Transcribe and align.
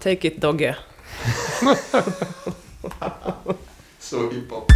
Take 0.00 0.28
it 0.28 0.40
Dogge. 0.40 0.76
Så 3.98 4.30
hiphop. 4.30 4.72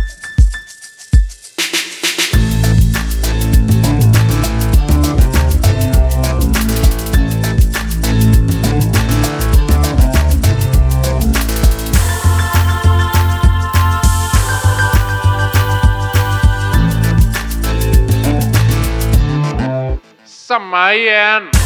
Samma 20.25 20.95
igen! 20.95 21.62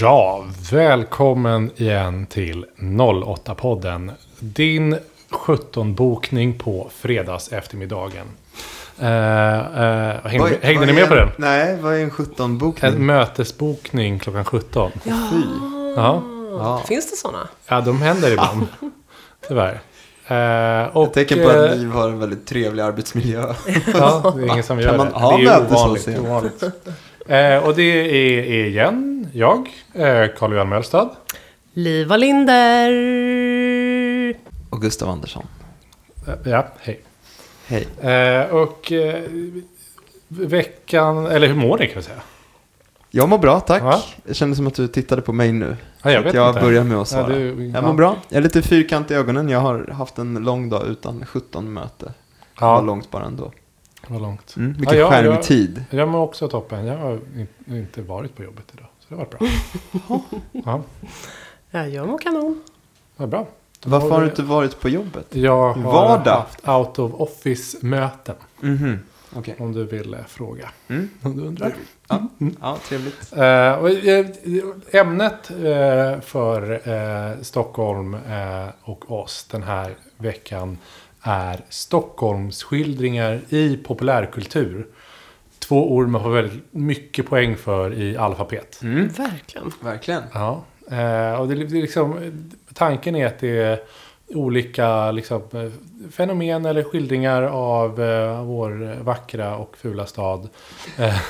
Ja, 0.00 0.44
välkommen 0.72 1.70
igen 1.76 2.26
till 2.26 2.66
08-podden. 2.78 4.10
Din 4.38 4.96
17-bokning 5.30 6.58
på 6.58 6.90
fredags 6.94 7.52
eftermiddagen. 7.52 8.26
Uh, 9.00 9.06
uh, 9.06 9.10
hängde, 10.24 10.38
Vad- 10.38 10.50
hängde 10.62 10.78
vad 10.78 10.86
ni 10.86 10.92
med 10.92 11.08
på 11.08 11.14
en- 11.14 11.20
den? 11.20 11.28
Nej, 11.36 11.76
vad 11.82 11.94
är 11.94 11.98
en 12.02 12.10
17-bokning? 12.10 12.90
En 12.92 13.06
mötesbokning 13.06 14.18
klockan 14.18 14.44
17. 14.44 14.90
Fy. 15.04 15.10
Ja, 15.96 16.22
Ja. 16.50 16.82
Finns 16.86 17.10
det 17.10 17.16
sådana? 17.16 17.48
ja 17.68 17.80
de 17.80 18.02
händer 18.02 18.30
ibland. 18.30 18.66
Tyvärr. 19.48 19.80
Uh, 20.30 20.96
och, 20.96 21.06
Ett 21.06 21.12
tecken 21.14 21.44
på 21.44 21.50
att 21.50 21.76
Liv 21.78 21.90
har 21.90 22.08
en 22.08 22.18
väldigt 22.18 22.46
trevlig 22.46 22.82
arbetsmiljö. 22.82 23.54
Ja, 23.94 24.32
det 24.36 24.42
är 24.42 24.46
ingen 24.52 24.62
som 24.62 24.80
gör 24.80 24.88
Kan 24.88 24.96
man 24.96 25.06
det. 25.06 25.12
ha 25.12 25.36
det 25.38 25.44
är 25.44 26.20
ovanligt. 26.20 26.62
Eh, 27.28 27.56
och 27.66 27.74
det 27.74 27.82
är, 27.82 28.04
är 28.44 28.64
igen 28.66 29.28
jag, 29.32 29.58
eh, 29.94 30.26
Carl-Johan 30.38 30.68
Mölstad. 30.68 31.10
Liva 31.72 32.16
Linder. 32.16 32.90
Och 34.70 34.80
Gustav 34.82 35.08
Andersson. 35.08 35.46
Eh, 36.28 36.34
ja, 36.50 36.66
hej. 36.80 37.00
Hej. 37.66 37.86
Eh, 38.12 38.46
och 38.54 38.92
eh, 38.92 39.22
veckan, 40.28 41.26
eller 41.26 41.48
hur 41.48 41.54
mår 41.54 41.78
ni 41.78 41.86
kan 41.86 41.96
vi 41.96 42.02
säga? 42.02 42.20
Jag 43.10 43.28
mår 43.28 43.38
bra, 43.38 43.60
tack. 43.60 43.82
Ja. 43.82 44.02
Det 44.24 44.34
kändes 44.34 44.56
som 44.56 44.66
att 44.66 44.74
du 44.74 44.88
tittade 44.88 45.22
på 45.22 45.32
mig 45.32 45.52
nu. 45.52 45.76
Ja, 46.02 46.10
jag 46.12 46.22
vet 46.22 46.34
jag 46.34 46.48
inte. 46.50 46.60
börjar 46.60 46.84
med 46.84 46.98
att 46.98 47.12
Ja, 47.12 47.18
svara. 47.18 47.28
du- 47.34 47.66
jag 47.66 47.76
ja. 47.82 47.86
mår 47.86 47.94
bra. 47.94 48.16
Jag 48.28 48.38
är 48.38 48.42
lite 48.42 48.62
fyrkantig 48.62 49.14
i 49.14 49.18
ögonen. 49.18 49.48
Jag 49.48 49.60
har 49.60 49.86
haft 49.92 50.18
en 50.18 50.34
lång 50.34 50.68
dag 50.68 50.86
utan 50.86 51.26
17 51.26 51.72
möte. 51.72 52.04
Det 52.04 52.64
var 52.64 52.68
Ja, 52.74 52.80
långt 52.80 53.10
bara 53.10 53.24
ändå. 53.24 53.52
Var 54.08 54.20
långt. 54.20 54.56
Mm, 54.56 54.70
mycket 54.70 54.92
Ja, 54.92 54.98
jag- 54.98 55.08
skärmtid. 55.10 55.84
Jag 55.90 56.08
mår 56.08 56.20
också 56.20 56.48
toppen. 56.48 56.86
Jag 56.86 56.96
har 56.98 57.12
in, 57.36 57.48
inte 57.66 58.02
varit 58.02 58.36
på 58.36 58.42
jobbet 58.42 58.64
idag. 58.74 58.86
Så 59.00 59.06
det 59.08 59.14
var 59.14 59.26
bra. 59.26 59.48
ja, 60.64 60.82
Ja, 61.70 61.86
jag 61.86 62.08
mår 62.08 62.18
kanon. 62.18 62.62
det 63.16 63.22
var 63.22 63.26
bra. 63.26 63.46
Varför 63.84 64.10
har 64.10 64.20
du 64.20 64.26
inte 64.26 64.42
varit 64.42 64.80
på 64.80 64.88
jobbet? 64.88 65.26
Jag 65.30 65.72
har 65.72 65.82
Vardag? 65.92 66.32
haft 66.32 66.68
out 66.68 66.98
of 66.98 67.20
office-möten. 67.20 68.34
Mhm. 68.60 68.98
Okej. 69.36 69.54
Om 69.58 69.72
du 69.72 69.84
vill 69.84 70.14
eh, 70.14 70.20
fråga. 70.28 70.70
Mm. 70.88 71.08
Om 71.22 71.36
du 71.36 71.42
undrar. 71.42 71.74
Ja. 72.08 72.22
ja, 72.60 72.78
trevligt. 72.88 73.32
Eh, 73.32 73.72
och, 73.72 73.90
eh, 73.90 74.26
ämnet 75.00 75.46
för 76.24 77.42
Stockholm 77.44 78.16
och 78.82 79.12
oss 79.12 79.46
den 79.50 79.62
här 79.62 79.94
veckan 80.16 80.78
är 81.22 81.60
Stockholmsskildringar 81.68 83.40
i 83.48 83.76
populärkultur. 83.76 84.86
Två 85.58 85.92
ord 85.92 86.08
man 86.08 86.22
får 86.22 86.30
väldigt 86.30 86.64
mycket 86.70 87.26
poäng 87.26 87.56
för 87.56 87.94
i 87.94 88.16
alfabet. 88.16 88.82
Mm. 88.82 89.08
Verkligen. 89.08 89.72
Verkligen. 89.80 90.22
Ja, 90.32 90.64
eh, 90.90 91.40
och 91.40 91.48
det, 91.48 91.54
är 91.54 91.80
liksom, 91.80 92.32
tanken 92.74 93.16
är 93.16 93.26
att 93.26 93.38
det 93.38 93.62
är 93.62 93.80
olika 94.34 95.10
liksom, 95.10 95.42
eh, 95.52 95.70
fenomen 96.10 96.66
eller 96.66 96.82
skildringar 96.82 97.42
av 97.42 98.02
eh, 98.02 98.44
vår 98.44 99.02
vackra 99.02 99.56
och 99.56 99.76
fula 99.76 100.06
stad. 100.06 100.48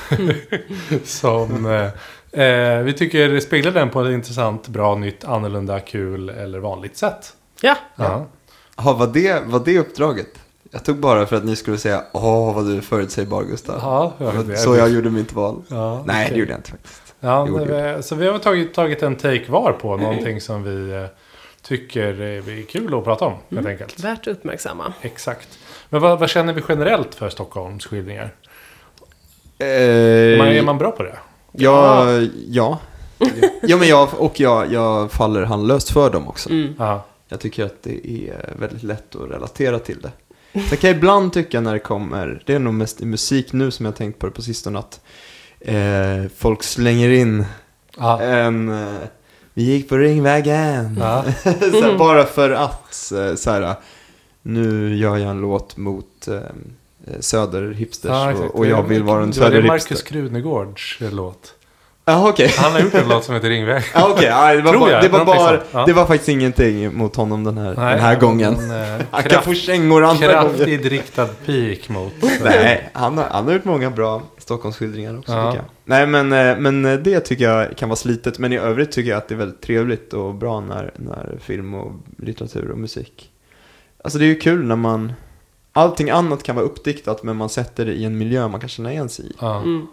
som 1.03 1.65
eh, 1.65 2.43
eh, 2.43 2.79
vi 2.79 2.93
tycker 2.93 3.39
speglar 3.39 3.71
den 3.71 3.89
på 3.89 4.01
ett 4.01 4.13
intressant, 4.13 4.67
bra, 4.67 4.95
nytt, 4.95 5.23
annorlunda, 5.23 5.79
kul 5.79 6.29
eller 6.29 6.59
vanligt 6.59 6.97
sätt. 6.97 7.33
Ja, 7.61 7.75
Ja. 7.95 8.25
Ja, 8.85 8.93
var 8.93 9.07
det, 9.07 9.43
var 9.45 9.59
det 9.65 9.79
uppdraget? 9.79 10.27
Jag 10.71 10.83
tog 10.85 10.97
bara 10.97 11.25
för 11.25 11.35
att 11.35 11.45
ni 11.45 11.55
skulle 11.55 11.77
säga 11.77 12.03
Åh, 12.13 12.55
vad 12.55 12.65
du 12.65 12.77
är 12.77 12.81
förutsägbar 12.81 13.43
Gustav. 13.43 13.79
Ja, 13.81 14.13
jag 14.17 14.57
så 14.59 14.75
jag 14.75 14.89
gjorde 14.89 15.09
mitt 15.09 15.33
val. 15.33 15.61
Ja, 15.67 16.03
Nej, 16.07 16.23
okej. 16.25 16.33
det 16.33 16.39
gjorde 16.39 16.51
jag 16.51 16.59
inte 16.59 16.71
faktiskt. 16.71 17.13
Ja, 17.19 17.47
det- 17.67 18.03
så 18.03 18.15
vi 18.15 18.27
har 18.27 18.39
tagit, 18.39 18.73
tagit 18.73 19.03
en 19.03 19.15
take 19.15 19.45
var 19.49 19.71
på 19.71 19.97
någonting 19.97 20.41
som 20.41 20.63
vi 20.63 20.91
eh, 20.95 21.05
tycker 21.61 22.21
är 22.21 22.65
kul 22.65 22.93
att 22.97 23.03
prata 23.03 23.25
om, 23.25 23.33
helt 23.49 23.67
enkelt. 23.67 23.99
värt 23.99 24.19
att 24.21 24.27
uppmärksamma. 24.27 24.93
Exakt. 25.01 25.47
Men 25.89 26.01
vad, 26.01 26.19
vad 26.19 26.29
känner 26.29 26.53
vi 26.53 26.61
generellt 26.69 27.15
för 27.15 27.29
Stockholms 27.29 27.85
skildringar? 27.85 28.33
Eh, 29.59 29.67
Är 29.67 30.37
man, 30.37 30.47
är 30.47 30.61
man 30.63 30.77
bra 30.77 30.91
på 30.91 31.03
det? 31.03 31.15
Ja, 31.51 32.05
ja. 32.47 32.77
ja, 33.61 33.77
men 33.77 33.87
jag, 33.87 34.09
och 34.17 34.39
jag, 34.39 34.73
jag 34.73 35.11
faller 35.11 35.43
handlöst 35.43 35.89
för 35.89 36.09
dem 36.09 36.27
också. 36.27 36.49
Mm. 36.49 36.73
Ja. 37.29 37.33
Jag 37.33 37.39
tycker 37.39 37.65
att 37.65 37.83
det 37.83 38.07
är 38.29 38.53
väldigt 38.59 38.83
lätt 38.83 39.15
att 39.15 39.31
relatera 39.31 39.79
till 39.79 40.01
det. 40.01 40.11
Sen 40.69 40.77
kan 40.77 40.87
jag 40.89 40.97
ibland 40.97 41.33
tycka 41.33 41.61
när 41.61 41.73
det 41.73 41.79
kommer, 41.79 42.43
det 42.45 42.53
är 42.53 42.59
nog 42.59 42.73
mest 42.73 43.01
i 43.01 43.05
musik 43.05 43.53
nu 43.53 43.71
som 43.71 43.85
jag 43.85 43.91
har 43.91 43.97
tänkt 43.97 44.19
på 44.19 44.25
det 44.25 44.31
på 44.31 44.41
sistone, 44.41 44.79
att 44.79 45.01
eh, 45.59 46.23
folk 46.37 46.63
slänger 46.63 47.09
in 47.09 47.45
Ja. 47.97 48.21
en, 48.21 48.69
eh, 48.69 48.97
vi 49.53 49.63
gick 49.63 49.89
på 49.89 49.97
Ringvägen. 49.97 50.95
Så 51.43 51.81
här, 51.81 51.97
bara 51.97 52.25
för 52.25 52.49
att, 52.49 53.11
eh, 53.11 53.35
så 53.35 53.51
här, 53.51 53.75
nu 54.41 54.95
gör 54.95 55.17
jag 55.17 55.29
en 55.29 55.41
låt 55.41 55.77
mot 55.77 56.27
eh, 56.27 56.39
söderhipsters 57.19 58.09
Ja, 58.11 58.31
exakt. 58.31 58.49
och, 58.49 58.55
och 58.59 58.65
jag 58.67 58.83
vill 58.83 59.03
vara 59.03 59.23
en 59.23 59.31
Det 59.31 59.39
var 59.39 59.49
det 59.49 59.55
söderhipster. 59.55 59.93
Markus 59.93 60.01
Krunegårds 60.03 61.01
eh, 61.01 61.11
låt. 61.11 61.53
Ja, 62.09 62.29
okej. 62.29 62.53
Han 62.57 62.71
har 62.71 62.79
gjort 62.79 62.93
en 62.93 63.09
låt 63.09 63.23
som 63.23 63.35
heter 63.35 63.49
Ringväg. 63.49 63.83
Ja, 63.93 64.09
okej. 64.11 64.25
Ja, 64.25 64.55
det, 64.55 64.61
var 64.61 64.71
Tror 64.71 64.79
bara, 64.79 64.91
jag, 64.91 65.03
det, 65.03 65.09
var 65.09 65.25
bara, 65.25 65.85
det 65.85 65.93
var 65.93 66.05
faktiskt 66.05 66.29
ingenting 66.29 66.97
mot 66.97 67.15
honom 67.15 67.43
den 67.43 67.57
här, 67.57 67.73
Nej, 67.77 67.93
den 67.95 68.03
här 68.03 68.15
gången. 68.15 68.53
En, 68.53 68.99
eh, 68.99 69.05
Han 69.11 69.23
kan 69.23 69.43
få 69.43 69.53
kängor 69.53 70.03
andra 70.03 70.27
gånger. 70.27 70.57
kraftigt 70.57 70.85
riktad 70.85 71.27
pik 71.45 71.89
mot... 71.89 72.13
Nej, 72.43 72.89
han 72.93 73.17
har, 73.17 73.25
han 73.31 73.45
har 73.45 73.53
gjort 73.53 73.65
många 73.65 73.89
bra 73.89 74.21
Stockholmsskildringar 74.37 75.17
också 75.17 75.31
Ja. 75.31 75.55
Nej, 75.85 76.07
men, 76.07 76.33
eh, 76.33 76.57
men 76.57 76.85
eh, 76.85 76.99
det 76.99 77.19
tycker 77.19 77.43
jag 77.43 77.77
kan 77.77 77.89
vara 77.89 77.95
slitet. 77.97 78.39
Men 78.39 78.53
i 78.53 78.57
övrigt 78.57 78.91
tycker 78.91 79.09
jag 79.09 79.17
att 79.17 79.27
det 79.27 79.35
är 79.35 79.39
väldigt 79.39 79.61
trevligt 79.61 80.13
och 80.13 80.35
bra 80.35 80.59
när, 80.59 80.91
när 80.95 81.37
film 81.41 81.73
och 81.73 81.91
litteratur 82.17 82.71
och 82.71 82.77
musik. 82.77 83.29
Alltså 84.03 84.19
det 84.19 84.25
är 84.25 84.29
ju 84.29 84.39
kul 84.39 84.65
när 84.65 84.75
man... 84.75 85.13
Allting 85.73 86.09
annat 86.09 86.43
kan 86.43 86.55
vara 86.55 86.65
uppdiktat 86.65 87.23
men 87.23 87.35
man 87.35 87.49
sätter 87.49 87.85
det 87.85 87.93
i 87.93 88.05
en 88.05 88.17
miljö 88.17 88.47
man 88.47 88.59
kan 88.59 88.69
känna 88.69 88.91
igen 88.91 89.09
sig 89.09 89.25
i. 89.25 89.33
Mm. 89.41 89.87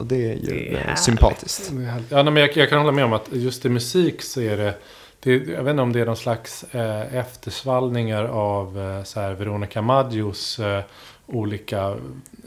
Och 0.00 0.06
det 0.06 0.30
är 0.30 0.34
ju 0.34 0.40
Det 0.40 0.76
är 0.76 0.88
eh, 0.88 0.94
sympatiskt. 0.94 1.72
Ja, 2.08 2.22
men 2.22 2.36
jag, 2.36 2.56
jag 2.56 2.68
kan 2.68 2.78
hålla 2.78 2.92
med 2.92 3.04
om 3.04 3.12
att 3.12 3.28
just 3.32 3.64
i 3.64 3.68
musik 3.68 4.22
så 4.22 4.40
är 4.40 4.56
det, 4.56 4.74
det 5.20 5.30
jag 5.30 5.64
vet 5.64 5.70
inte 5.70 5.82
om 5.82 5.92
det 5.92 6.00
är 6.00 6.06
någon 6.06 6.16
slags 6.16 6.64
eh, 6.74 7.14
eftersvallningar 7.16 8.24
av 8.24 8.78
eh, 8.78 9.04
så 9.04 9.20
här, 9.20 9.32
Veronica 9.32 9.82
Maggios 9.82 10.58
eh, 10.58 10.82
olika 11.32 11.96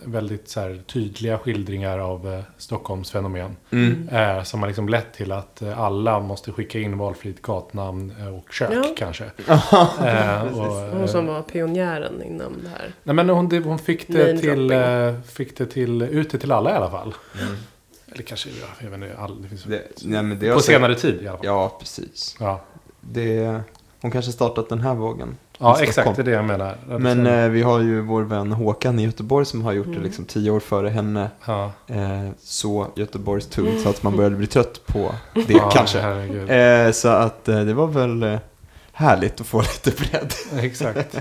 väldigt 0.05 0.49
så 0.49 0.59
här, 0.59 0.81
tydliga 0.88 1.38
skildringar 1.38 1.99
av 1.99 2.33
eh, 2.33 2.39
Stockholms 2.57 3.11
fenomen. 3.11 3.55
Mm. 3.71 4.09
Eh, 4.11 4.44
som 4.44 4.59
har 4.59 4.67
liksom 4.67 4.89
lett 4.89 5.13
till 5.13 5.31
att 5.31 5.61
eh, 5.61 5.79
alla 5.79 6.19
måste 6.19 6.51
skicka 6.51 6.79
in 6.79 6.97
valfritt 6.97 7.41
gatnamn 7.41 8.13
eh, 8.19 8.27
och 8.35 8.53
kök 8.53 8.69
Ja. 8.73 8.83
kanske. 8.97 9.23
eh, 9.47 10.43
och, 10.43 10.91
Hon 10.91 11.01
eh, 11.01 11.05
som 11.05 11.27
var 11.27 11.41
pionjären 11.41 12.23
inom 12.23 12.53
det 12.63 12.69
här. 12.69 12.93
nej, 13.03 13.16
men 13.16 13.29
hon, 13.29 13.49
det, 13.49 13.59
hon 13.59 13.79
fick, 13.79 14.07
det 14.07 14.38
till, 14.38 14.72
eh, 14.72 15.13
fick 15.22 15.58
det 15.58 15.66
till, 15.66 16.02
ut 16.02 16.29
det 16.31 16.37
till 16.37 16.52
alla 16.52 16.69
i 16.72 16.73
alla 16.73 16.91
fall. 16.91 17.13
Eller 18.11 18.23
kanske, 18.23 18.49
ja, 18.49 18.67
jag 18.79 18.90
vet 18.90 19.02
inte, 19.02 19.17
all, 19.17 19.41
det 19.41 19.47
finns 19.47 19.63
Det, 19.63 19.81
nej, 20.03 20.23
men 20.23 20.40
det 20.40 20.53
på 20.53 20.59
senare 20.59 20.96
tid 20.96 21.22
i 21.22 21.28
alla 21.28 21.37
fall. 21.37 21.46
Ja, 21.47 21.78
precis. 21.79 22.35
Ja, 22.40 22.61
Det, 23.02 23.61
hon 24.02 24.11
kanske 24.11 24.31
startat 24.31 24.69
den 24.69 24.79
här 24.81 24.96
vågen. 24.96 25.37
Ja 25.63 25.81
exakt. 25.81 26.15
Det 26.15 26.21
är 26.21 26.23
det 26.23 26.31
jag 26.31 26.45
menar. 26.45 26.75
Att 26.91 27.01
Men 27.01 27.27
eh, 27.27 27.49
vi 27.49 27.61
har 27.61 27.79
ju 27.79 28.01
vår 28.01 28.21
vän 28.23 28.51
Håkan 28.51 28.99
i 28.99 29.03
Göteborg 29.03 29.45
som 29.45 29.61
har 29.61 29.71
gjort 29.73 29.85
Mm. 29.87 29.97
det 29.99 30.03
liksom 30.05 30.25
tio 30.25 30.51
år 30.51 30.59
före 30.59 30.89
henne. 30.89 31.29
ja. 31.45 31.71
Eh, 31.87 32.29
så 32.39 32.87
Göteborgs 32.95 33.47
tungt 33.47 33.81
så 33.81 33.89
att 33.89 34.03
man 34.03 34.15
började 34.17 34.35
bli 34.35 34.47
trött 34.47 34.81
på 34.85 35.11
det 35.33 35.53
ja, 35.53 35.69
kanske. 35.69 35.99
Eh, 36.55 36.91
så 36.91 37.07
att 37.07 37.47
eh, 37.47 37.59
det 37.65 37.73
var 37.73 37.87
väl 37.87 38.23
eh, 38.23 38.39
härligt 38.91 39.41
att 39.41 39.47
få 39.47 39.61
lite 39.85 39.91
bredd. 39.91 40.33
Exakt. 40.63 41.17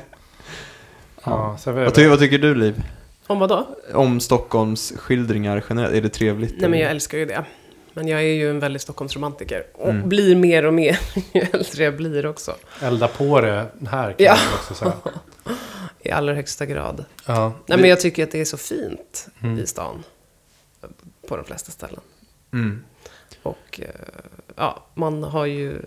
Ja, 1.24 1.56
så 1.58 1.72
vi, 1.72 1.84
Vad, 1.84 1.94
ty 1.94 2.08
vad 2.08 2.18
tycker 2.18 2.38
du 2.38 2.54
Liv? 2.54 2.82
Om 3.26 3.38
vad 3.38 3.48
då? 3.48 3.66
Om 3.94 4.20
Stockholms 4.20 4.92
skildringar 4.96 5.64
generellt? 5.68 5.94
Är 5.94 6.00
det 6.00 6.08
trevligt? 6.08 6.54
Nej 6.60 6.70
men 6.70 6.78
jag 6.78 6.90
älskar 6.90 7.18
ju 7.18 7.24
det. 7.26 7.44
Men 7.94 8.08
jag 8.08 8.20
är 8.20 8.24
ju 8.34 8.50
en 8.50 8.60
väldigt 8.60 8.82
Stockholmsromantiker. 8.82 9.64
Och 9.74 9.88
Mm. 9.90 10.08
blir 10.08 10.36
mer 10.36 10.66
och 10.66 10.74
mer 10.74 10.98
ju 11.32 11.40
äldre 11.40 11.84
jag 11.84 11.96
blir 11.96 12.26
också. 12.26 12.56
elda 12.80 13.08
på 13.08 13.40
det 13.40 13.66
här 13.90 14.12
kan 14.12 14.26
Ja. 14.26 14.34
man 14.50 14.54
också 14.54 14.74
säga. 14.74 14.92
I 16.00 16.10
allra 16.10 16.34
högsta 16.34 16.66
grad. 16.66 17.04
Ja. 17.26 17.52
Nej, 17.66 17.78
men 17.78 17.90
jag 17.90 18.00
tycker 18.00 18.22
att 18.24 18.30
det 18.30 18.40
är 18.40 18.44
så 18.44 18.56
fint 18.56 19.26
Mm. 19.42 19.58
i 19.58 19.66
stan. 19.66 20.02
På 21.28 21.36
de 21.36 21.44
flesta 21.44 21.70
ställen. 21.72 22.00
Mm. 22.52 22.84
Och 23.42 23.80
eh, 23.82 23.86
ja, 24.56 24.86
man 24.94 25.22
har 25.22 25.46
ju 25.46 25.78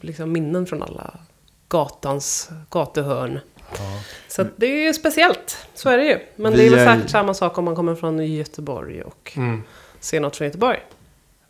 liksom 0.00 0.32
minnen 0.32 0.66
från 0.66 0.82
alla 0.82 1.18
gatans 1.68 2.50
gatuhörn. 2.70 3.40
Ja. 3.78 4.02
Så 4.28 4.46
det 4.56 4.66
är 4.66 4.92
speciellt, 4.92 5.66
så 5.74 5.88
är 5.90 5.98
det 5.98 6.04
ju. 6.04 6.18
Men 6.36 6.52
Vi 6.52 6.58
det 6.58 6.66
är 6.66 6.70
väl 6.70 6.78
är- 6.78 6.94
säkert 6.96 7.10
samma 7.10 7.34
sak 7.34 7.58
om 7.58 7.64
man 7.64 7.76
kommer 7.76 7.94
från 7.94 8.26
Göteborg 8.26 9.02
och 9.02 9.32
Mm. 9.36 9.62
Ser 10.00 10.20
något 10.20 10.36
från 10.36 10.46
Göteborg. 10.46 10.78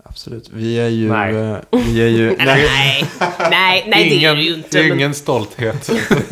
Absolut. 0.05 0.51
Vi 0.53 0.79
är 0.81 0.89
ju... 0.89 1.09
Nej. 1.09 1.35
eh, 1.37 1.57
Vi 1.71 2.03
är 2.03 2.07
ju... 2.09 2.27
Nej, 2.39 2.47
nej, 2.47 3.05
nej, 3.51 3.85
nej 3.89 4.11
det 4.11 4.25
är 4.25 4.35
det 4.35 4.43
ju 4.43 4.55
inte. 4.55 4.83
men- 4.83 4.93
ingen 4.93 5.15
stolthet. 5.15 5.91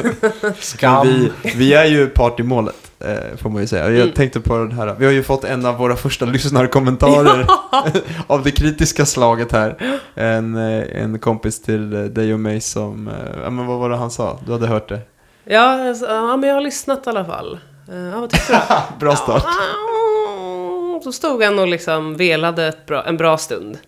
Skam. 0.61 1.07
Vi, 1.07 1.33
vi 1.57 1.75
är 1.75 1.85
ju 1.85 2.07
part 2.07 2.41
i 2.41 2.43
målet, 2.43 2.77
eh, 3.01 3.37
får 3.37 3.51
man 3.51 3.61
ju 3.63 3.67
säga. 3.69 3.85
Jag 3.91 3.97
Mm. 4.03 4.13
tänkte 4.15 4.41
på 4.41 4.59
den 4.59 4.73
här, 4.73 4.95
vi 4.99 5.05
har 5.05 5.13
ju 5.13 5.23
fått 5.23 5.45
en 5.45 5.67
av 5.67 5.77
våra 5.77 5.97
första 5.97 6.25
lyssnarkommentarer 6.25 7.47
av 8.27 8.43
det 8.45 8.51
kritiska 8.51 9.07
slaget 9.07 9.53
här. 9.53 9.99
En, 10.15 10.57
eh, 10.57 11.03
en 11.03 11.19
kompis 11.19 11.63
till 11.63 12.15
dig 12.15 12.33
och 12.35 12.41
mig 12.41 12.61
som, 12.61 13.11
ja 13.45 13.51
men 13.51 13.67
vad 13.67 13.79
var 13.79 13.91
det 13.91 13.97
han 13.97 14.11
sa? 14.11 14.39
Du 14.47 14.53
hade 14.53 14.67
hört 14.67 14.89
det? 14.89 15.01
Ja, 15.45 15.89
alltså, 15.89 16.07
ja, 16.07 16.37
men 16.37 16.49
jag 16.49 16.57
har 16.57 16.63
lyssnat 16.63 17.07
i 17.07 17.11
alla 17.11 17.25
fall. 17.25 17.59
Ja, 18.13 18.21
vad 18.21 18.31
tyckte 18.31 18.53
du? 18.53 18.99
Bra 19.01 19.17
start. 19.17 19.43
Ja, 19.47 19.53
så 21.09 21.13
stod 21.13 21.43
han 21.43 21.59
och 21.59 21.69
liksom 21.69 22.17
velade 22.17 22.67
ett 22.67 22.87
bra, 22.87 23.05
en 23.05 23.17
bra 23.17 23.39
stund. 23.39 23.79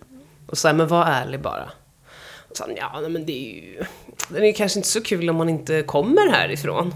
Och 0.47 0.57
sa, 0.57 0.73
men 0.73 0.87
var 0.87 1.05
ärlig 1.05 1.41
bara. 1.41 1.69
Och 2.49 2.57
sa 2.57 2.65
ja, 2.77 2.99
nej, 3.01 3.09
men 3.09 3.25
det 3.25 3.31
är 3.31 3.55
ju... 3.55 3.83
Den 4.29 4.43
är 4.43 4.53
kanske 4.53 4.79
inte 4.79 4.89
så 4.89 5.01
kul 5.03 5.29
om 5.29 5.35
man 5.35 5.49
inte 5.49 5.81
kommer 5.81 6.31
härifrån. 6.31 6.93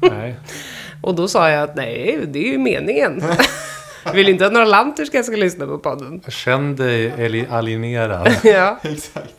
Nej. 0.00 0.34
Och 1.02 1.14
då 1.14 1.28
sa 1.28 1.50
jag 1.50 1.62
att 1.62 1.76
nej, 1.76 2.20
det 2.26 2.38
är 2.38 2.52
ju 2.52 2.58
meningen. 2.58 3.22
Vill 4.14 4.28
inte 4.28 4.46
att 4.46 4.52
några 4.52 4.66
lanterska 4.66 5.22
ska 5.22 5.36
lyssna 5.36 5.66
på 5.66 5.78
podden. 5.78 6.22
Känn 6.28 6.76
dig 6.76 7.46
alienerad. 7.50 8.36
Ja. 8.44 8.78
Exakt. 8.82 9.34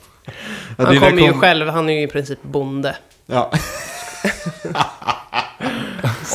Han 0.78 1.00
kommer 1.00 1.22
ju 1.22 1.34
själv, 1.34 1.68
han 1.68 1.90
är 1.90 1.94
ju 1.94 2.02
i 2.02 2.08
princip 2.08 2.44
bonde. 2.44 2.96
Ja. 3.26 3.52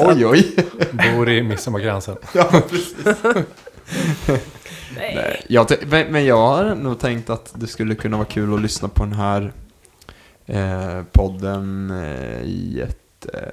Oj, 0.00 0.26
oj. 0.26 0.54
Bor 0.92 1.28
i 1.28 1.42
Midsommarkransen. 1.42 2.16
Ja, 2.34 2.62
precis. 2.70 2.94
Nej. 4.96 5.14
Nej, 5.14 5.44
jag, 5.48 5.66
men, 5.86 6.12
men 6.12 6.24
jag 6.24 6.46
har 6.46 6.74
nog 6.74 6.98
tänkt 6.98 7.30
att 7.30 7.52
det 7.54 7.66
skulle 7.66 7.94
kunna 7.94 8.16
vara 8.16 8.26
kul 8.26 8.54
att 8.54 8.62
lyssna 8.62 8.88
på 8.88 9.04
den 9.04 9.12
här 9.12 9.52
eh, 10.46 11.02
podden 11.12 11.90
eh, 11.90 12.42
i 12.42 12.80
ett... 12.80 13.26
Eh, 13.34 13.48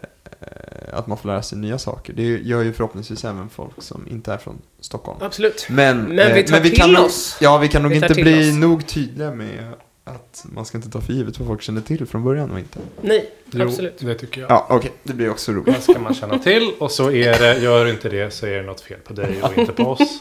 att 0.93 1.07
man 1.07 1.17
får 1.17 1.29
lära 1.29 1.41
sig 1.41 1.57
nya 1.57 1.77
saker. 1.77 2.13
Det 2.13 2.23
gör 2.23 2.61
ju 2.63 2.73
förhoppningsvis 2.73 3.25
även 3.25 3.49
folk 3.49 3.73
som 3.77 4.07
inte 4.07 4.33
är 4.33 4.37
från 4.37 4.61
Stockholm. 4.79 5.19
Absolut. 5.21 5.67
Men, 5.69 5.97
Men 6.01 6.33
vi 6.33 6.39
eh, 6.39 6.45
tar 6.45 6.59
till 6.59 6.75
kan 6.77 6.91
nog, 6.91 7.05
oss. 7.05 7.37
Ja, 7.41 7.57
vi 7.57 7.67
kan 7.67 7.81
nog 7.81 7.91
Vi 7.91 7.97
inte 7.97 8.13
bli 8.13 8.49
oss. 8.51 8.55
nog 8.55 8.87
tydliga 8.87 9.31
med 9.31 9.73
att 10.07 10.45
man 10.49 10.65
ska 10.65 10.77
inte 10.77 10.89
ta 10.89 11.01
för 11.01 11.13
givet 11.13 11.39
vad 11.39 11.47
folk 11.47 11.61
känner 11.61 11.81
till 11.81 12.05
från 12.05 12.23
början 12.23 12.51
och 12.51 12.59
inte. 12.59 12.79
Nej, 13.01 13.31
Jo, 13.51 13.63
absolut. 13.67 13.97
det 13.99 14.15
tycker 14.15 14.41
jag. 14.41 14.51
Ja, 14.51 14.67
okej. 14.69 14.91
Det 15.03 15.13
blir 15.13 15.29
också 15.29 15.51
roligt. 15.51 15.75
Det 15.75 15.81
ska 15.81 15.99
man 15.99 16.13
känna 16.13 16.39
till. 16.39 16.73
Och 16.79 16.91
så 16.91 17.11
är 17.11 17.39
det, 17.39 17.57
gör 17.57 17.85
du 17.85 17.91
inte 17.91 18.09
det 18.09 18.31
så 18.31 18.45
är 18.45 18.57
det 18.57 18.63
något 18.63 18.81
fel 18.81 18.99
på 18.99 19.13
dig 19.13 19.43
och 19.43 19.57
inte 19.57 19.73
på 19.73 19.83
oss. 19.83 20.19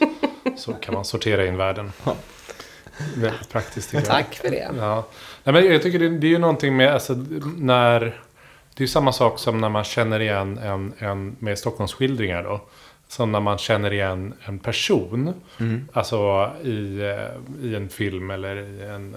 Så 0.56 0.72
kan 0.72 0.94
man 0.94 1.04
sortera 1.04 1.46
in 1.46 1.56
världen. 1.56 1.92
Ja. 2.04 2.14
Väldigt 3.16 3.48
praktiskt 3.48 3.90
tycker 3.90 4.04
jag. 4.04 4.10
Tack 4.10 4.34
för 4.34 4.50
det. 4.50 4.70
Ja. 4.78 5.06
Nej, 5.44 5.52
men 5.52 5.72
jag 5.72 5.82
tycker 5.82 5.98
det, 5.98 6.08
det 6.08 6.26
är 6.26 6.31
ju 6.31 6.38
någonting 6.38 6.76
med, 6.76 6.92
alltså, 6.94 7.25
när... 7.56 8.00
Det 8.75 8.81
är 8.81 8.82
ju 8.82 8.88
samma 8.88 9.12
sak 9.12 9.38
som 9.38 9.60
när 9.60 9.69
man 9.69 9.84
känner 9.84 10.20
igen 10.20 10.58
en, 10.58 10.92
en 10.98 11.36
med 11.38 11.58
Stockholmsskildringar 11.58 12.42
då. 12.42 12.60
Som 13.08 13.32
när 13.32 13.40
man 13.40 13.58
känner 13.58 13.92
igen 13.92 14.34
en 14.44 14.58
person. 14.58 15.34
Mm. 15.60 15.88
Alltså 15.92 16.50
i, 16.62 17.00
eh, 17.00 17.66
i 17.69 17.75
en 17.75 17.88
film 17.88 18.31
eller 18.31 18.56
i 18.56 18.82
en, 18.82 19.16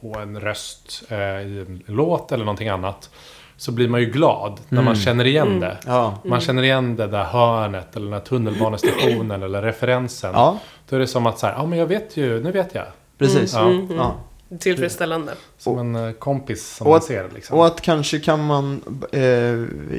på 0.00 0.18
en 0.18 0.40
röst 0.40 1.02
eh, 1.08 1.18
i 1.18 1.64
en 1.68 1.82
låt 1.86 2.32
eller 2.32 2.44
någonting 2.44 2.68
annat. 2.68 3.10
Så 3.56 3.72
blir 3.72 3.88
man 3.88 4.00
ju 4.00 4.06
glad 4.06 4.60
när 4.68 4.82
man 4.82 4.92
Mm. 4.94 5.04
känner 5.04 5.24
igen 5.26 5.46
Mm. 5.48 5.60
det. 5.60 5.76
Ja. 5.86 6.18
Man 6.24 6.40
känner 6.40 6.62
igen 6.62 6.96
det 6.96 7.06
där 7.06 7.24
hörnet 7.24 7.96
eller 7.96 8.04
den 8.06 8.12
här 8.12 8.20
tunnelbanestationen 8.20 9.42
eller 9.42 9.62
referensen. 9.62 10.30
ja, 10.34 10.58
Då 10.88 10.96
är 10.96 11.00
det 11.00 11.06
som 11.06 11.26
att 11.26 11.38
så 11.38 11.46
här, 11.46 11.54
ja 11.54 11.66
men 11.66 11.78
jag 11.78 11.86
vet 11.86 12.16
ju, 12.16 12.42
nu 12.42 12.52
vet 12.52 12.74
jag. 12.74 12.84
precis. 13.18 13.54
Mm, 13.54 13.68
mm, 13.68 13.84
mm. 13.84 13.96
Ja. 13.96 14.14
Tillfredsställande. 14.60 15.32
Som 15.58 15.78
en 15.78 15.94
eh, 16.08 16.12
kompis 16.12 16.76
som 16.76 16.86
Och 16.86 16.90
man 16.90 16.96
att- 16.98 17.04
ser 17.04 17.28
liksom. 17.34 17.58
Och 17.58 17.66
att 17.66 17.80
kanske 17.80 18.18
kan 18.20 18.44
man, 18.46 18.80
eh, 19.12 19.22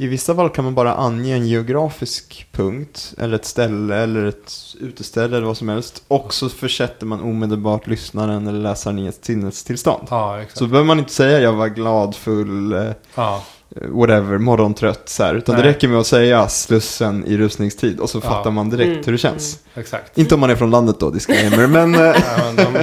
i 0.04 0.08
vissa 0.10 0.36
fall 0.36 0.50
kan 0.50 0.64
man 0.66 0.76
bara 0.76 0.94
ange 0.96 1.34
en 1.34 1.48
geografisk 1.48 2.48
punkt, 2.52 3.14
eller 3.18 3.36
ett 3.36 3.46
ställe, 3.46 3.96
eller 3.96 4.26
ett 4.26 4.54
uteställe, 4.80 5.38
eller 5.38 5.48
vad 5.48 5.58
som 5.58 5.70
helst. 5.70 6.04
Och 6.08 6.34
så 6.34 6.50
försätter 6.50 7.06
man 7.06 7.22
omedelbart 7.22 7.88
lyssnaren 7.88 8.48
eller 8.48 8.60
läsaren 8.60 9.00
i 9.00 9.08
ett 9.08 9.26
sinnestillstånd. 9.26 10.08
Ja, 10.10 10.42
exakt. 10.42 10.58
Så 10.58 10.68
behöver 10.68 10.88
man 10.88 11.00
inte 11.00 11.14
säga 11.14 11.40
jag 11.40 11.54
var 11.54 11.68
glad, 11.68 12.16
full, 12.16 12.74
eh, 12.74 12.92
ja, 13.16 13.44
whatever, 13.88 14.38
morgontrött 14.38 15.10
så 15.10 15.24
här. 15.24 15.36
Utan 15.36 15.56
det 15.56 15.62
Nej. 15.62 15.72
räcker 15.72 15.88
med 15.88 16.00
att 16.00 16.08
säga 16.08 16.48
Slussen 16.48 17.26
i 17.26 17.38
rusningstid 17.38 18.00
och 18.00 18.10
så 18.10 18.18
Ja. 18.24 18.30
fattar 18.30 18.52
man 18.52 18.70
direkt 18.70 18.88
Mm, 18.92 19.04
hur 19.06 19.12
det 19.12 19.18
känns. 19.18 19.60
exakt. 19.76 20.18
Inte 20.18 20.34
om 20.36 20.42
man 20.42 20.50
är 20.50 20.56
från 20.56 20.72
landet 20.72 21.00
då, 21.00 21.10
disclaimer, 21.10 21.68
men... 21.68 21.96
eh, 21.96 22.02
Ja, 22.02 22.14
men 22.46 22.56
de, 22.56 22.76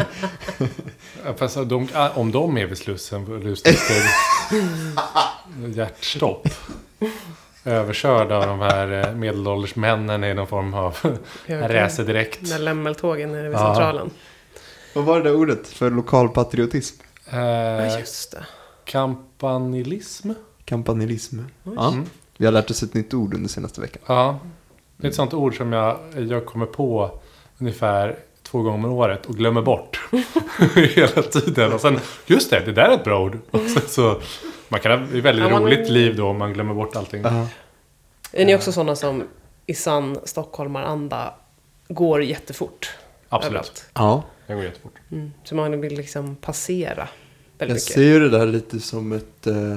Ja, 0.58 0.66
fast 1.36 1.56
de, 1.68 1.88
ah, 1.94 2.08
om 2.14 2.32
de 2.32 2.58
är 2.58 2.66
vid 2.66 2.78
Slussen 2.78 3.26
rusningstid. 3.26 4.02
hjärtstopp. 5.76 6.48
Överkörda 7.64 8.36
av 8.36 8.46
de 8.46 8.60
här 8.60 9.08
eh, 9.08 9.14
medelålders 9.14 9.76
männen 9.76 10.24
i 10.24 10.34
någon 10.34 10.46
form 10.46 10.74
av 10.74 10.96
racerdirekt. 11.48 12.42
När 12.42 12.58
lämmeltågen 12.58 13.34
är 13.34 13.42
vid 13.42 13.52
Ja. 13.52 13.58
centralen. 13.58 14.10
vad 14.94 15.04
var 15.04 15.16
det 15.18 15.22
där 15.30 15.36
ordet 15.36 15.68
för 15.68 15.90
lokal 15.90 16.28
patriotism? 16.28 17.02
Ja, 17.30 17.36
Eh, 17.38 17.98
just 17.98 18.32
det. 18.32 18.44
kampanilism. 18.84 20.30
Kampanilism. 20.64 21.38
Ja. 21.62 21.88
Mm. 21.88 22.04
Vi 22.36 22.44
har 22.44 22.52
lärt 22.52 22.70
oss 22.70 22.82
ett 22.82 22.94
nytt 22.94 23.14
ord 23.14 23.34
under 23.34 23.48
senaste 23.48 23.80
veckan. 23.80 24.02
Ja, 24.06 24.38
det 24.96 25.06
är 25.06 25.08
ett 25.10 25.16
sånt 25.16 25.34
ord 25.34 25.56
som 25.56 25.72
jag, 25.72 25.98
jag 26.14 26.46
kommer 26.46 26.66
på 26.66 27.18
ungefär 27.58 28.18
två 28.46 28.62
gånger 28.62 28.86
om 28.88 28.92
året 28.92 29.26
och 29.26 29.34
glömmer 29.34 29.62
bort 29.62 30.00
hela 30.74 31.22
tiden. 31.22 31.72
Och 31.72 31.80
sen, 31.80 31.98
just 32.26 32.50
det, 32.50 32.60
det 32.66 32.72
där 32.72 32.88
är 32.88 32.94
ett 32.94 33.04
bra 33.04 33.22
ord. 33.24 33.38
Och 33.50 33.60
sen 33.60 33.82
så, 33.88 34.20
man 34.68 34.80
kan 34.80 34.92
ha 34.92 34.98
ett 35.06 35.10
väldigt 35.24 35.44
Ja, 35.44 35.50
man- 35.50 35.62
roligt 35.62 35.88
liv 35.90 36.16
då 36.16 36.26
om 36.28 36.38
man 36.38 36.52
glömmer 36.52 36.74
bort 36.74 36.96
allting. 36.96 37.22
Är 38.32 38.44
ni 38.44 38.54
också 38.56 38.72
sådana 38.72 38.96
som 38.96 39.22
i 39.66 39.74
sann 39.74 40.18
stockholmaranda 40.24 41.34
går 41.88 42.22
jättefort? 42.22 42.90
Absolut, 43.28 43.50
överallt? 43.52 43.86
Ja. 43.94 44.22
det 44.46 44.54
går 44.54 44.64
jättefort. 44.64 44.92
Mm. 45.12 45.32
Så 45.44 45.54
man 45.54 45.80
vill 45.80 45.94
liksom 45.96 46.36
passera 46.36 47.08
väldigt 47.58 47.74
Jag 47.76 47.82
ser 47.82 48.00
mycket. 48.00 48.14
ju 48.14 48.20
det 48.28 48.38
där 48.38 48.46
lite 48.46 48.80
som 48.80 49.12
ett 49.12 49.46
eh, 49.46 49.72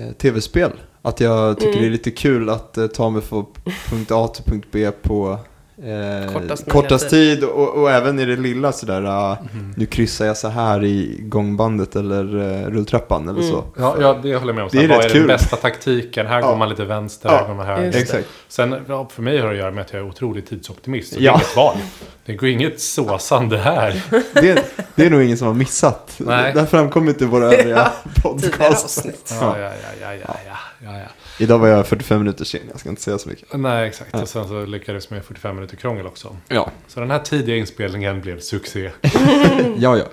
eh, 0.00 0.12
tv-spel. 0.18 0.72
Att 1.02 1.20
jag 1.20 1.56
tycker 1.56 1.68
Mm. 1.72 1.80
det 1.82 1.88
är 1.88 1.90
lite 1.90 2.10
kul 2.10 2.50
att 2.50 2.78
eh, 2.78 2.86
ta 2.86 3.10
mig 3.10 3.22
från 3.22 3.46
punkt 3.90 4.10
A 4.10 4.28
till 4.28 4.44
punkt 4.44 4.68
B 4.70 4.90
på 5.02 5.38
eh, 5.82 6.32
Kortast 6.32 6.70
kortast, 6.70 7.10
tid. 7.10 7.44
Och, 7.44 7.68
och 7.82 7.90
även 7.90 8.18
i 8.18 8.24
det 8.24 8.36
lilla 8.36 8.72
sådär, 8.72 9.00
Mhm. 9.00 9.74
nu 9.76 9.86
kryssar 9.86 10.26
jag 10.26 10.36
så 10.36 10.48
här 10.48 10.84
i 10.84 11.16
gångbandet 11.22 11.96
eller 11.96 12.38
eh, 12.62 12.66
rulltrappan 12.70 13.28
eller 13.28 13.40
Mm. 13.40 13.52
så. 13.52 13.64
Ja, 13.78 13.96
ja, 14.00 14.18
det 14.22 14.34
håller 14.36 14.46
jag 14.46 14.54
med 14.54 14.64
om. 14.64 14.70
Det 14.72 14.84
är 14.84 14.88
vad 14.88 14.98
är 14.98 15.02
den 15.02 15.10
kul. 15.10 15.26
bästa 15.26 15.56
taktiken? 15.56 16.26
Här 16.26 16.40
Ja. 16.40 16.48
går 16.48 16.56
man 16.56 16.68
lite 16.68 16.84
vänster, 16.84 17.28
Ja. 17.28 17.36
här 17.36 17.46
går 17.48 17.54
man 17.54 17.66
höger. 17.66 17.98
Exakt. 17.98 18.28
Sen, 18.48 18.76
ja, 18.88 19.08
för 19.12 19.22
mig 19.22 19.38
har 19.38 19.46
det 19.46 19.52
att 19.52 19.58
göra 19.58 19.70
med 19.70 19.82
att 19.82 19.92
jag 19.92 20.02
är 20.02 20.06
otroligt 20.08 20.48
tidsoptimist. 20.48 21.12
Så 21.14 21.18
Ja. 21.20 21.22
det 21.22 21.28
är 21.28 21.34
inget 21.34 21.56
val. 21.56 21.76
Det 22.24 22.34
går 22.34 22.48
inget 22.48 22.80
såsande 22.80 23.58
här. 23.58 24.02
Det, 24.32 24.64
det 24.94 25.06
är 25.06 25.10
nog 25.10 25.22
ingen 25.22 25.36
som 25.38 25.46
har 25.46 25.54
missat. 25.54 26.14
Nej. 26.18 26.52
Det 26.54 26.60
har 26.60 26.66
framkommit 26.66 27.22
i 27.22 27.24
våra 27.24 27.44
övriga 27.54 27.90
podcast. 28.22 29.06
ja, 29.40 29.56
ja, 29.58 29.58
ja, 29.58 29.70
ja, 30.02 30.14
ja, 30.24 30.56
ja, 30.84 30.92
ja. 30.98 31.06
Idag 31.40 31.58
var 31.58 31.68
jag 31.68 31.86
45 31.86 32.18
minuter 32.18 32.44
sen, 32.44 32.60
jag 32.70 32.80
ska 32.80 32.88
inte 32.88 33.02
säga 33.02 33.18
så 33.18 33.28
mycket. 33.28 33.48
Nej, 33.52 33.88
exakt. 33.88 34.10
Ja. 34.12 34.22
Och 34.22 34.28
sen 34.28 34.48
så 34.48 34.66
lyckades 34.66 35.10
med 35.10 35.24
45 35.24 35.54
minuter 35.54 35.76
krångel 35.76 36.06
också. 36.06 36.36
Ja, 36.48 36.70
Så 36.88 37.00
den 37.00 37.10
här 37.10 37.18
tidiga 37.18 37.56
inspelningen 37.56 38.20
blev 38.20 38.40
succé. 38.40 38.90
ja. 39.76 39.96
ja. 39.96 40.04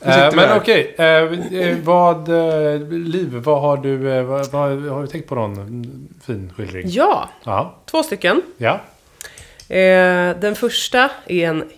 Eh, 0.00 0.34
men 0.34 0.56
okej, 0.56 0.94
eh, 0.98 1.06
eh, 1.06 1.78
vad... 1.84 2.28
Eh, 2.28 2.80
Liv, 2.88 3.34
vad 3.34 3.60
har 3.60 3.76
du... 3.76 4.12
Eh, 4.12 4.24
vad, 4.24 4.50
vad, 4.50 4.82
har 4.82 5.00
du 5.02 5.06
tänkt 5.06 5.28
på 5.28 5.34
någon 5.34 5.52
mm, 5.58 6.08
fin 6.26 6.52
skildring? 6.56 6.84
Ja, 6.88 7.28
Ja. 7.44 7.74
två 7.86 8.02
stycken. 8.02 8.42
Ja. 8.56 8.80
Eh, 9.68 10.36
den 10.40 10.54
första 10.54 11.10
är 11.26 11.48
en 11.48 11.70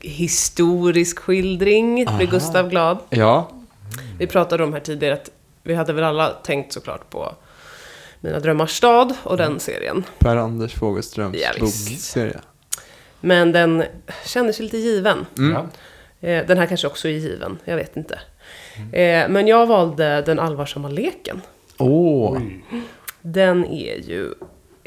historisk 0.00 1.18
skildring 1.18 2.08
Aha. 2.08 2.18
med 2.18 2.30
Gustav 2.30 2.68
Glad. 2.68 2.98
Ja, 3.10 3.50
Vi 4.18 4.26
pratade 4.26 4.64
om 4.64 4.72
här 4.72 4.80
tidigare 4.80 5.14
att 5.14 5.30
vi 5.62 5.74
hade 5.74 5.92
väl 5.92 6.04
alla 6.04 6.28
tänkt 6.28 6.72
såklart 6.72 7.10
på 7.10 7.34
Mina 8.20 8.40
drömmars 8.40 8.70
stad 8.70 9.14
och 9.22 9.36
den 9.36 9.60
serien. 9.60 10.04
Per-Anders 10.18 10.74
Fogelströms 10.74 11.36
Ja, 11.40 11.48
bokserie. 11.60 12.40
Men 13.20 13.52
den 13.52 13.84
känner 14.26 14.52
sig 14.52 14.64
lite 14.64 14.76
given. 14.78 15.26
Mm. 15.38 15.52
ja. 15.52 15.66
Eh, 16.28 16.46
den 16.46 16.58
här 16.58 16.66
kanske 16.66 16.86
också 16.86 17.08
är 17.08 17.12
given, 17.12 17.58
jag 17.64 17.76
vet 17.76 17.96
inte. 17.96 18.20
Eh, 18.92 19.28
men 19.28 19.46
jag 19.46 19.66
valde 19.66 20.22
Den 20.22 20.38
allvarsamma 20.38 20.88
leken. 20.88 21.40
Åh, 21.78 22.32
Oj. 22.32 22.64
Den 23.22 23.64
är 23.64 23.96
ju 23.96 24.34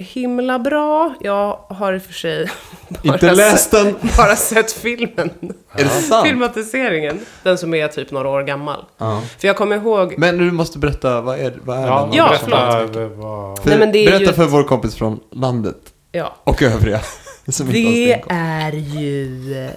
himla 0.02 0.60
bra. 0.60 1.14
Jag 1.22 1.60
har 1.70 1.94
i 1.94 1.98
och 1.98 2.02
för 2.02 2.14
sig 2.14 2.50
bara, 2.90 3.14
Inte 3.14 3.32
läst 3.32 3.72
den! 3.72 3.86
sett, 4.02 4.18
bara 4.18 4.36
sett 4.36 4.72
filmen. 4.72 5.30
Är 5.74 5.84
det 5.84 5.90
sant? 5.90 6.28
Filmatiseringen. 6.28 7.20
Den 7.44 7.58
som 7.58 7.74
är 7.74 7.88
typ 7.88 8.12
några 8.12 8.30
år 8.30 8.44
gammal. 8.44 8.86
Ja. 8.98 9.22
För 9.40 9.48
jag 9.48 9.56
kommer 9.58 9.76
ihåg... 9.76 10.14
Men 10.18 10.38
du 10.38 10.52
måste 10.52 10.80
berätta, 10.80 11.22
vad 11.22 11.40
är, 11.40 11.54
vad 11.64 11.78
är 11.78 11.88
Ja, 11.88 12.02
den? 12.06 12.14
Ja, 12.14 12.28
berätta 12.28 12.88
förlåt. 12.94 13.60
För, 13.64 13.70
Nej, 13.70 13.80
men 13.80 13.92
det 13.92 14.00
är 14.00 14.06
berätta 14.12 14.24
ju- 14.24 14.34
för 14.34 14.46
vår 14.46 14.64
kompis 14.64 14.96
från 14.96 15.20
landet 15.32 15.78
Ja. 16.12 16.36
och 16.44 16.62
övriga. 16.64 17.02
Det 17.46 18.24
är 18.30 18.72
ju 18.74 19.70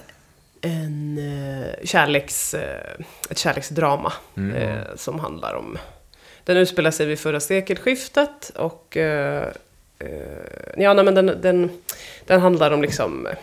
en 0.61 1.17
eh, 1.17 1.85
kärleks, 1.85 2.53
eh, 2.53 2.61
ett 3.29 3.37
kärleksdrama 3.37 4.13
Mm. 4.37 4.55
eh, 4.55 4.77
som 4.95 5.19
handlar 5.19 5.53
om... 5.55 5.77
Den 6.45 6.57
utspelar 6.57 6.91
sig 6.91 7.05
vid 7.05 7.19
förra 7.19 7.39
sekelskiftet 7.39 8.51
och... 8.55 8.97
Eh, 8.97 9.47
ja, 10.77 10.93
nej, 10.93 11.05
men 11.05 11.15
den, 11.15 11.41
den, 11.41 11.69
den 12.25 12.41
handlar 12.41 12.71
om 12.71 12.81
liksom 12.81 13.27
eh, 13.27 13.33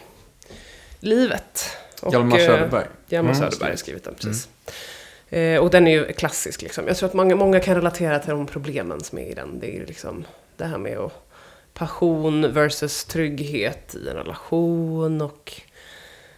livet. 1.01 1.77
Och, 2.03 2.13
Hjalmar 2.13 2.39
eh, 2.39 2.47
Söderberg. 2.47 2.87
Hjalmar 3.09 3.33
Mm, 3.33 3.51
Söderberg 3.51 3.71
har 3.71 3.77
skrivit 3.77 4.05
den, 4.05 4.15
precis. 4.15 4.49
Eh, 5.31 5.59
och 5.59 5.71
den 5.71 5.87
är 5.87 5.91
ju 5.91 6.13
klassisk 6.13 6.63
liksom. 6.63 6.87
Jag 6.87 6.97
tror 6.97 7.09
att 7.09 7.15
många, 7.15 7.37
många 7.37 7.61
kan 7.61 7.75
relatera 7.75 8.19
till 8.19 8.31
de 8.31 8.47
problemen 8.47 9.01
som 9.01 9.19
är 9.19 9.27
i 9.27 9.35
den. 9.35 9.61
Det 9.61 9.67
är 9.67 9.75
ju 9.75 9.87
liksom 9.87 10.25
det 10.57 10.65
här 10.65 10.79
med 10.79 10.99
att 10.99 11.13
passion 11.75 12.53
versus 12.53 13.05
trygghet 13.05 13.95
i 13.95 14.09
en 14.09 14.17
relation 14.17 15.21
och 15.21 15.53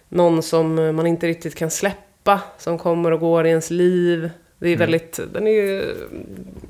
någon 0.09 0.43
som 0.43 0.75
man 0.75 1.07
inte 1.07 1.27
riktigt 1.27 1.55
kan 1.55 1.71
släppa, 1.71 2.41
som 2.59 2.79
kommer 2.79 3.11
och 3.11 3.21
går 3.21 3.47
i 3.47 3.49
ens 3.49 3.71
liv. 3.71 4.31
Det 4.65 4.71
är 4.73 4.77
väldigt, 4.77 5.21
den 5.33 5.47
är 5.47 5.51
ju 5.51 5.95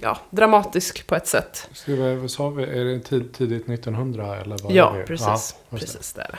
ja, 0.01 0.19
dramatisk 0.31 1.07
på 1.07 1.15
ett 1.15 1.27
sätt. 1.27 1.69
Vad 2.21 2.31
sa 2.31 2.49
vi? 2.51 2.63
Är 2.65 2.85
det 2.85 3.01
tid, 3.01 3.33
tidigt 3.33 3.69
1900 3.69 4.37
eller 4.37 4.57
vad 4.63 4.73
Ja, 4.73 4.95
är 4.95 4.99
det? 4.99 5.05
precis. 5.07 5.55
Ja, 5.71 5.77
precis 5.79 6.13
det 6.13 6.23
är 6.23 6.29
det. 6.29 6.39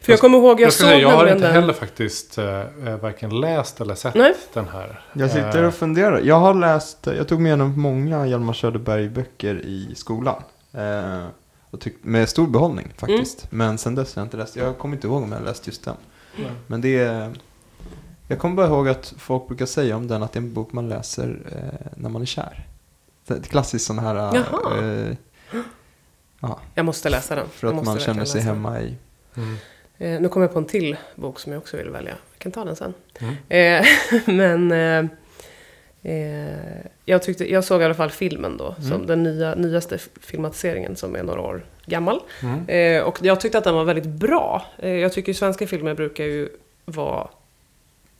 För 0.00 0.12
jag 0.12 0.20
kommer 0.20 0.38
ihåg, 0.38 0.60
jag, 0.60 0.66
Jag, 0.66 0.72
såg 0.72 0.86
säga, 0.88 0.98
jag 1.00 1.10
har 1.10 1.26
inte 1.26 1.42
den. 1.42 1.52
heller 1.52 1.72
faktiskt 1.72 2.38
eh, 2.38 2.60
eh, 2.60 2.96
varken 3.00 3.40
läst 3.40 3.80
eller 3.80 3.94
sett 3.94 4.14
Nej. 4.14 4.34
den 4.52 4.68
här. 4.68 5.00
Jag 5.12 5.30
sitter 5.30 5.62
Eh, 5.62 5.68
och 5.68 5.74
funderar. 5.74 6.20
Jag 6.24 6.38
har 6.40 6.54
läst, 6.54 6.98
jag 7.06 7.28
tog 7.28 7.40
med 7.40 7.50
igenom 7.50 7.80
många 7.80 8.26
Hjalmar 8.26 8.52
Söderberg-böcker 8.52 9.54
i 9.64 9.94
skolan. 9.96 10.42
Eh, 10.74 11.24
och 11.70 11.80
tyck, 11.80 11.96
med 12.02 12.28
stor 12.28 12.46
behållning 12.46 12.92
faktiskt. 12.96 13.46
Men 13.50 13.78
sen 13.78 13.94
dess 13.94 14.14
har 14.16 14.20
jag 14.22 14.26
inte 14.26 14.36
läst, 14.36 14.56
jag 14.56 14.78
kommer 14.78 14.96
inte 14.96 15.06
ihåg 15.06 15.22
om 15.22 15.32
jag 15.32 15.42
läst 15.44 15.66
just 15.66 15.84
den. 15.84 15.96
Nej. 16.36 16.50
Men 16.66 16.80
det 16.80 16.98
är, 16.98 17.30
jag 18.30 18.38
kommer 18.38 18.54
bara 18.56 18.66
ihåg 18.66 18.88
att 18.88 19.14
folk 19.18 19.48
brukar 19.48 19.66
säga 19.66 19.96
om 19.96 20.08
den 20.08 20.22
att 20.22 20.32
det 20.32 20.36
är 20.38 20.40
en 20.42 20.54
bok 20.54 20.72
man 20.72 20.88
läser 20.88 21.38
eh, 21.52 21.86
när 21.96 22.08
man 22.08 22.22
är 22.22 22.26
kär. 22.26 22.66
Det 23.26 23.34
är 23.34 23.38
ett 23.38 23.48
klassiskt 23.48 23.86
sån 23.86 23.98
här, 23.98 24.14
Jaha. 24.14 24.84
eh, 24.84 25.16
ja, 26.40 26.60
Jag 26.74 26.84
måste 26.84 27.08
läsa 27.10 27.34
den. 27.34 27.48
för 27.48 27.66
att 27.68 27.84
man 27.84 27.98
känner 27.98 28.24
sig 28.24 28.40
hemma 28.40 28.80
i. 28.80 28.94
Mm. 29.36 29.56
Eh, 29.98 30.20
nu 30.20 30.28
kommer 30.28 30.44
jag 30.46 30.52
på 30.52 30.58
en 30.58 30.64
till 30.64 30.96
bok 31.14 31.40
som 31.40 31.52
jag 31.52 31.60
också 31.60 31.76
vill 31.76 31.90
välja. 31.90 32.10
Jag 32.32 32.38
kan 32.38 32.52
ta 32.52 32.64
den 32.64 32.76
sen. 32.76 32.94
Mm. 33.18 33.34
Eh, 33.48 33.86
men 34.26 34.72
eh, 34.72 35.10
eh, 36.12 36.80
jag, 37.04 37.22
tyckte, 37.22 37.52
jag 37.52 37.64
såg 37.64 37.80
i 37.82 37.84
alla 37.84 37.94
fall 37.94 38.10
filmen 38.10 38.56
då. 38.56 38.74
Som 38.78 38.92
Mm. 38.92 39.06
den 39.06 39.22
nya, 39.22 39.54
nyaste 39.54 39.98
filmatiseringen 40.20 40.96
som 40.96 41.16
är 41.16 41.22
några 41.22 41.40
år 41.40 41.64
gammal. 41.86 42.20
Mm. 42.42 42.68
Eh, 42.68 43.02
och 43.02 43.18
jag 43.22 43.40
tyckte 43.40 43.58
att 43.58 43.64
den 43.64 43.74
var 43.74 43.84
väldigt 43.84 44.06
bra. 44.06 44.64
Eh, 44.78 44.90
jag 44.90 45.12
tycker 45.12 45.28
ju 45.32 45.34
svenska 45.34 45.66
filmer 45.66 45.94
brukar 45.94 46.24
ju 46.24 46.48
vara 46.84 47.28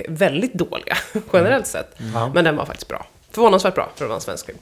väldigt 0.09 0.55
dåliga 0.55 0.97
generellt 1.33 1.67
sett. 1.67 1.95
Ja. 2.15 2.31
Men 2.35 2.45
den 2.45 2.57
var 2.57 2.65
faktiskt 2.67 2.89
bra. 2.89 3.07
Förvånansvärt 3.31 3.75
bra 3.75 3.91
för 3.97 4.05
att 4.05 4.09
vara 4.09 4.17
en 4.17 4.21
svensk 4.21 4.47
film. 4.47 4.59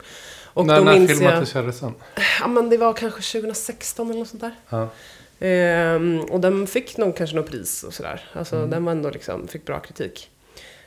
Och 0.53 0.65
när 0.65 0.77
då 0.77 0.83
när 0.83 0.93
minns 0.93 1.09
jag... 1.09 1.17
filmatiserades 1.19 1.79
den? 1.79 1.93
Ja 2.41 2.47
men 2.47 2.69
det 2.69 2.77
var 2.77 2.93
kanske 2.93 3.39
2016 3.39 4.09
eller 4.09 4.19
något 4.19 4.27
sånt 4.27 4.41
där. 4.41 4.55
Ja. 4.69 4.89
Ehm, 5.39 6.19
och 6.21 6.39
den 6.39 6.67
fick 6.67 6.97
nog 6.97 7.15
kanske 7.15 7.35
något 7.35 7.49
pris 7.51 7.83
och 7.83 7.93
sådär. 7.93 8.29
Alltså 8.33 8.55
Mm. 8.55 8.69
den 8.69 8.85
var 8.85 8.91
ändå 8.91 9.09
liksom, 9.09 9.47
fick 9.47 9.65
bra 9.65 9.79
kritik. 9.79 10.29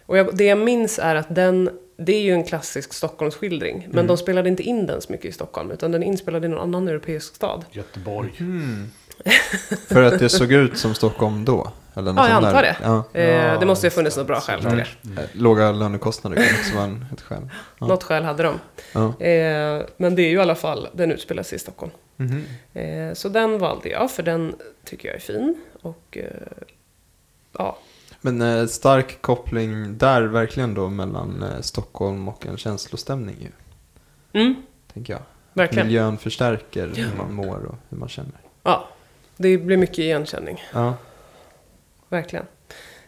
Och 0.06 0.18
jag, 0.18 0.36
det 0.36 0.44
jag 0.44 0.58
minns 0.58 0.98
är 0.98 1.14
att 1.14 1.34
den, 1.34 1.70
det 1.96 2.12
är 2.12 2.20
ju 2.20 2.32
en 2.32 2.44
klassisk 2.44 2.92
Stockholmsskildring. 2.92 3.78
Men 3.86 3.92
Mm. 3.92 4.06
de 4.06 4.16
spelade 4.16 4.48
inte 4.48 4.62
in 4.62 4.86
den 4.86 5.00
så 5.00 5.12
mycket 5.12 5.26
i 5.26 5.32
Stockholm. 5.32 5.70
Utan 5.70 5.92
den 5.92 6.02
är 6.02 6.06
inspelad 6.06 6.44
i 6.44 6.48
någon 6.48 6.60
annan 6.60 6.88
europeisk 6.88 7.34
stad. 7.34 7.64
Göteborg. 7.70 8.32
Mm. 8.40 8.90
för 9.88 10.02
att 10.02 10.18
det 10.18 10.28
såg 10.28 10.52
ut 10.52 10.78
som 10.78 10.94
Stockholm 10.94 11.44
då? 11.44 11.72
Eller 11.94 12.12
något 12.12 12.24
Ja, 12.24 12.28
jag 12.28 12.36
antar 12.36 12.52
där. 12.52 12.62
det. 12.62 12.76
Ja. 12.82 13.04
Ja, 13.20 13.58
det 13.58 13.66
måste 13.66 13.86
ju 13.86 13.90
ha 13.90 13.94
funnits 13.94 14.16
något 14.16 14.26
bra 14.26 14.40
skäl 14.40 14.60
till 14.60 14.70
det. 14.76 15.20
Eh, 15.22 15.28
Låga 15.32 15.72
lönekostnader 15.72 16.36
kan 16.36 16.56
också 16.60 16.74
vara 16.74 16.84
en, 16.84 17.06
ett 17.12 17.20
skäl. 17.20 17.48
Ja. 17.78 17.86
Något 17.86 18.02
skäl 18.02 18.24
hade 18.24 18.42
de. 18.42 18.60
Ja. 18.92 19.12
Ehm, 19.20 19.82
men 19.96 20.14
det 20.14 20.22
är 20.22 20.28
ju 20.28 20.36
i 20.36 20.40
alla 20.40 20.54
fall, 20.54 20.88
den 20.92 21.12
utspelar 21.12 21.42
sig 21.42 21.56
i 21.56 21.58
Stockholm. 21.58 21.92
Mhm. 22.16 22.44
Ehm, 22.74 23.14
så 23.14 23.28
den 23.28 23.58
valde 23.58 23.88
jag, 23.88 24.10
för 24.10 24.22
den 24.22 24.54
tycker 24.84 25.08
jag 25.08 25.16
är 25.16 25.20
fin. 25.20 25.54
Och 25.82 26.18
eh, 26.20 26.24
ja, 27.58 27.78
Men 28.20 28.42
eh, 28.42 28.66
stark 28.66 29.22
koppling 29.22 29.98
där 29.98 30.22
verkligen 30.22 30.74
då 30.74 30.88
mellan 30.88 31.42
eh, 31.42 31.60
Stockholm 31.60 32.28
och 32.28 32.46
en 32.46 32.56
känslostämning 32.56 33.36
ju, 33.40 33.50
mm, 34.40 34.54
tänker 34.94 35.12
jag. 35.12 35.22
verkligen. 35.52 35.86
Miljön 35.86 36.18
förstärker 36.18 36.90
hur 36.96 37.10
man 37.18 37.32
mår 37.34 37.64
och 37.64 37.74
hur 37.88 37.98
man 37.98 38.08
känner. 38.08 38.32
Ja, 38.62 38.88
det 39.36 39.58
blir 39.58 39.76
mycket 39.76 39.98
igenkänning. 39.98 40.62
Ja. 40.74 40.94
Verkligen. 42.12 42.46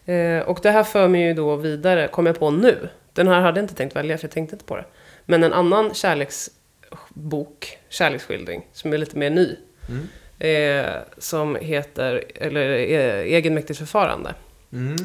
Eh, 0.04 0.40
och 0.40 0.58
det 0.62 0.70
här 0.70 0.84
för 0.84 1.08
mig 1.08 1.23
ju 1.23 1.34
då 1.34 1.56
vidare, 1.56 2.08
kom 2.08 2.26
jag 2.26 2.38
på 2.38 2.50
nu. 2.50 2.88
Den 3.12 3.28
här 3.28 3.40
hade 3.40 3.61
jag 3.61 3.64
inte 3.64 3.75
tänkt 3.75 3.96
välja, 3.96 4.18
för 4.18 4.25
jag 4.25 4.32
tänkte 4.32 4.54
inte 4.56 4.64
på 4.64 4.76
det. 4.76 4.84
Men 5.25 5.44
en 5.44 5.52
annan 5.52 5.94
kärleksbok, 5.94 7.78
kärleksskildring, 7.88 8.66
som 8.73 8.92
är 8.92 8.99
lite 8.99 9.18
mer 9.18 9.30
ny. 9.30 9.56
Mm. 9.88 10.08
Eh, 10.38 10.94
som 11.18 11.56
heter, 11.56 12.25
eller 12.34 12.70
eh, 12.70 13.34
Egenmäktigt 13.34 13.78
förfarande. 13.78 14.34
Mm. 14.73 14.96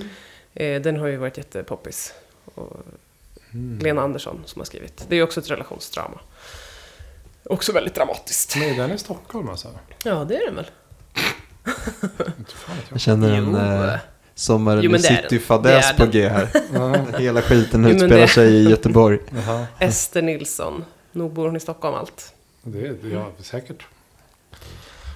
Eh, 0.54 0.82
den 0.82 1.00
har 1.00 1.08
ju 1.08 1.18
varit 1.18 1.38
jättepoppis. 1.38 2.14
Och 2.56 2.78
Mm. 3.54 3.80
Lena 3.80 4.02
Andersson 4.02 4.42
som 4.46 4.60
har 4.60 4.66
skrivit. 4.66 5.06
Det 5.08 5.16
är 5.16 5.18
ju 5.18 5.24
också 5.24 5.40
ett 5.40 5.52
relationsdrama. 5.52 6.20
Också 7.44 7.72
väldigt 7.72 7.96
dramatiskt. 7.96 8.56
Är 8.56 8.78
den 8.78 8.92
i 8.92 8.98
Stockholm 8.98 9.50
alltså? 9.50 9.68
Ja, 10.04 10.26
det 10.30 10.36
är 10.36 10.46
den 10.46 10.56
väl. 10.56 10.66
Jag 12.90 13.00
känner 13.02 13.34
en 13.34 13.56
eh, 13.56 13.94
sommaren 14.36 14.82
Jo, 14.84 14.90
i 14.92 14.94
det. 14.94 15.00
City-fadäs 15.00 15.86
Det 15.98 16.06
på. 16.06 16.12
G 16.12 16.30
här. 16.30 17.20
Hela 17.20 17.42
skiten 17.42 17.84
Jo, 17.84 17.90
utspelar 17.90 18.18
det- 18.18 18.28
sig 18.28 18.54
i 18.54 18.70
Göteborg. 18.70 19.20
Ester 19.80 20.22
Nilsson. 20.22 20.86
Nog 21.12 21.34
bor 21.34 21.46
hon 21.46 21.56
i 21.56 21.60
Stockholm 21.60 21.96
allt. 21.96 22.34
Det 22.64 22.80
är 22.88 22.96
ja, 23.14 23.32
säkert. 23.40 23.84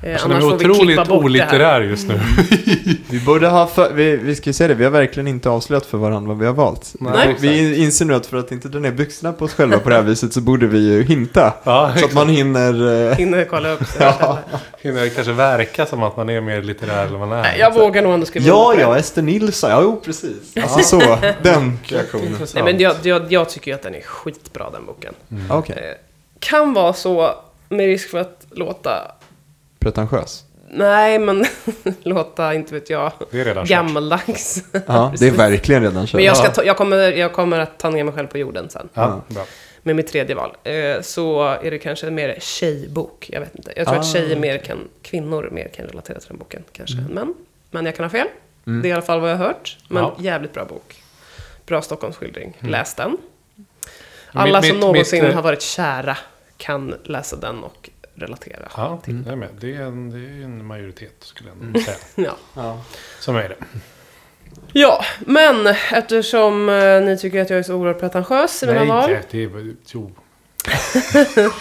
Eh, 0.04 0.18
känner 0.18 0.36
annars 0.36 0.54
vi 0.54 0.58
klippa 0.58 0.72
otroligt 0.74 0.98
bort 0.98 1.08
det 1.08 1.14
här. 1.14 1.24
olitterär 1.24 1.82
just 1.82 2.08
nu. 2.08 2.20
Vi 3.10 3.20
borde 3.20 3.48
ha, 3.48 3.68
för, 3.68 3.94
vi, 3.94 4.16
vi 4.18 4.36
ska 4.36 4.50
ju 4.50 4.54
säga 4.54 4.68
det, 4.68 4.74
vi 4.74 4.84
har 4.84 4.92
verkligen 4.92 5.28
inte 5.28 5.50
avslöjat 5.50 5.86
för 5.86 5.98
varandra 5.98 6.28
vad 6.30 6.38
vi 6.40 6.46
har 6.46 6.54
valt. 6.54 6.94
Nej, 7.00 7.36
vi 7.40 7.84
inser 7.84 8.06
nu 8.06 8.14
att 8.16 8.26
för 8.26 8.38
att 8.38 8.52
inte 8.52 8.68
dra 8.68 8.80
ner 8.80 8.92
byxorna 8.92 9.34
på 9.34 9.46
oss 9.46 9.54
själva 9.54 9.80
på 9.80 9.90
det 9.90 9.96
här 9.96 10.02
viset 10.02 10.34
så 10.34 10.42
borde 10.42 10.68
vi 10.68 10.80
ju 10.80 11.04
hinta. 11.04 11.54
Ja, 11.64 11.92
Så 11.98 12.06
att 12.06 12.14
man 12.14 12.30
hinner... 12.30 13.10
eh, 13.12 13.16
Hinner 13.18 13.46
kolla 13.46 13.70
upp 13.72 13.86
sig 13.88 14.02
Ja. 14.20 14.40
hinner 14.82 15.10
kanske 15.10 15.34
verka 15.34 15.86
som 15.86 16.04
att 16.04 16.18
man 16.18 16.30
är 16.30 16.42
mer 16.42 16.62
litterär 16.62 17.06
än 17.06 17.20
man 17.20 17.32
är. 17.32 17.42
Nej, 17.42 17.60
Jag 17.60 17.74
vågar 17.74 18.02
nog 18.02 18.14
ändå 18.14 18.26
skriva 18.26 18.46
Ja, 18.48 18.74
ja. 18.80 18.98
Ester 18.98 19.22
Nilsson. 19.22 19.70
Ja, 19.70 19.80
jo, 19.82 20.02
precis. 20.06 20.58
Alltså 20.62 20.80
så, 20.80 21.18
den 21.42 21.80
reaktionen. 21.84 22.28
Intressant. 22.28 22.66
Nej, 22.66 22.74
men 22.74 22.82
jag, 22.84 22.96
jag, 23.04 23.34
jag 23.34 23.50
tycker 23.50 23.72
ju 23.72 23.76
att 23.76 23.84
den 23.84 23.96
är 23.96 24.02
skitbra 24.02 24.70
den 24.70 24.86
boken. 24.86 25.14
Okej, 25.50 25.76
Eh, 25.78 25.96
kan 26.40 26.74
vara 26.74 26.94
så, 26.94 27.32
med 27.70 27.86
risk 27.86 28.10
för 28.10 28.18
att 28.18 28.46
låta, 28.52 28.92
pretentiös. 29.84 30.44
nej 30.70 31.20
men 31.20 31.46
låta, 32.04 32.54
inte 32.54 32.74
vet 32.74 32.90
jag, 32.90 33.12
Det 33.32 33.42
är 33.42 33.46
redan 33.46 33.66
gammaldags. 33.66 34.64
Ja, 34.88 35.14
det 35.20 35.28
är 35.28 35.32
verkligen 35.32 35.84
redan 35.84 36.06
kört. 36.08 36.14
Men 36.14 36.24
jag, 36.24 36.38
ska 36.38 36.50
ta, 36.50 36.64
jag, 36.64 36.78
kommer, 36.78 36.98
jag 36.98 37.34
kommer 37.34 37.60
att 37.60 37.80
ta 37.80 37.90
ner 37.90 38.04
mig 38.04 38.14
själv 38.14 38.28
på 38.28 38.38
jorden 38.38 38.70
sen. 38.70 38.90
Ja, 38.94 39.22
bra. 39.28 39.46
Med 39.86 39.96
mitt 39.96 40.08
tredje 40.08 40.36
val. 40.36 40.56
Eh, 40.64 41.02
så 41.02 41.44
är 41.44 41.72
det 41.72 41.78
kanske 41.80 42.08
en 42.08 42.16
mer 42.16 42.38
tjejbok. 42.42 43.30
Jag 43.34 43.40
vet 43.40 43.56
inte. 43.56 43.74
Jag 43.76 43.88
tror 43.88 43.98
Ah, 43.98 44.00
att 44.00 44.14
tjejer 44.14 44.36
mer 44.36 44.58
kan, 44.58 44.78
kvinnor 45.02 45.50
mer 45.52 45.68
kan 45.68 45.86
relatera 45.86 46.20
till 46.20 46.28
den 46.30 46.38
boken 46.38 46.64
kanske. 46.72 46.98
Men, 47.10 47.34
men 47.72 47.86
jag 47.86 47.96
kan 47.96 48.06
ha 48.06 48.10
fel. 48.10 48.28
Mm. 48.68 48.82
Det 48.82 48.88
är 48.88 48.90
i 48.90 48.94
alla 48.94 49.02
fall 49.02 49.20
vad 49.20 49.32
jag 49.32 49.38
har 49.38 49.46
hört. 49.46 49.78
Men 49.88 50.04
Ja. 50.04 50.16
jävligt 50.20 50.54
bra 50.54 50.66
bok. 50.66 51.04
Bra 51.66 51.82
Stockholmsskildring. 51.82 52.58
Mm. 52.60 52.72
Läs 52.72 52.96
den. 52.96 53.18
Alla 54.32 54.62
Mitt- 54.62 54.68
som 54.70 54.78
mitt- 54.78 54.86
någonsin 54.86 55.22
mitt, 55.24 55.30
eh, 55.30 55.36
har 55.36 55.44
varit 55.44 55.62
kära 55.62 56.18
kan 56.58 56.96
läsa 57.04 57.36
den 57.36 57.64
och 57.64 57.90
relatera. 58.16 58.68
Ja, 58.78 59.02
Mm. 59.08 59.24
jag 59.26 59.32
är 59.32 59.36
med. 59.36 59.50
Det 59.60 59.76
är, 59.76 59.82
en, 59.82 60.10
det 60.10 60.18
är 60.18 60.44
en 60.44 60.66
majoritet 60.66 61.16
skulle 61.20 61.50
jag 61.50 61.62
ändå 61.64 61.80
säga. 61.80 61.98
Ja. 62.16 62.36
Ja. 62.56 62.82
Som 63.20 63.36
är 63.36 63.50
det. 63.50 63.56
ja, 64.74 65.04
men 65.20 65.68
eftersom 65.92 66.70
eh, 66.70 67.02
ni 67.02 67.18
tycker 67.18 67.42
att 67.42 67.50
jag 67.50 67.60
är 67.60 67.64
så 67.64 67.76
oerhört 67.76 68.00
pretentiös 68.00 68.64
i 68.64 68.66
mina 68.66 68.86
val. 68.86 69.10
det, 69.10 69.22
det 69.32 69.44
är... 69.44 69.76
Jo. 69.92 70.12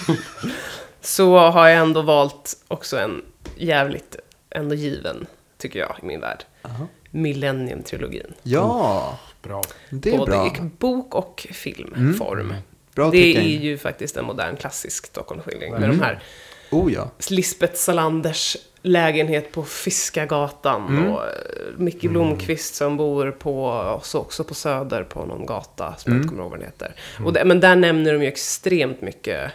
Så 1.01 1.39
har 1.39 1.69
jag 1.69 1.79
ändå 1.79 2.03
valt 2.03 2.55
också 2.69 2.99
en 2.99 3.23
jävligt 3.57 4.17
ändå 4.51 4.75
given, 4.75 5.27
tycker 5.59 5.79
jag, 5.81 5.97
i 6.03 6.07
min 6.07 6.21
värld. 6.21 6.45
Aha. 6.63 6.87
Millennium-trilogin. 7.11 8.33
Ja, 8.43 9.19
Bra. 9.43 9.63
det 9.91 10.15
är 10.15 10.19
Både 10.19 10.31
bra. 10.31 10.47
i 10.47 10.61
bok 10.79 11.15
och 11.15 11.47
filmform. 11.53 12.41
Mm. 12.41 12.57
Bra 12.95 13.11
det 13.11 13.37
är 13.37 13.43
ju 13.43 13.79
faktiskt 13.79 14.17
en 14.17 14.25
modern 14.25 14.57
klassisk 14.57 15.07
Stockholmsskildring 15.07 15.71
med 15.73 15.83
Mm. 15.85 15.99
de 15.99 16.05
här 16.05 16.23
Oh 16.71 16.93
ja. 16.93 17.11
Lisbeth 17.31 17.75
Salanders 17.75 18.57
lägenhet 18.83 19.53
på 19.53 19.63
Fiskargatan 19.63 20.87
Mm. 20.89 21.13
och 21.13 21.21
eh, 21.25 21.29
Micke 21.77 22.03
Blomqvist 22.11 22.75
som 22.75 22.97
bor 22.97 23.31
på, 23.31 23.71
också, 23.97 24.19
också 24.19 24.45
på 24.45 24.55
Söder 24.55 25.03
på 25.05 25.25
någon 25.27 25.47
gata 25.47 25.95
som 25.99 26.03
jag 26.05 26.07
Mm. 26.11 26.17
inte 26.17 26.29
kommer 26.29 26.43
ihåg 26.43 26.51
vad 26.51 26.61
den 26.61 26.67
heter. 26.67 26.95
Och 27.25 27.33
det, 27.33 27.45
men 27.45 27.61
där 27.61 27.77
nämner 27.77 28.13
de 28.13 28.23
ju 28.23 28.29
extremt 28.29 29.01
mycket, 29.03 29.51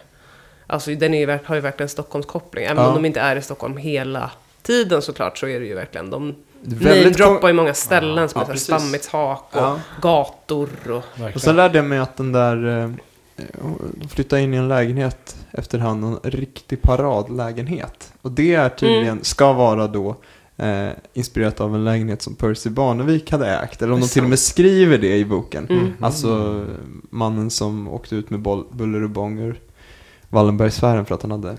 alltså 0.66 0.90
den 0.94 1.14
är 1.14 1.40
har 1.44 1.54
ju 1.54 1.60
verkligen 1.60 1.88
Stockholmskoppling. 1.88 2.64
Även 2.64 2.76
Ja. 2.82 2.88
om 2.88 2.94
de 2.94 3.04
inte 3.04 3.20
är 3.20 3.36
i 3.36 3.42
Stockholm 3.42 3.76
hela 3.76 4.30
tiden 4.62 5.02
såklart 5.02 5.38
så 5.38 5.46
är 5.48 5.60
det 5.60 5.66
ju 5.66 5.74
verkligen, 5.74 6.10
de 6.10 6.34
Väldigt 6.62 6.88
namedroppar 7.18 7.48
ju 7.48 7.54
många 7.54 7.74
ställen 7.74 8.28
som 8.28 8.40
Ja, 8.40 8.46
är 8.46 8.50
ja, 8.52 8.56
Stammetshak 8.58 9.44
och 9.52 9.60
Ja. 9.62 9.80
gator 10.02 10.68
och... 10.88 11.34
Och 11.34 11.40
sen 11.40 11.56
lärde 11.56 11.78
jag 11.78 11.84
mig 11.84 11.98
att 11.98 12.16
den 12.16 12.32
där, 12.32 12.82
eh, 12.82 12.90
de 14.00 14.08
flyttade 14.08 14.42
in 14.42 14.54
i 14.54 14.56
en 14.56 14.68
lägenhet 14.68 15.36
efterhand, 15.50 16.04
en 16.04 16.30
riktig 16.30 16.82
paradlägenhet. 16.82 18.12
Och 18.22 18.32
det 18.32 18.54
är 18.54 18.68
tydligen, 18.68 19.08
Mm. 19.08 19.24
ska 19.24 19.52
vara 19.52 19.86
då 19.86 20.16
eh, 20.56 20.88
inspirerat 21.12 21.60
av 21.60 21.74
en 21.74 21.84
lägenhet 21.84 22.22
som 22.22 22.34
Percy 22.34 22.70
Barnevik 22.70 23.30
hade 23.30 23.56
ägt. 23.56 23.82
Eller 23.82 23.92
om 23.92 24.00
de 24.00 24.08
till 24.08 24.22
och 24.22 24.28
med 24.28 24.38
skriver 24.38 24.98
det 24.98 25.16
i 25.16 25.24
boken. 25.24 25.66
Mm. 25.68 25.92
Alltså 26.00 26.64
mannen 27.10 27.50
som 27.50 27.88
åkte 27.88 28.16
ut 28.16 28.30
med 28.30 28.40
boll, 28.40 28.64
buller 28.72 29.02
och 29.02 29.10
bång 29.10 29.38
ur 29.38 29.60
Wallenbergsfären 30.28 31.04
för 31.04 31.14
att 31.14 31.22
han 31.22 31.30
hade 31.30 31.50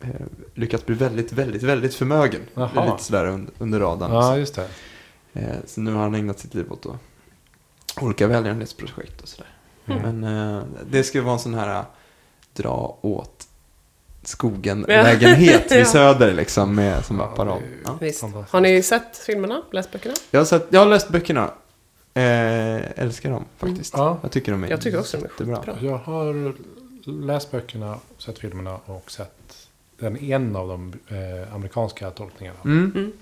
eh, 0.00 0.08
lyckats 0.54 0.86
bli 0.86 0.94
väldigt, 0.94 1.32
väldigt, 1.32 1.62
väldigt 1.62 1.94
förmögen. 1.94 2.40
Är 2.54 2.84
Lite 2.90 3.04
sådär 3.04 3.26
under, 3.26 3.52
under 3.58 3.80
radarn. 3.80 4.12
Ja, 4.12 4.36
just 4.36 4.54
det. 4.54 4.68
Eh, 5.32 5.56
så 5.66 5.80
nu 5.80 5.92
har 5.94 6.02
han 6.02 6.14
ägnat 6.14 6.38
sitt 6.38 6.54
liv 6.54 6.72
åt 6.72 6.82
då, 6.82 6.98
olika 8.00 8.26
välgörenhetsprojekt 8.26 9.20
och 9.22 9.28
sådär. 9.28 9.46
Mm. 9.90 10.20
Men 10.20 10.56
eh, 10.56 10.62
det 10.90 11.04
ska 11.04 11.22
vara 11.22 11.32
en 11.34 11.38
sån 11.40 11.54
här 11.54 11.78
eh, 11.78 11.84
dra 12.54 12.98
åt 13.00 13.48
skogen-lägenhet 14.22 15.66
Ja. 15.70 15.76
vid 15.76 15.86
Söder 15.86 16.34
liksom 16.34 16.74
med 16.74 17.04
som 17.04 17.18
Ja, 17.18 17.24
apparat. 17.24 17.58
det 17.60 17.64
är- 17.66 17.78
Ja. 17.84 17.98
Visst. 18.00 18.22
Har 18.50 18.60
ni 18.60 18.82
sett 18.82 19.16
filmerna? 19.18 19.62
Läst 19.72 19.92
böckerna? 19.92 20.14
Jag, 20.30 20.40
har 20.40 20.44
sett, 20.44 20.66
jag 20.70 20.80
har 20.80 20.86
läst 20.86 21.08
böckerna. 21.08 21.50
Eh, 22.14 23.00
älskar 23.02 23.30
dem 23.30 23.44
faktiskt. 23.58 23.94
Ja. 23.96 24.18
Jag 24.22 24.30
tycker 24.32 24.52
de 24.52 24.64
är 24.64 24.68
Jag 24.70 24.80
tycker 24.80 24.98
också 25.00 25.16
de 25.16 25.22
är 25.24 25.28
jättebra. 25.28 25.76
Jag 25.80 25.98
har 25.98 26.54
läst 27.26 27.50
böckerna, 27.50 27.98
sett 28.18 28.38
filmerna 28.38 28.78
och 28.84 29.10
sett 29.10 29.68
den 29.98 30.16
en 30.16 30.56
av 30.56 30.68
de 30.68 30.92
eh, 31.08 31.54
amerikanska 31.54 32.10
tolkningarna. 32.10 32.58
Mm. 32.64 32.92
Mm. 32.96 33.12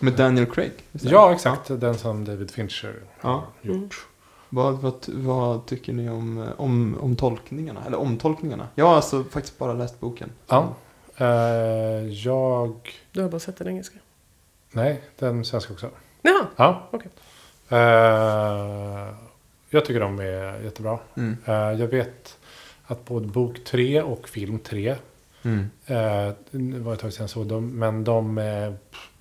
Med 0.00 0.12
Daniel 0.12 0.46
Craig. 0.46 0.72
Ja, 0.92 1.32
exakt. 1.34 1.68
Den 1.68 1.98
som 1.98 2.24
David 2.24 2.50
Fincher 2.50 2.94
har 3.20 3.42
gjort. 3.62 4.06
Vad, 4.48 4.74
vad, 4.78 4.94
vad 5.08 5.66
tycker 5.66 5.92
ni 5.92 6.10
om, 6.10 6.42
eh, 6.42 6.48
om, 6.56 6.98
om 7.00 7.16
tolkningarna? 7.16 7.84
Eller 7.86 7.98
omtolkningarna? 7.98 8.68
Jag 8.74 8.86
har 8.86 8.96
alltså 8.96 9.24
faktiskt 9.24 9.58
bara 9.58 9.72
läst 9.72 10.00
boken. 10.00 10.32
Ja. 10.46 10.74
Eh, 11.16 11.26
jag... 12.10 12.90
Du 13.12 13.22
har 13.22 13.28
bara 13.28 13.38
sett 13.38 13.56
den 13.56 13.68
engelska? 13.68 13.98
Nej, 14.72 15.02
den 15.18 15.44
svenska 15.44 15.72
också. 15.72 15.90
Jaha, 16.22 16.46
Ja. 16.56 16.88
Okej. 16.90 17.10
Eh, 17.68 19.14
jag 19.70 19.84
tycker 19.84 20.00
de 20.00 20.18
är 20.18 20.60
jättebra. 20.64 20.98
Mm. 21.16 21.36
Eh, 21.44 21.54
jag 21.54 21.88
vet 21.88 22.38
att 22.86 23.04
både 23.04 23.26
bok 23.26 23.64
3 23.64 24.02
och 24.02 24.28
film 24.28 24.58
3 24.58 24.96
Mm. 25.42 25.70
Eh, 25.86 26.32
det 26.50 26.78
var 26.78 26.92
ett 26.94 27.00
tag 27.00 27.12
sedan 27.12 27.22
jag 27.22 27.30
såg 27.30 27.46
dem, 27.46 27.78
men 27.78 28.04
de 28.04 28.40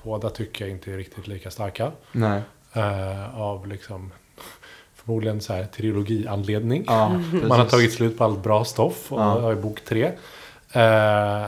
båda 0.04 0.30
tycker 0.30 0.66
jag 0.66 0.72
inte 0.72 0.94
är 0.94 0.98
riktigt 0.98 1.28
lika 1.28 1.52
starka. 1.52 1.92
Nej. 2.12 2.42
Eh, 2.74 3.40
av 3.42 3.68
liksom 3.68 4.12
förmodligen 5.06 5.42
så 5.42 5.54
här 5.54 5.64
trilogianledning. 5.66 6.84
Ja, 6.88 7.10
Man 7.48 7.60
har 7.60 7.66
tagit 7.66 7.94
slut 7.94 8.18
på 8.18 8.24
allt 8.24 8.44
bra 8.44 8.66
stoff 8.66 9.12
och 9.12 9.20
Ja. 9.22 9.24
har 9.24 9.54
i 9.54 9.56
bok 9.56 9.82
tre. 9.86 10.12
Eh, 10.72 11.46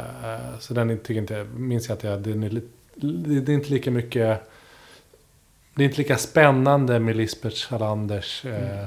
så 0.60 0.74
den 0.74 0.98
tycker 0.98 1.14
inte, 1.22 1.46
minns 1.56 1.90
jag 1.90 1.98
att 1.98 2.04
jag, 2.04 2.20
den 2.22 2.44
är, 2.44 2.50
lite, 2.50 2.68
det 2.96 3.52
är 3.52 3.56
inte 3.56 3.70
lika 3.70 3.92
mycket, 3.92 4.50
det 5.76 5.84
är 5.84 5.86
inte 5.86 5.98
lika 5.98 6.18
spännande 6.18 7.00
med 7.00 7.16
Lisbeth 7.16 7.56
Salanders 7.56 8.46
eh, 8.46 8.86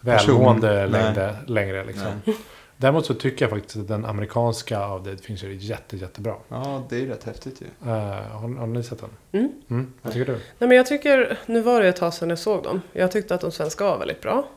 välmående 0.00 0.68
Person. 0.68 0.90
Nej. 0.92 1.02
längre, 1.14 1.36
längre 1.46 1.84
liksom. 1.84 2.12
Däremot 2.80 3.06
så 3.06 3.14
tycker 3.14 3.44
jag 3.44 3.50
faktiskt 3.50 3.76
att 3.76 3.88
den 3.88 4.04
amerikanska 4.04 4.80
av 4.80 5.02
David 5.02 5.20
Fincher 5.20 5.46
är 5.46 5.50
jätte, 5.50 5.96
jättebra. 5.96 6.34
Ja, 6.48 6.86
det 6.88 7.02
är 7.02 7.06
rätt 7.06 7.24
häftigt 7.24 7.60
ju. 7.60 7.66
Uh, 7.90 7.92
har, 7.92 8.58
har 8.58 8.66
ni 8.66 8.82
sett 8.82 9.00
den? 9.00 9.10
Mm. 9.32 9.52
Mm, 9.70 9.92
vad 10.02 10.12
tycker 10.12 10.32
du? 10.32 10.38
Nej 10.58 10.68
men 10.68 10.70
jag 10.70 10.86
tycker, 10.86 11.38
nu 11.46 11.60
var 11.60 11.80
det 11.80 11.88
ett 11.88 11.96
tag 11.96 12.14
sedan 12.14 12.30
jag 12.30 12.38
såg 12.38 12.62
dem. 12.64 12.82
Jag 12.92 13.12
tyckte 13.12 13.34
att 13.34 13.40
de 13.40 13.52
svenska 13.52 13.84
var 13.84 13.98
väldigt 13.98 14.20
bra. 14.20 14.48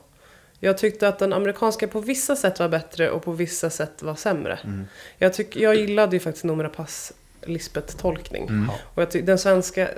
Jag 0.59 0.77
tyckte 0.77 1.07
att 1.07 1.19
den 1.19 1.33
amerikanska 1.33 1.87
på 1.87 1.99
vissa 1.99 2.35
sätt 2.35 2.59
var 2.59 2.69
bättre 2.69 3.09
och 3.11 3.23
på 3.23 3.31
vissa 3.31 3.69
sätt 3.69 4.01
var 4.03 4.15
sämre. 4.15 4.59
Mm. 4.63 4.85
Jag, 5.17 5.33
tyck, 5.33 5.55
jag 5.55 5.75
gillade 5.75 6.15
ju 6.15 6.19
faktiskt 6.19 6.45
Noomi 6.45 6.63
Rapace 6.63 7.13
Lisbeth-tolkning. 7.41 8.47
Mm. 8.47 8.69
Och 8.69 9.01
jag 9.01 9.11
tyck, 9.11 9.25
den 9.25 9.39
svenska, 9.39 9.89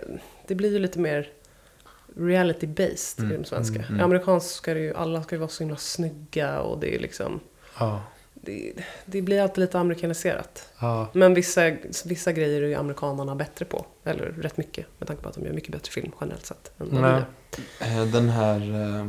det 0.47 0.55
blir 0.55 0.71
ju 0.73 0.79
lite 0.79 0.99
mer 0.99 1.29
reality-based 2.17 3.19
i 3.19 3.21
Mm, 3.21 3.33
den 3.35 3.45
svenska. 3.45 3.75
mm, 3.75 3.87
mm. 3.87 3.99
I 3.99 4.03
amerikansk 4.03 4.55
ska 4.55 4.73
det 4.73 4.79
ju, 4.79 4.93
alla 4.93 5.23
ska 5.23 5.35
ju 5.35 5.39
vara 5.39 5.49
så 5.49 5.63
himla 5.63 5.77
snygga 5.77 6.59
och 6.61 6.79
det 6.79 6.95
är 6.95 6.99
liksom, 6.99 7.39
Ja. 7.79 8.01
Det, 8.45 8.73
det 9.05 9.21
blir 9.21 9.41
alltid 9.41 9.61
lite 9.61 9.79
amerikaniserat. 9.79 10.69
Ja. 10.79 11.07
Men 11.13 11.33
vissa, 11.33 11.61
vissa 12.05 12.31
grejer 12.31 12.61
är 12.61 12.67
ju 12.67 12.75
amerikanerna 12.75 13.35
bättre 13.35 13.65
på. 13.65 13.85
Eller 14.03 14.25
rätt 14.25 14.57
mycket. 14.57 14.85
Med 14.99 15.07
tanke 15.07 15.23
på 15.23 15.29
att 15.29 15.35
de 15.35 15.45
gör 15.45 15.53
mycket 15.53 15.71
bättre 15.71 15.91
film 15.91 16.11
generellt 16.21 16.45
sett. 16.45 16.71
Än 16.79 16.87
Nej. 16.91 17.21
Eh, 17.81 18.05
Den 18.05 18.29
här, 18.29 18.59
eh, 18.99 19.07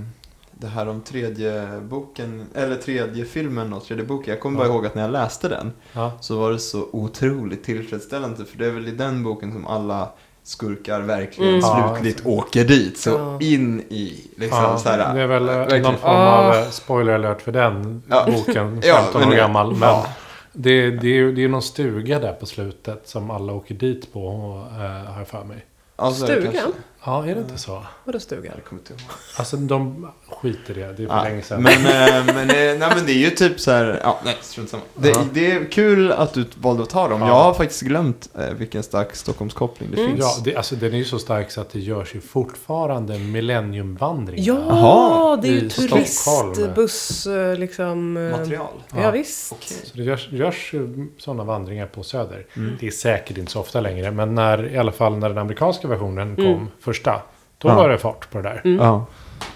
det 0.52 0.66
här 0.66 0.88
om 0.88 1.00
tredje 1.00 1.80
boken, 1.80 2.46
eller 2.54 2.76
tredje 2.76 3.24
filmen 3.24 3.72
och 3.72 3.84
tredje 3.84 4.04
boken. 4.04 4.30
Jag 4.34 4.40
kommer 4.42 4.58
bara 4.58 4.68
Ja. 4.68 4.74
ihåg 4.74 4.86
att 4.86 4.94
när 4.94 5.02
jag 5.02 5.10
läste 5.10 5.48
den 5.48 5.72
Ja. 5.92 6.12
så 6.20 6.38
var 6.38 6.52
det 6.52 6.58
så 6.58 6.88
otroligt 6.92 7.64
tillfredsställande. 7.64 8.44
För 8.44 8.58
det 8.58 8.66
är 8.66 8.70
väl 8.70 8.88
i 8.88 8.90
den 8.90 9.22
boken 9.22 9.52
som 9.52 9.66
alla 9.66 10.12
skurkar 10.44 11.00
verkligen 11.00 11.48
Mm. 11.54 11.60
Ja, 11.60 11.94
slutligt 11.94 12.26
åker 12.26 12.64
dit. 12.64 12.98
Så 12.98 13.10
Ja. 13.10 13.38
in 13.40 13.80
i, 13.80 14.24
liksom 14.36 14.58
Ja, 14.62 14.78
så 14.78 14.88
här. 14.88 15.14
det 15.14 15.20
är 15.22 15.26
väl 15.26 15.48
eh, 15.48 15.54
verkligen. 15.54 15.82
någon 15.82 15.96
form 15.96 16.10
Ah. 16.16 16.38
av 16.38 16.54
eh, 16.54 16.68
spoiler 16.70 17.12
alert 17.12 17.42
för 17.42 17.52
den 17.52 18.02
Ja. 18.08 18.24
boken, 18.26 18.54
15 18.54 18.80
Ja, 18.82 19.04
men 19.14 19.22
år 19.28 19.30
det- 19.30 19.36
gammal. 19.36 19.70
Men 19.70 19.88
ja. 19.88 20.06
det, 20.52 20.90
det, 20.90 21.06
är, 21.08 21.14
ju- 21.14 21.32
det 21.34 21.44
är 21.44 21.48
någon 21.48 21.62
stuga 21.62 22.18
där 22.18 22.32
på 22.32 22.46
slutet 22.46 23.08
som 23.08 23.30
alla 23.30 23.52
åker 23.52 23.74
dit 23.74 24.12
på, 24.12 24.26
och, 24.26 24.56
eh, 24.84 24.90
har 25.12 25.18
jag 25.18 25.28
för 25.28 25.44
mig. 25.44 25.64
Alltså, 25.96 26.24
Stugan? 26.26 26.72
Ja, 27.06 27.26
är 27.26 27.34
det 27.34 27.40
inte 27.40 27.58
så? 27.58 27.82
Vadå 28.04 28.20
stuga? 28.20 28.52
Jag 28.54 28.64
kommer 28.64 28.80
inte 28.82 28.92
ihåg. 28.92 29.02
Alltså 29.36 29.56
de 29.56 30.08
skiter 30.28 30.78
i 30.78 30.80
det, 30.80 30.86
det 30.92 31.02
är 31.02 31.06
för 31.08 31.14
Ja, 31.16 31.22
länge 31.22 31.42
sedan. 31.42 31.62
men, 31.62 31.72
eh, 31.86 32.34
men, 32.34 32.50
eh, 32.50 32.56
nej, 32.56 32.78
men 32.78 33.06
det 33.06 33.12
är 33.12 33.18
ju 33.18 33.30
typ 33.30 33.60
så 33.60 33.70
här, 33.70 34.00
ja, 34.02 34.20
nej, 34.24 34.36
strunt 34.40 34.70
samma. 34.70 34.82
Det, 34.94 35.08
Ja. 35.08 35.24
det 35.32 35.52
är 35.52 35.64
kul 35.70 36.12
att 36.12 36.32
du 36.34 36.44
valde 36.60 36.82
att 36.82 36.90
ta 36.90 37.08
dem. 37.08 37.20
Ja. 37.20 37.26
Jag 37.28 37.34
har 37.34 37.54
faktiskt 37.54 37.82
glömt 37.82 38.28
eh, 38.38 38.48
vilken 38.50 38.82
stark 38.82 39.16
Stockholmskoppling 39.16 39.90
det 39.90 39.96
Mm. 40.00 40.10
finns. 40.10 40.20
Ja, 40.24 40.42
det, 40.44 40.56
alltså, 40.56 40.76
den 40.76 40.92
är 40.94 40.98
ju 40.98 41.04
så 41.04 41.18
stark 41.18 41.50
så 41.50 41.60
att 41.60 41.70
det 41.70 41.80
görs 41.80 42.14
ju 42.14 42.20
fortfarande 42.20 43.18
millenniumvandringar. 43.18 44.44
Ja, 44.46 44.64
Jaha, 44.68 45.36
det 45.36 45.48
är 45.48 45.52
ju 45.52 45.68
turistbuss 45.70 47.26
eh, 47.26 47.56
liksom. 47.58 48.16
eh, 48.16 48.38
Material. 48.38 48.66
Ja, 48.94 49.02
Ja. 49.02 49.10
visst. 49.10 49.48
Så 49.84 49.96
det 49.96 50.02
görs, 50.02 50.28
görs 50.32 50.74
sådana 51.18 51.44
vandringar 51.44 51.86
på 51.86 52.02
Söder. 52.02 52.46
Mm. 52.56 52.76
Det 52.80 52.86
är 52.86 52.90
säkert 52.90 53.38
inte 53.38 53.52
så 53.52 53.60
ofta 53.60 53.80
längre, 53.80 54.10
men 54.10 54.34
när, 54.34 54.72
i 54.74 54.78
alla 54.78 54.92
fall 54.92 55.16
när 55.18 55.28
den 55.28 55.38
amerikanska 55.38 55.88
versionen 55.88 56.36
kom, 56.36 56.44
Mm. 56.44 56.66
Första, 56.94 57.22
då 57.58 57.68
Ja. 57.68 57.74
var 57.74 57.88
det 57.88 57.98
fart 57.98 58.30
på 58.30 58.38
det 58.38 58.48
där. 58.48 58.60
Mm. 58.64 58.78
Ja. 58.78 59.06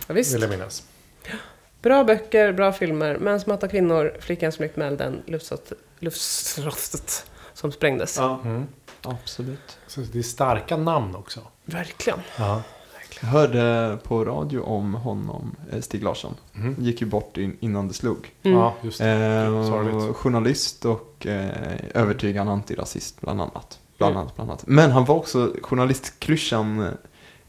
Ja, 0.07 0.15
visst. 0.15 0.35
Vill 0.35 0.41
jag 0.43 0.51
minnas. 0.51 0.83
Bra 1.83 2.05
böcker, 2.05 2.53
bra 2.53 2.73
filmer. 2.73 3.19
Män 3.19 3.41
som 3.41 3.51
hatar 3.53 3.69
kvinnor, 3.69 4.17
Flickan 4.21 4.53
som 4.53 4.65
gick 4.65 4.77
med 4.77 4.89
elden, 4.89 5.23
luftslott- 5.27 5.73
luftslottet 5.99 7.27
som 7.55 7.73
sprängdes. 7.73 8.17
ja, 8.17 8.41
Mm. 8.45 8.67
absolut. 9.03 9.79
Så 9.87 10.01
det 10.01 10.19
är 10.19 10.23
starka 10.23 10.77
namn 10.77 11.15
också. 11.17 11.41
Verkligen. 11.65 12.19
Ja. 12.39 12.63
Jag 13.21 13.29
hörde 13.29 13.99
på 14.03 14.25
radio 14.25 14.61
om 14.61 14.95
honom, 14.95 15.57
eh, 15.73 15.81
Stig 15.81 16.03
Larsson. 16.03 16.35
Mm. 16.57 16.75
Gick 16.79 17.01
ju 17.01 17.07
bort 17.07 17.37
in, 17.37 17.57
innan 17.61 17.89
det 17.89 17.95
slog. 17.95 18.33
Mm. 18.43 18.59
Ja, 18.59 18.75
just 18.83 18.99
det. 18.99 19.09
Eh, 19.11 20.13
journalist 20.13 20.85
och 20.85 21.27
eh, 21.27 21.51
övertygad 21.95 22.49
antirasist 22.49 23.21
bland 23.21 23.41
annat. 23.41 23.79
Bland 23.99 24.11
Mm. 24.13 24.23
annat, 24.23 24.35
bland 24.37 24.51
annat. 24.51 24.67
Men 24.67 24.91
han 24.91 25.05
var 25.05 25.15
också 25.15 25.53
journalistklyschan, 25.63 26.97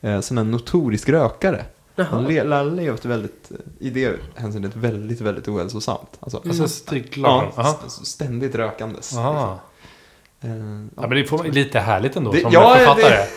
eh, 0.02 0.20
sån 0.22 0.38
här 0.38 0.46
notorisk 0.46 1.10
rökare. 1.10 1.66
Han 1.96 2.06
Jaha. 2.32 2.44
le, 2.44 2.44
le, 2.44 2.64
levt 2.64 3.06
väldigt, 3.06 3.52
eh, 3.52 3.58
i 3.88 3.90
det 3.90 4.20
hänseendet 4.36 4.76
väldigt, 4.76 5.22
väldigt 5.22 5.48
ohälsosamt. 5.48 6.18
Alltså, 6.20 6.38
Alltså 6.46 6.68
Stig 6.68 7.18
Larsson. 7.18 7.52
ja, 7.56 7.80
s- 7.88 8.06
ständigt 8.06 8.56
rökandes. 8.56 8.98
Liksom. 9.12 9.26
Eh, 10.42 10.50
Ja, 10.96 11.02
men 11.08 11.10
det 11.10 11.24
får 11.26 11.44
lite 11.44 11.80
härligt 11.80 12.16
ändå 12.16 12.32
Det- 12.32 12.42
som 12.42 12.52
ja, 12.52 12.76
författare. 12.78 13.10
det- 13.16 13.28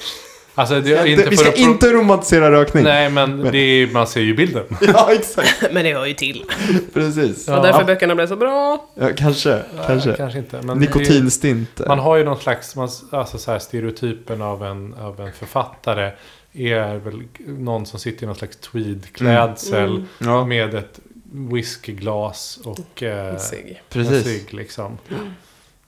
Alltså, 0.55 0.75
det 0.75 0.81
Vi 0.81 0.93
är 0.93 0.99
ska 1.03 1.09
inte 1.11 1.31
vi 1.31 1.37
ska 1.37 1.53
inte 1.53 1.93
romantisera 1.93 2.51
rökning. 2.51 2.85
Nej, 2.85 3.11
men 3.11 3.41
det 3.53 3.59
är, 3.59 3.87
man 3.87 4.07
ser 4.07 4.21
ju 4.21 4.35
bilden. 4.35 4.65
Ja, 4.81 5.13
exakt. 5.13 5.63
Men 5.73 5.85
det 5.85 5.95
hör 5.95 6.07
ju 6.07 6.15
till. 6.15 6.45
Precis. 6.93 7.49
Och 7.49 7.63
därför 7.63 7.85
böckerna 7.85 8.15
blev 8.15 8.27
så 8.27 8.37
bra. 8.37 8.87
Ja, 8.95 9.09
kanske, 9.17 9.63
kanske. 9.87 10.09
Nej, 10.09 10.17
kanske 10.17 10.39
inte. 10.39 10.63
Men 10.63 10.79
Nikotinstint. 10.79 11.77
Det, 11.77 11.89
man 11.89 11.99
har 11.99 12.17
ju 12.17 12.25
någon 12.25 12.41
slags 12.41 12.77
man, 12.77 12.89
alltså 13.11 13.39
så 13.39 13.51
här, 13.51 13.59
stereotypen 13.59 14.43
av 14.43 14.65
en, 14.65 14.95
av 14.95 15.21
en 15.21 15.33
författare. 15.33 16.11
Är 16.53 16.97
väl 16.97 17.23
någon 17.47 17.87
som 17.87 18.01
sitter 18.01 18.23
i 18.23 18.27
någon 18.27 18.37
slags 18.37 18.57
tweedklädsel. 18.57 19.91
Mm. 19.91 20.07
Ja. 20.19 20.45
Med 20.45 20.75
ett 20.75 21.01
whiskyglas 21.33 22.59
och 22.65 23.03
eh, 23.03 23.37
Cigg. 23.39 23.69
en 23.69 23.77
Precis. 23.89 24.25
cigg 24.25 24.55
liksom. 24.55 24.99
Eh, 25.11 25.17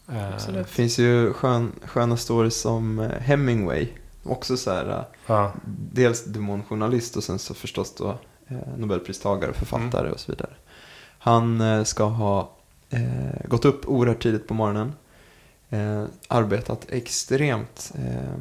Det 0.07 0.29
Absolut. 0.35 0.71
finns 0.71 0.99
ju 0.99 1.33
skön, 1.33 1.73
sköna 1.87 2.17
stories 2.17 2.61
som 2.61 2.99
eh, 2.99 3.09
Hemingway. 3.21 3.87
Också 4.25 4.57
så 4.57 4.71
här, 4.71 4.91
eh, 4.91 5.05
ja. 5.27 5.53
dels 5.93 6.25
demonjournalist 6.25 7.17
och 7.17 7.25
sen 7.25 7.39
så 7.39 7.55
förstås 7.55 7.95
då 7.95 8.19
eh, 8.49 8.57
Nobelpristagare, 8.77 9.53
författare 9.53 10.11
och 10.11 10.21
så 10.21 10.33
vidare. 10.33 10.51
Han 11.19 11.61
eh, 11.61 11.85
ska 11.85 12.05
ha 12.05 12.51
eh, 12.91 13.49
gått 13.49 13.65
upp 13.65 13.89
oerhört 13.89 14.23
tidigt 14.23 14.49
på 14.49 14.55
morgonen. 14.55 14.93
Eh, 15.71 16.05
arbetat 16.29 16.87
extremt 16.91 17.93
eh, 17.95 18.39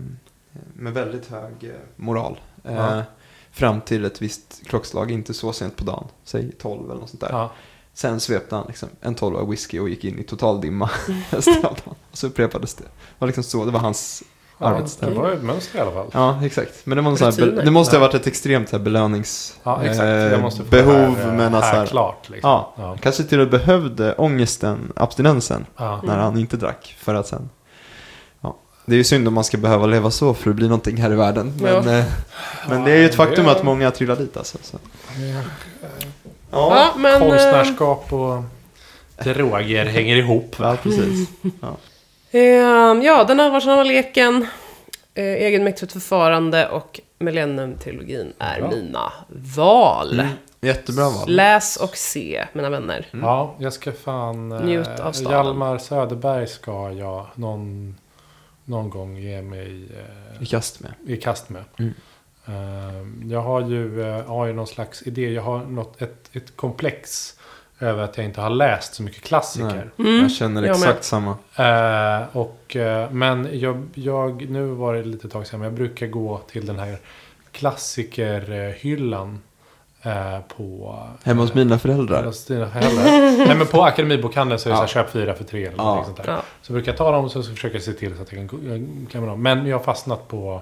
med 0.74 0.93
väldigt 0.93 1.28
hög 1.28 1.74
moral. 1.96 2.39
Ja. 2.63 3.04
Fram 3.52 3.82
till 3.82 4.06
ett 4.06 4.22
visst 4.22 4.62
klockslag, 4.65 5.12
inte 5.12 5.34
så 5.34 5.54
sent 5.54 5.76
på 5.76 5.84
dagen. 5.84 6.08
Säg 6.24 6.52
12 6.52 6.91
eller 6.91 7.02
något 7.02 7.10
sånt 7.10 7.22
där. 7.22 7.30
Ja. 7.32 7.52
Sen 7.93 8.19
svepte 8.19 8.56
han 8.56 8.67
liksom 8.67 8.89
en 9.02 9.15
tolva 9.15 9.46
whisky 9.46 9.80
och 9.80 9.89
gick 9.89 10.04
in 10.04 10.19
i 10.19 10.24
total 10.24 10.62
dimma. 10.62 10.89
Och 11.32 11.43
så 12.17 12.28
upprepades 12.28 12.76
det. 12.76 12.84
Det 12.84 12.89
var 13.19 13.28
liksom 13.28 13.43
så, 13.43 13.65
det 13.65 13.72
var 13.72 13.80
hans 13.80 14.24
arbetsställe. 14.63 15.12
det 15.13 15.19
var 15.19 15.30
ju 15.30 15.34
ett 15.36 15.43
mönster 15.43 15.78
i 15.78 15.82
alla 15.82 15.91
fall. 15.91 16.08
Ja, 16.13 16.39
exakt. 16.45 16.71
Men 16.84 16.95
det, 16.95 17.02
var 17.02 17.15
så 17.15 17.26
här, 17.26 17.62
det 17.65 17.71
måste 17.71 17.95
ha 17.97 18.04
Ja. 18.04 18.08
varit 18.08 18.15
ett 18.21 18.28
extremt 18.28 18.69
så 18.69 18.78
här, 18.78 18.84
belönings... 18.84 19.60
Ja, 19.63 19.84
exakt. 19.84 19.99
eh, 20.02 20.06
Jag 20.08 20.41
måste 20.41 20.63
få 20.63 20.76
det 20.76 20.82
här, 20.84 21.04
eh, 21.28 21.34
men 21.34 21.56
alltså 21.56 21.71
här 21.76 21.86
klart. 21.86 22.30
Liksom. 22.30 22.49
Ja. 22.49 22.73
Ja. 22.78 22.97
Kanske 23.02 23.23
till 23.23 23.39
och 23.39 23.47
med 23.52 23.60
behövde 23.60 24.13
ångesten, 24.13 24.91
abstinensen, 24.95 25.65
Ja. 25.78 26.02
när 26.04 26.17
han 26.17 26.38
inte 26.38 26.58
drack. 26.58 26.95
För 26.99 27.15
att 27.15 27.28
sen... 27.28 27.49
Ja. 28.41 28.56
Det 28.86 28.93
är 28.93 28.97
ju 28.97 29.04
synd 29.04 29.28
om 29.28 29.34
man 29.34 29.43
ska 29.43 29.58
behöva 29.58 29.86
leva 29.86 30.12
så 30.12 30.34
för 30.34 30.49
att 30.49 30.56
bli 30.56 30.67
någonting 30.67 30.97
här 30.97 31.12
i 31.12 31.15
världen. 31.15 31.54
Men, 31.62 31.73
Ja. 31.88 31.97
eh, 31.97 32.06
men 32.69 32.84
det 32.84 32.91
är 32.91 32.97
ju 32.97 33.06
ett 33.06 33.17
Ja, 33.17 33.26
faktum 33.26 33.47
att 33.47 33.63
många 33.63 33.91
trillar 33.91 34.15
dit 34.15 34.38
alltså. 34.38 34.58
Så. 34.62 34.78
Ja, 36.52 36.93
men... 36.97 37.13
eh, 37.13 37.19
Konstnärskap 37.30 38.13
och 38.13 38.43
droger 39.23 39.86
hänger 39.86 40.15
ihop. 40.15 40.56
Ja, 40.60 40.78
precis. 40.84 41.30
ehm, 41.43 41.52
ja, 43.04 43.24
den 43.24 43.39
allvarsamma 43.39 43.84
leken, 43.84 44.48
eh, 45.13 45.24
egenmäktigt 45.24 45.91
förfarande 45.93 46.69
och 46.69 47.00
Millennium-trilogin 47.19 48.34
är 48.39 48.60
Bra. 48.60 48.69
mina 48.69 49.13
val. 49.58 50.19
Mm. 50.19 50.32
Jättebra 50.62 51.04
val. 51.10 51.30
Läs 51.30 51.78
och 51.78 51.98
se, 51.98 52.46
mina 52.54 52.69
vänner. 52.69 53.08
Ja, 53.12 53.56
jag 53.60 53.74
ska 53.74 53.91
fan... 53.91 54.52
eh, 54.52 54.65
Njut 54.65 55.00
av 55.00 55.12
staden. 55.12 55.32
Hjalmar 55.32 55.78
Söderberg 55.78 56.48
ska 56.48 56.91
jag 56.91 57.26
någon, 57.36 57.96
någon 58.65 58.89
gång 58.89 59.17
ge 59.17 59.41
mig 59.41 59.84
eh, 60.38 60.43
I 60.43 60.46
kast 60.46 60.80
med. 60.80 60.91
i 61.08 61.17
kast 61.17 61.50
med. 61.50 61.63
Mm. 61.80 61.93
Eh, 62.46 63.32
jag 63.32 63.41
har 63.41 63.62
ju, 63.62 64.02
eh, 64.10 64.26
har 64.26 64.46
ju 64.46 64.54
någon 64.54 64.67
slags 64.67 65.02
idé. 65.08 65.30
Jag 65.34 65.41
har 65.41 65.60
något, 65.60 66.02
ett, 66.02 66.30
ett 66.36 66.56
komplex 66.58 67.36
över 67.79 68.03
att 68.03 68.17
jag 68.17 68.25
inte 68.25 68.41
har 68.41 68.49
läst 68.49 68.93
så 68.93 69.03
mycket 69.03 69.23
klassiker. 69.23 69.91
Mm, 69.99 70.21
Jag 70.21 70.31
känner 70.31 70.63
exakt 70.63 70.86
med. 70.86 71.03
samma. 71.03 71.31
Eh, 71.55 72.38
och, 72.38 72.75
eh, 72.75 73.12
men 73.12 73.47
jag, 73.59 73.83
jag, 73.93 74.49
nu 74.49 74.65
var 74.67 74.93
det 74.93 75.03
lite 75.03 75.29
tag 75.29 75.47
sedan, 75.47 75.59
men 75.59 75.65
jag 75.65 75.73
brukar 75.73 76.07
gå 76.07 76.38
till 76.51 76.65
den 76.65 76.79
här 76.79 76.97
klassikerhyllan 77.51 79.41
eh, 80.01 80.39
på... 80.57 80.99
Hemma 81.23 81.41
hos 81.41 81.53
mina 81.53 81.79
föräldrar. 81.79 82.23
Hos 82.23 82.45
dina 82.45 82.69
föräldrar. 82.69 83.03
Nej 83.47 83.55
men 83.57 83.67
på 83.67 83.83
Akademibokhandeln 83.83 84.59
så 84.59 84.69
är 84.69 84.73
det 84.73 84.79
Ja. 84.79 84.88
så 84.88 84.97
här, 84.99 85.03
köp 85.05 85.12
fyra 85.13 85.33
för 85.33 85.43
tre 85.43 85.65
eller 85.65 85.77
Ja. 85.77 86.03
sånt 86.05 86.17
där. 86.17 86.23
Ja. 86.27 86.41
Så 86.62 86.73
brukar 86.73 86.91
jag 86.91 86.97
ta 86.97 87.12
dem 87.12 87.25
och 87.25 87.31
så 87.31 87.43
försöker 87.43 87.75
jag 87.75 87.83
se 87.83 87.93
till 87.93 88.15
så 88.15 88.21
att 88.21 88.31
jag 88.31 88.39
kan 88.39 88.47
gå- 88.47 89.07
klämma 89.12 89.27
dem. 89.27 89.41
Men 89.41 89.65
jag 89.65 89.77
har 89.77 89.83
fastnat 89.83 90.27
på 90.27 90.62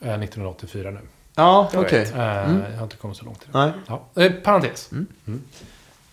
eh, 0.00 0.08
1984 0.08 0.90
nu. 0.90 1.00
Ja, 1.34 1.70
okej. 1.74 2.02
Eh, 2.14 2.20
Mm. 2.50 2.62
Jag 2.70 2.76
har 2.76 2.82
inte 2.84 2.96
kommit 2.96 3.16
så 3.16 3.24
långt. 3.24 3.46
Nej. 3.52 3.70
Ja. 3.86 4.22
Eh, 4.22 4.32
parentes. 4.32 4.90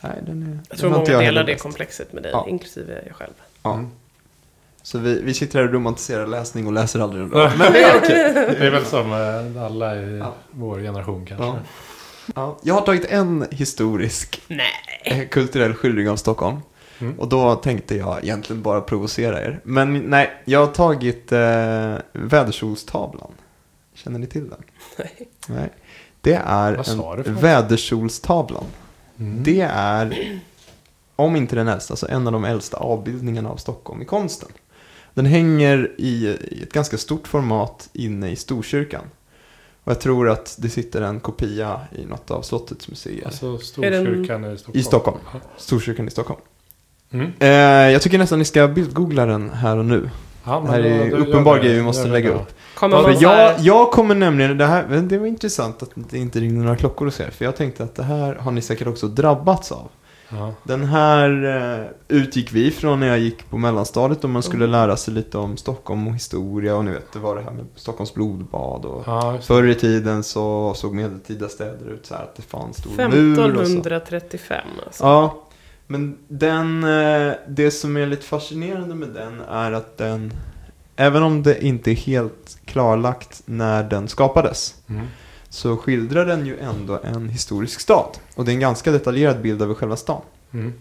Nej, 0.03 0.11
den 0.25 0.43
är... 0.43 0.59
Jag 0.69 0.77
tror 0.77 0.89
många 0.89 1.05
heller 1.05 1.19
delar 1.21 1.43
det 1.43 1.55
komplexet 1.55 2.13
med 2.13 2.23
dig, 2.23 2.31
Ja. 2.31 2.45
inklusive 2.49 3.03
jag 3.07 3.15
själv. 3.15 3.33
Ja. 3.63 3.73
Mm. 3.73 3.89
Så 4.81 4.99
vi, 4.99 5.21
vi 5.21 5.33
sitter 5.33 5.59
här 5.59 5.67
och 5.67 5.73
romantiserar 5.73 6.27
läsning 6.27 6.67
och 6.67 6.73
läser 6.73 6.99
aldrig 6.99 7.21
den. 7.21 7.29
Men 7.57 7.71
det 7.73 7.83
är 7.83 7.97
okej. 7.97 8.33
Det 8.59 8.67
är 8.67 8.71
väl 8.71 8.85
som 8.85 9.11
eh, 9.55 9.63
alla 9.63 9.95
i 9.95 10.17
Ja. 10.17 10.33
vår 10.51 10.79
generation 10.79 11.25
kanske. 11.25 11.45
Ja. 11.45 11.55
Ja. 12.35 12.57
Jag 12.61 12.73
har 12.73 12.81
tagit 12.81 13.05
en 13.05 13.45
historisk 13.51 14.41
Nej. 14.47 14.65
eh, 15.03 15.27
kulturell 15.27 15.73
skildring 15.73 16.09
av 16.09 16.15
Stockholm. 16.15 16.57
Mm. 16.99 17.19
Och 17.19 17.27
då 17.27 17.55
tänkte 17.55 17.95
jag 17.95 18.23
egentligen 18.23 18.61
bara 18.61 18.81
provocera 18.81 19.41
er. 19.41 19.59
Men 19.63 19.99
nej, 19.99 20.31
jag 20.45 20.59
har 20.59 20.67
tagit 20.73 21.31
eh, 21.31 21.95
vädersolstavlan. 22.11 23.31
Känner 23.93 24.19
ni 24.19 24.27
till 24.27 24.49
den? 24.49 24.63
Nej. 24.97 25.27
Nej. 25.47 25.69
Det 26.21 26.41
är 26.45 26.73
en 27.27 27.35
vädersolstavlan. 27.35 28.63
Mm. 29.19 29.43
Det 29.43 29.61
är, 29.71 30.39
om 31.15 31.35
inte 31.35 31.55
den 31.55 31.67
äldsta, 31.67 31.95
så 31.95 32.07
en 32.07 32.27
av 32.27 32.33
de 32.33 32.45
äldsta 32.45 32.77
avbildningarna 32.77 33.49
av 33.49 33.57
Stockholm 33.57 34.01
i 34.01 34.05
konsten. 34.05 34.49
Den 35.13 35.25
hänger 35.25 35.91
i, 35.97 36.37
i 36.51 36.63
ett 36.63 36.73
ganska 36.73 36.97
stort 36.97 37.27
format 37.27 37.89
inne 37.93 38.31
i 38.31 38.35
Storkyrkan. 38.35 39.03
Och 39.83 39.91
jag 39.91 39.99
tror 39.99 40.29
att 40.29 40.55
det 40.59 40.69
sitter 40.69 41.01
en 41.01 41.19
kopia 41.19 41.81
i 41.91 42.05
något 42.05 42.31
av 42.31 42.41
slottets 42.41 42.89
museer. 42.89 43.25
Alltså 43.25 43.57
Storkyrkan 43.57 44.45
i 44.45 44.57
Stockholm. 44.57 44.79
I 44.79 44.83
Stockholm. 44.83 45.17
Storkyrkan 45.57 46.07
i 46.07 46.11
Stockholm. 46.11 46.41
Mm. 47.11 47.31
Eh, 47.39 47.47
jag 47.91 48.01
tycker 48.01 48.17
nästan 48.17 48.39
ni 48.39 48.45
ska 48.45 48.67
bildgoogla 48.67 49.25
den 49.25 49.49
här 49.49 49.77
och 49.77 49.85
nu. 49.85 50.09
Ja, 50.43 50.59
Det 50.65 50.71
här 50.71 50.79
är 50.79 51.11
då 51.11 51.17
uppenbar 51.17 51.59
grej 51.59 51.75
vi 51.75 51.81
måste 51.81 52.07
lägga 52.07 52.29
upp. 52.33 52.53
Kommer 52.75 53.17
jag, 53.23 53.59
jag 53.59 53.91
kommer 53.91 54.15
nämligen, 54.15 54.57
det 54.57 54.65
här, 54.65 55.01
det 55.01 55.17
var 55.17 55.27
intressant 55.27 55.83
att 55.83 55.89
det 55.95 56.17
inte 56.17 56.39
ringde 56.39 56.63
några 56.63 56.77
klockor 56.77 57.05
hos 57.05 57.19
er. 57.19 57.29
För 57.29 57.45
jag 57.45 57.55
tänkte 57.55 57.83
att 57.83 57.95
det 57.95 58.03
här 58.03 58.35
har 58.35 58.51
ni 58.51 58.61
säkert 58.61 58.87
också 58.87 59.07
drabbats 59.07 59.71
av. 59.71 59.87
Ja. 60.29 60.53
Den 60.63 60.83
här 60.83 61.45
eh, 61.79 61.85
utgick 62.07 62.51
vi 62.51 62.71
från 62.71 62.99
när 62.99 63.07
jag 63.07 63.19
gick 63.19 63.49
på 63.49 63.57
mellanstadiet 63.57 64.23
och 64.23 64.29
man 64.29 64.43
skulle 64.43 64.67
lära 64.67 64.97
sig 64.97 65.13
lite 65.13 65.37
om 65.37 65.57
Stockholm 65.57 66.07
och 66.07 66.13
historia 66.13 66.75
och 66.75 66.85
ni 66.85 66.91
vet, 66.91 67.13
det 67.13 67.19
var 67.19 67.35
det 67.35 67.41
här 67.41 67.51
med 67.51 67.65
Stockholms 67.75 68.13
blodbad 68.13 68.85
och 68.85 69.03
Ja. 69.05 69.37
Förr 69.41 69.67
i 69.67 69.75
tiden 69.75 70.23
så 70.23 70.73
såg 70.75 70.93
medeltida 70.93 71.49
städer 71.49 71.89
ut 71.89 72.05
så 72.05 72.15
här 72.15 72.23
att 72.23 72.35
det 72.35 72.41
fanns 72.41 72.77
stor 72.77 73.09
mur 73.09 73.39
och 73.39 73.55
så. 73.55 73.61
1535 73.61 74.57
alltså. 74.85 75.03
Ja, 75.03 75.42
men 75.87 76.17
den, 76.27 76.83
eh, 76.83 77.33
det 77.47 77.71
som 77.71 77.97
är 77.97 78.05
lite 78.05 78.25
fascinerande 78.25 78.95
med 78.95 79.09
den 79.09 79.41
är 79.49 79.71
att 79.71 79.97
den, 79.97 80.33
även 80.95 81.23
om 81.23 81.43
det 81.43 81.65
inte 81.65 81.91
är 81.91 81.95
helt 81.95 82.57
klarlagt 82.65 83.41
när 83.45 83.83
den 83.83 84.07
skapades, 84.07 84.75
Mm. 84.89 85.07
så 85.49 85.77
skildrar 85.77 86.25
den 86.25 86.45
ju 86.45 86.59
ändå 86.59 86.99
en 87.03 87.29
historisk 87.29 87.79
stad. 87.79 88.17
Och 88.35 88.45
det 88.45 88.51
är 88.51 88.53
en 88.53 88.59
ganska 88.59 88.91
detaljerad 88.91 89.41
bild 89.41 89.61
över 89.61 89.73
själva 89.73 89.95
stan. 89.95 90.21
Mm. 90.53 90.73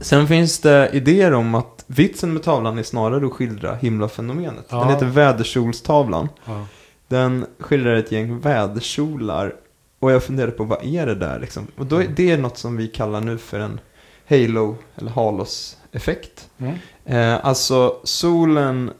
Sen 0.00 0.28
finns 0.28 0.58
det 0.58 0.90
idéer 0.92 1.32
om 1.34 1.54
att 1.54 1.84
vitsen 1.86 2.32
med 2.32 2.42
tavlan 2.42 2.78
är 2.78 2.82
snarare 2.82 3.26
att 3.26 3.32
skildra 3.32 3.74
himlafenomenet. 3.74 4.66
Ja. 4.68 4.78
Den 4.80 4.88
heter 4.88 5.06
Vädersolstavlan. 5.06 6.28
Ja. 6.44 6.66
Den 7.08 7.46
skildrar 7.58 7.94
ett 7.94 8.12
gäng 8.12 8.40
vädersolar. 8.40 9.54
Och 9.98 10.12
jag 10.12 10.22
funderade 10.22 10.52
på 10.52 10.64
vad 10.64 10.84
är 10.84 11.06
det 11.06 11.14
där 11.14 11.38
liksom? 11.40 11.66
Och 11.76 11.86
då 11.86 12.02
är 12.02 12.08
det 12.16 12.30
är 12.30 12.38
något 12.38 12.58
som 12.58 12.76
vi 12.76 12.88
kallar 12.88 13.20
nu 13.20 13.38
för 13.38 13.60
en 13.60 13.80
halo 14.28 14.76
eller 14.96 15.10
halos-effekt. 15.10 16.48
Mm. 16.58 16.74
Eh, 17.04 17.46
alltså 17.46 17.96
solen, 18.04 18.90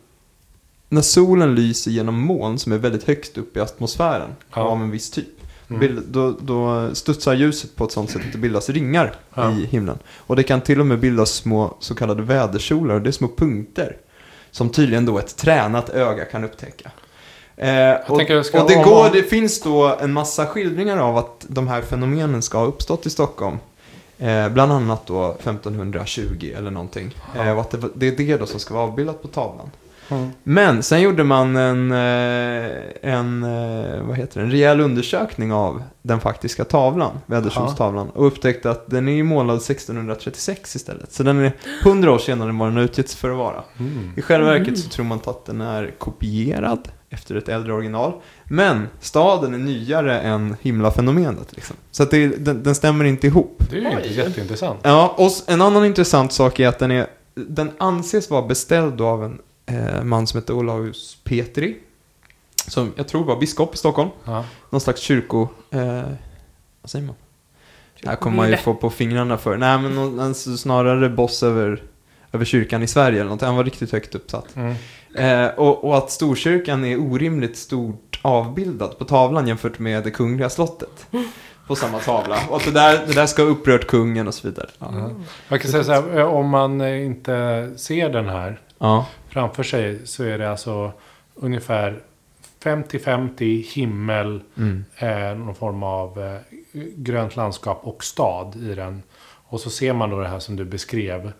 när 0.88 1.02
solen 1.02 1.54
lyser 1.54 1.90
genom 1.90 2.20
moln 2.20 2.58
som 2.58 2.72
är 2.72 2.78
väldigt 2.78 3.04
högst 3.04 3.38
upp 3.38 3.56
i 3.56 3.60
atmosfären 3.60 4.30
Ja. 4.54 4.62
av 4.62 4.80
en 4.82 4.90
viss 4.90 5.10
typ. 5.10 5.26
Mm. 5.70 6.04
Då, 6.08 6.30
då 6.40 6.90
studsar 6.94 7.34
ljuset 7.34 7.76
på 7.76 7.84
ett 7.84 7.92
sånt 7.92 8.10
sätt 8.10 8.22
att 8.26 8.32
det 8.32 8.38
bildas 8.38 8.70
ringar 8.70 9.14
Ja. 9.34 9.52
i 9.52 9.66
himlen. 9.66 9.98
Och 10.16 10.36
det 10.36 10.42
kan 10.42 10.60
till 10.60 10.80
och 10.80 10.86
med 10.86 10.98
bildas 11.00 11.30
små 11.30 11.74
så 11.80 11.94
kallade 11.94 12.22
vädersolar, 12.22 12.94
och 12.94 13.00
det 13.02 13.10
är 13.10 13.12
små 13.12 13.28
punkter. 13.36 13.96
Som 14.50 14.70
tydligen 14.70 15.06
då 15.06 15.18
ett 15.18 15.36
tränat 15.36 15.88
öga 15.90 16.24
kan 16.24 16.44
upptäcka. 16.44 16.90
Eh, 17.56 17.94
och, 18.06 18.10
och 18.10 18.68
det, 18.68 18.82
går, 18.84 19.12
det 19.12 19.22
finns 19.22 19.62
då 19.62 19.96
en 20.00 20.12
massa 20.12 20.46
skildringar 20.46 20.96
av 20.98 21.16
att 21.16 21.46
de 21.48 21.68
här 21.68 21.82
fenomenen 21.82 22.42
ska 22.42 22.58
ha 22.58 22.66
uppstått 22.66 23.06
i 23.06 23.10
Stockholm. 23.10 23.58
Eh, 24.18 24.48
bland 24.48 24.72
annat 24.72 25.06
då 25.06 25.30
1520 25.30 26.52
eller 26.56 26.70
någonting. 26.70 27.14
Eh, 27.36 27.52
och 27.52 27.60
att 27.60 27.70
det, 27.70 27.88
det 27.94 28.06
är 28.06 28.16
det 28.16 28.36
då 28.36 28.46
som 28.46 28.60
ska 28.60 28.74
vara 28.74 28.84
avbildat 28.84 29.22
på 29.22 29.28
tavlan. 29.28 29.70
Mm. 30.08 30.30
Men 30.42 30.82
sen 30.82 31.02
gjorde 31.02 31.24
man 31.24 31.56
en, 31.56 31.92
eh, 31.92 32.70
en, 33.02 33.44
eh, 33.44 34.02
vad 34.02 34.16
heter 34.16 34.40
det, 34.40 34.46
en 34.46 34.50
rejäl 34.50 34.80
undersökning 34.80 35.52
av 35.52 35.82
den 36.02 36.20
faktiska 36.20 36.64
tavlan, 36.64 37.18
vädersolstavlan, 37.26 38.10
och 38.10 38.26
upptäckte 38.26 38.70
att 38.70 38.90
den 38.90 39.08
är 39.08 39.22
målad 39.22 39.56
1636 39.62 40.76
istället. 40.76 41.12
Så 41.12 41.22
den 41.22 41.38
är 41.38 41.52
100 41.82 42.12
år 42.12 42.18
senare 42.18 42.48
än 42.48 42.58
vad 42.58 42.68
den 42.68 42.78
utgetts 42.78 43.14
för 43.14 43.30
att 43.30 43.36
vara. 43.36 43.64
Mm. 43.78 44.10
I 44.16 44.22
själva 44.22 44.46
verket 44.46 44.78
så 44.78 44.88
tror 44.88 45.04
man 45.04 45.20
att 45.24 45.44
den 45.44 45.60
är 45.60 45.94
kopierad 45.98 46.88
efter 47.10 47.34
ett 47.34 47.48
äldre 47.48 47.72
original. 47.72 48.12
Men 48.48 48.88
staden 49.00 49.54
är 49.54 49.58
nyare 49.58 50.20
än 50.20 50.56
himlafenomenet. 50.60 51.52
Liksom. 51.56 51.76
Så 51.90 52.02
att 52.02 52.10
det, 52.10 52.26
den, 52.26 52.62
den 52.62 52.74
stämmer 52.74 53.04
inte 53.04 53.26
ihop. 53.26 53.62
Det 53.70 53.76
är 53.76 53.80
ju 53.80 53.90
inte 53.90 54.08
jätteintressant. 54.08 54.80
Ja, 54.82 55.14
och 55.18 55.30
en 55.46 55.62
annan 55.62 55.84
intressant 55.84 56.32
sak 56.32 56.60
är 56.60 56.68
att 56.68 56.78
den, 56.78 56.90
är, 56.90 57.06
den 57.34 57.70
anses 57.78 58.30
vara 58.30 58.46
beställd 58.46 59.00
av 59.00 59.24
en 59.24 59.38
eh, 59.66 60.02
man 60.04 60.26
som 60.26 60.40
heter 60.40 60.54
Olaus 60.54 61.18
Petri. 61.24 61.76
Som 62.68 62.92
jag 62.96 63.08
tror 63.08 63.24
var 63.24 63.36
biskop 63.36 63.74
i 63.74 63.78
Stockholm. 63.78 64.10
Ja. 64.24 64.44
Någon 64.70 64.80
slags 64.80 65.00
kyrko... 65.00 65.48
Eh, 65.70 66.02
vad 66.82 66.90
säger 66.90 67.06
man? 67.06 67.14
här 68.04 68.16
kommer 68.16 68.36
man 68.36 68.50
ju 68.50 68.56
få 68.56 68.74
på 68.74 68.90
fingrarna 68.90 69.38
för. 69.38 69.56
Nej, 69.56 69.78
men 69.78 69.94
någon- 69.94 70.20
alltså, 70.20 70.56
snarare 70.56 71.08
boss 71.08 71.42
över, 71.42 71.82
över 72.32 72.44
kyrkan 72.44 72.82
i 72.82 72.86
Sverige 72.86 73.20
eller 73.20 73.30
något. 73.30 73.40
Han 73.40 73.56
var 73.56 73.64
riktigt 73.64 73.92
högt 73.92 74.14
uppsatt. 74.14 74.56
Mm. 74.56 74.74
Eh, 75.14 75.46
och, 75.54 75.84
och 75.84 75.96
att 75.98 76.10
Storkyrkan 76.10 76.84
är 76.84 77.00
orimligt 77.00 77.56
stort 77.56 78.05
avbildad 78.26 78.98
på 78.98 79.04
tavlan 79.04 79.48
jämfört 79.48 79.78
med 79.78 80.04
det 80.04 80.10
kungliga 80.10 80.50
slottet. 80.50 81.06
På 81.66 81.76
samma 81.76 81.98
tavla. 81.98 82.38
Och 82.50 82.62
det 82.64 82.70
där, 82.70 83.06
det 83.06 83.12
där 83.14 83.26
ska 83.26 83.42
ha 83.42 83.48
upprört 83.50 83.86
kungen 83.86 84.28
och 84.28 84.34
så 84.34 84.48
vidare. 84.48 84.68
Ja. 84.78 85.10
Man 85.48 85.58
kan 85.58 85.70
säga 85.70 85.84
så 85.84 85.92
här, 85.92 86.18
eh, 86.18 86.26
om 86.26 86.48
man 86.48 86.80
eh, 86.80 87.06
inte 87.06 87.70
ser 87.76 88.10
den 88.10 88.28
här 88.28 88.60
ja. 88.78 89.06
framför 89.28 89.62
sig 89.62 90.06
så 90.06 90.24
är 90.24 90.38
det 90.38 90.50
alltså 90.50 90.92
ungefär 91.34 92.02
50-50 92.62 93.62
himmel, 93.74 94.40
Mm. 94.56 94.84
eh, 94.96 95.38
någon 95.46 95.54
form 95.54 95.82
av 95.82 96.22
eh, 96.24 96.40
grönt 96.96 97.36
landskap 97.36 97.80
och 97.82 98.04
stad 98.04 98.56
i 98.56 98.74
den. 98.74 99.02
Och 99.48 99.60
så 99.60 99.70
ser 99.70 99.92
man 99.92 100.10
då 100.10 100.20
det 100.20 100.28
här 100.28 100.38
som 100.38 100.56
du 100.56 100.64
beskrev. 100.64 101.32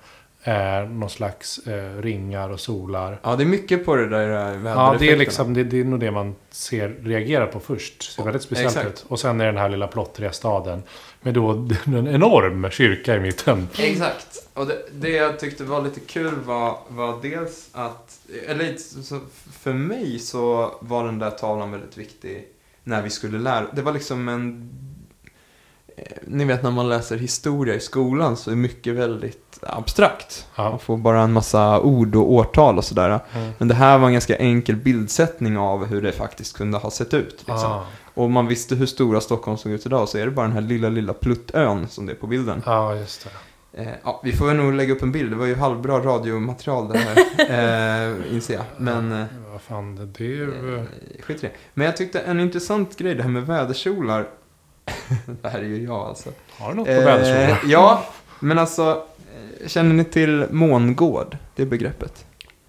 Eh, 0.47 0.89
någon 0.89 1.11
slags 1.11 1.59
eh, 1.59 2.03
ringar 2.03 2.51
och 2.51 2.61
solar. 2.61 3.21
ja, 3.23 3.37
det 3.37 3.45
är 3.45 3.47
mycket 3.47 3.85
på 3.85 3.97
det 3.97 4.09
där 4.09 4.55
eh, 4.55 4.65
Ja, 4.65 4.97
det 4.99 5.11
är, 5.11 5.17
liksom, 5.17 5.55
det, 5.55 5.65
det 5.65 5.81
är 5.81 5.85
nog 5.85 6.01
det 6.01 6.11
man 6.11 6.35
ser, 6.51 6.89
reagerar 6.89 7.47
på 7.47 7.61
först. 7.61 7.99
Det 7.99 8.05
ser 8.05 8.23
väldigt 8.23 8.43
speciellt 8.43 8.77
Exakt. 8.77 8.89
ut. 8.89 9.05
Och 9.09 9.21
sen 9.21 9.41
är 9.41 9.47
den 9.47 9.57
här 9.57 9.69
lilla 9.69 9.87
plottriga 9.87 10.33
staden. 10.33 10.83
Med 11.21 11.35
då 11.35 11.51
en 11.87 12.09
enorm 12.09 12.71
kyrka 12.71 13.17
i 13.17 13.21
mitten. 13.21 13.69
Exakt. 13.79 14.49
Och 14.55 14.67
det, 14.67 14.79
det 14.93 15.11
jag 15.11 15.39
tyckte 15.39 15.65
var 15.65 15.83
lite 15.83 16.01
kul 16.01 16.35
var, 16.45 16.79
var 16.89 17.23
dels 17.23 17.69
att, 17.73 18.19
eller 18.49 18.77
för 19.53 19.73
mig 19.73 20.19
så 20.19 20.75
var 20.81 21.05
den 21.05 21.19
där 21.19 21.31
tavlan 21.31 21.71
väldigt 21.71 21.99
viktig 21.99 22.45
när 22.85 23.03
vi 23.03 23.11
skulle 23.11 23.39
lära. 23.39 23.67
Det 23.73 23.83
var 23.83 23.93
liksom 23.93 24.29
en, 24.29 24.71
ni 26.27 26.45
vet 26.45 26.63
när 26.63 26.71
man 26.71 26.89
läser 26.89 27.17
historia 27.17 27.75
i 27.75 27.81
skolan 27.81 28.37
så 28.37 28.51
är 28.51 28.55
mycket 28.55 28.95
väldigt 28.95 29.59
abstrakt. 29.63 30.47
Ja. 30.57 30.71
Man 30.71 30.79
får 30.79 30.97
bara 30.97 31.21
en 31.23 31.33
massa 31.33 31.81
ord 31.81 32.17
och 32.17 32.33
årtal 32.33 32.79
och 32.79 32.85
sådär. 32.85 33.21
Mm. 33.35 33.51
Men 33.59 33.69
det 33.69 33.75
här 33.75 33.99
var 33.99 34.07
en 34.07 34.13
ganska 34.13 34.37
enkel 34.37 34.77
bildsättning 34.77 35.59
av 35.59 35.85
hur 35.87 36.03
det 36.03 36.13
faktiskt 36.13 36.57
kunde 36.57 36.79
ha 36.79 36.91
sett 36.91 37.15
ut. 37.15 37.35
Liksom. 37.39 37.71
Ah, 37.73 37.87
Och 38.15 38.31
man 38.31 38.47
visste 38.47 38.75
hur 38.75 38.87
stora 38.87 39.21
Stockholm 39.21 39.59
såg 39.59 39.73
ut 39.73 39.87
idag 39.87 40.09
så 40.09 40.19
är 40.19 40.25
det 40.25 40.31
bara 40.31 40.47
den 40.47 40.55
här 40.55 40.61
lilla, 40.61 40.89
lilla 40.89 41.13
pluttön 41.13 41.89
som 41.89 42.07
det 42.07 42.13
är 42.13 42.17
på 42.17 42.27
bilden. 42.27 42.63
ja, 42.67 42.95
just 42.95 43.25
det. 43.25 43.31
Eh, 43.83 43.89
ja, 44.05 44.21
vi 44.25 44.33
får 44.33 44.55
nog 44.55 44.73
lägga 44.73 44.95
upp 44.95 45.03
en 45.03 45.13
bild. 45.13 45.31
Det 45.31 45.37
var 45.37 45.47
ju 45.47 45.55
halvbra 45.57 45.99
radiomaterial 46.01 46.89
det 46.93 46.99
här, 46.99 48.09
eh, 48.19 48.35
inser 48.35 48.55
jag. 48.55 48.65
Men 48.77 49.13
eh, 49.13 49.27
Vad 49.53 49.61
fan, 49.63 50.13
det 50.17 50.25
är 50.25 50.29
ju... 50.29 50.75
eh, 50.77 50.83
skit 51.23 51.45
i 51.45 51.47
det. 51.47 51.53
Men 51.75 51.87
jag 51.87 51.97
tyckte 51.97 52.21
en 52.21 52.41
intressant 52.41 52.97
grej, 52.97 53.15
det 53.15 53.23
här 53.23 53.31
med 53.31 53.47
väderkjolar. 53.47 54.27
det 55.43 55.49
här 55.49 55.59
är 55.59 55.65
ju 55.65 55.85
jag 55.85 55.97
alltså. 55.97 56.31
Har 56.59 56.69
du 56.69 56.75
något 56.75 56.87
på? 56.87 56.93
Eh, 56.93 57.57
ja, 57.67 58.05
men 58.41 58.59
alltså, 58.59 59.03
eh, 59.63 59.69
känner 59.69 59.95
ni 59.95 60.05
till 60.05 60.47
mångård? 60.51 61.37
Det 61.55 61.67
begreppet. 61.67 62.25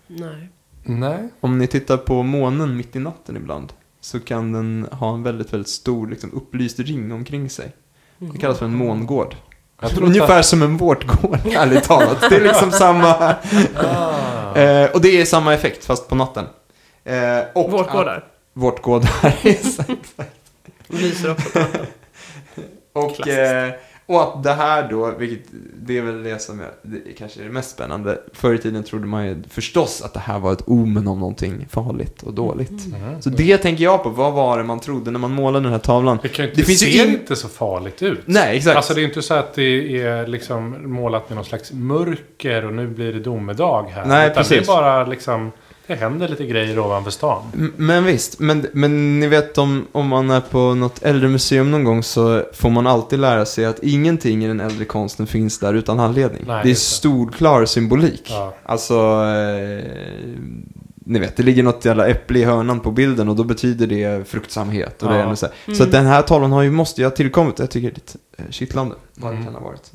Nej. 0.07 0.49
Nej. 0.83 1.29
Om 1.39 1.57
ni 1.57 1.67
tittar 1.67 1.97
på 1.97 2.23
månen 2.23 2.77
mitt 2.77 2.95
i 2.95 2.99
natten 2.99 3.37
ibland 3.37 3.73
så 4.01 4.19
kan 4.19 4.51
den 4.51 4.87
ha 4.91 5.13
en 5.13 5.23
väldigt, 5.23 5.53
väldigt 5.53 5.69
stor 5.69 6.07
liksom, 6.07 6.33
upplyst 6.33 6.79
ring 6.79 7.11
omkring 7.11 7.49
sig. 7.49 7.71
Det 8.17 8.37
kallas 8.37 8.57
för 8.59 8.65
en 8.65 8.75
mångård. 8.75 9.35
Jag 9.81 9.91
tror 9.91 10.05
Ungefär 10.05 10.41
som 10.41 10.61
en 10.61 10.77
vårtgård, 10.77 11.39
ärligt 11.55 11.83
talat. 11.83 12.29
Det 12.29 12.35
är 12.35 12.41
liksom 12.41 12.71
samma... 12.71 13.35
Ah. 13.75 14.55
Eh, 14.55 14.91
och 14.91 15.01
det 15.01 15.21
är 15.21 15.25
samma 15.25 15.53
effekt, 15.53 15.85
fast 15.85 16.07
på 16.07 16.15
natten. 16.15 16.45
Eh, 17.03 17.39
och 17.55 17.71
Vårtgårdar. 17.71 18.25
Vårtgårdar, 18.53 19.35
exakt. 19.43 20.21
Lyser 20.87 21.31
också 21.31 21.49
på 21.49 21.59
natten. 21.59 21.85
Och, 22.97 23.27
eh, 23.27 23.71
och 24.05 24.21
att 24.23 24.43
det 24.43 24.53
här 24.53 24.87
då, 24.89 25.11
vilket 25.19 25.47
det 25.81 25.97
är 25.97 26.01
väl 26.01 26.23
det 26.23 26.41
som 26.41 26.59
är, 26.59 26.67
det 26.81 26.99
kanske 27.17 27.39
är 27.39 27.43
det 27.43 27.49
mest 27.51 27.71
spännande. 27.71 28.19
Förr 28.33 28.53
i 28.53 28.57
tiden 28.57 28.83
trodde 28.83 29.05
man 29.05 29.25
ju 29.27 29.43
förstås 29.49 30.01
att 30.01 30.13
det 30.13 30.19
här 30.19 30.39
var 30.39 30.53
ett 30.53 30.63
omen 30.67 31.07
om 31.07 31.19
någonting 31.19 31.67
farligt 31.69 32.23
och 32.23 32.33
dåligt. 32.33 32.69
Mm. 32.95 33.21
Så 33.21 33.29
det 33.29 33.57
tänker 33.57 33.83
jag 33.83 34.03
på, 34.03 34.09
vad 34.09 34.33
var 34.33 34.57
det 34.57 34.63
man 34.63 34.79
trodde 34.79 35.11
när 35.11 35.19
man 35.19 35.31
målade 35.31 35.65
den 35.65 35.71
här 35.71 35.79
tavlan? 35.79 36.19
Det 36.21 36.27
kan 36.29 36.45
ju 36.45 36.49
inte 36.51 36.61
Det 36.61 36.65
finns 36.65 36.83
ju 36.83 36.91
se 36.91 37.03
in- 37.07 37.09
inte 37.13 37.35
så 37.35 37.47
farligt 37.47 38.03
ut. 38.03 38.21
Nej, 38.25 38.57
exakt. 38.57 38.77
Alltså 38.77 38.93
det 38.93 39.01
är 39.01 39.05
inte 39.05 39.21
så 39.21 39.33
att 39.33 39.53
det 39.53 39.97
är 40.01 40.27
liksom 40.27 40.91
målat 40.93 41.29
med 41.29 41.35
någon 41.35 41.45
slags 41.45 41.71
mörker 41.73 42.65
och 42.65 42.73
nu 42.73 42.87
blir 42.87 43.13
det 43.13 43.19
domedag 43.19 43.85
här. 43.93 44.05
Nej, 44.05 44.25
Utan 44.31 44.43
det 44.43 44.49
precis. 44.49 44.69
är 44.69 44.73
bara 44.73 45.05
liksom, 45.05 45.51
det 45.87 45.95
händer 45.95 46.27
lite 46.27 46.45
grejer 46.45 46.79
ovanför 46.79 47.11
stan. 47.11 47.43
Men 47.77 48.03
visst, 48.05 48.39
men, 48.39 48.67
men 48.73 49.19
ni 49.19 49.27
vet 49.27 49.57
om, 49.57 49.87
om 49.91 50.07
man 50.07 50.29
är 50.29 50.41
på 50.41 50.73
något 50.73 51.03
äldre 51.03 51.29
museum 51.29 51.71
någon 51.71 51.83
gång 51.83 52.03
så 52.03 52.43
får 52.53 52.69
man 52.69 52.87
alltid 52.87 53.19
lära 53.19 53.45
sig 53.45 53.65
att 53.65 53.79
ingenting 53.83 54.45
i 54.45 54.47
den 54.47 54.59
äldre 54.59 54.85
konsten 54.85 55.27
finns 55.27 55.59
där 55.59 55.73
utan 55.73 55.99
anledning. 55.99 56.43
Nej, 56.47 56.63
det 56.63 56.69
är 56.69 56.73
det. 56.73 56.75
storklar 56.75 57.65
symbolik. 57.65 58.27
Ja. 58.29 58.53
Alltså, 58.63 58.93
eh, 58.93 59.85
ni 61.09 61.19
vet, 61.19 61.37
det 61.37 61.43
ligger 61.43 61.63
något 61.63 61.85
jävla 61.85 62.07
äpple 62.07 62.39
i 62.39 62.43
hörnan 62.43 62.79
på 62.79 62.91
bilden 62.91 63.29
och 63.29 63.35
då 63.35 63.43
betyder 63.43 63.87
det 63.87 64.27
fruktsamhet. 64.29 65.03
Och 65.03 65.09
det 65.09 65.17
Ja. 65.19 65.31
är 65.31 65.35
så, 65.35 65.45
här. 65.45 65.55
så 65.65 65.71
Mm. 65.71 65.81
att 65.87 65.91
den 65.91 66.05
här 66.05 66.21
tavlan 66.21 66.51
har 66.51 66.61
ju, 66.61 66.71
måste 66.71 67.01
ju 67.01 67.05
ha 67.07 67.11
tillkommit, 67.11 67.59
jag 67.59 67.71
tycker 67.71 67.87
det 67.87 67.93
är 67.93 67.95
lite 67.95 68.17
eh, 68.37 68.45
kittlande 68.49 68.95
vad 69.15 69.31
det 69.31 69.35
Mm. 69.35 69.45
kan 69.45 69.55
ha 69.55 69.61
varit. 69.69 69.91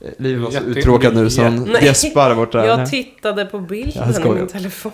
Eh, 0.00 0.10
Liv 0.18 0.38
var 0.38 0.50
så 0.50 0.54
Jätte- 0.54 0.66
uttråkad 0.66 1.14
nu 1.14 1.30
så 1.30 1.42
han 1.42 1.68
gäspar 1.82 2.34
borta. 2.34 2.66
Jag 2.66 2.90
tittade 2.90 3.44
på 3.44 3.58
bilden 3.58 4.14
i 4.26 4.28
min 4.28 4.46
telefon. 4.46 4.92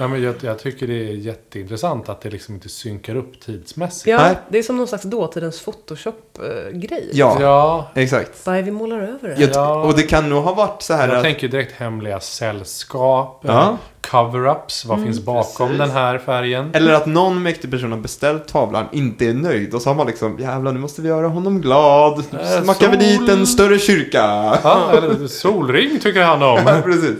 Ja, 0.00 0.08
men 0.08 0.22
jag, 0.22 0.34
jag 0.40 0.58
tycker 0.58 0.86
det 0.86 0.94
är 1.08 1.12
jätteintressant 1.12 2.08
att 2.08 2.20
det 2.20 2.30
liksom 2.30 2.54
inte 2.54 2.68
synkar 2.68 3.16
upp 3.16 3.40
tidsmässigt. 3.40 4.06
Ja, 4.06 4.18
Nej. 4.18 4.34
det 4.48 4.58
är 4.58 4.62
som 4.62 4.76
någon 4.76 4.86
slags 4.88 5.04
dåtidens 5.04 5.60
Photoshop-grej. 5.64 7.08
Ja, 7.12 7.36
Ja, 7.40 7.90
exakt. 7.94 8.44
Bara 8.44 8.60
vi 8.62 8.70
målar 8.70 8.96
över 9.00 9.36
det. 9.38 9.50
Ja. 9.54 9.82
Och 9.82 9.94
det 9.96 10.02
kan 10.02 10.28
nog 10.28 10.42
ha 10.44 10.54
varit 10.54 10.82
så 10.82 10.94
här 10.94 11.08
jag 11.08 11.16
att... 11.16 11.22
tänker 11.22 11.48
direkt 11.48 11.72
hemliga 11.72 12.20
sällskap, 12.20 13.40
Ja. 13.46 13.78
cover-ups, 14.10 14.86
vad 14.86 14.98
Mm, 14.98 15.06
finns 15.12 15.24
bakom 15.24 15.66
precis. 15.68 15.78
den 15.80 15.90
här 15.90 16.18
färgen? 16.18 16.70
Eller 16.74 16.92
att 16.92 17.06
någon 17.06 17.42
mäktig 17.42 17.70
person 17.70 17.92
har 17.92 17.98
beställt 17.98 18.48
tavlan, 18.48 18.86
inte 18.92 19.26
är 19.26 19.34
nöjd 19.34 19.74
och 19.74 19.82
så 19.82 19.90
har 19.90 19.94
man 19.94 20.06
liksom 20.06 20.38
jävlar 20.38 20.72
nu 20.72 20.78
måste 20.80 21.02
vi 21.02 21.08
göra 21.08 21.28
honom 21.28 21.60
glad. 21.60 22.18
Äh, 22.18 22.62
Smackar 22.62 22.90
vi 22.90 22.96
dit 22.96 23.28
en 23.28 23.46
större 23.46 23.73
kyrka. 23.78 24.18
Ja, 24.64 25.02
solring 25.28 26.00
tycker 26.00 26.22
han 26.22 26.40
Ja, 26.40 26.76
om. 26.76 26.82
precis. 26.82 27.16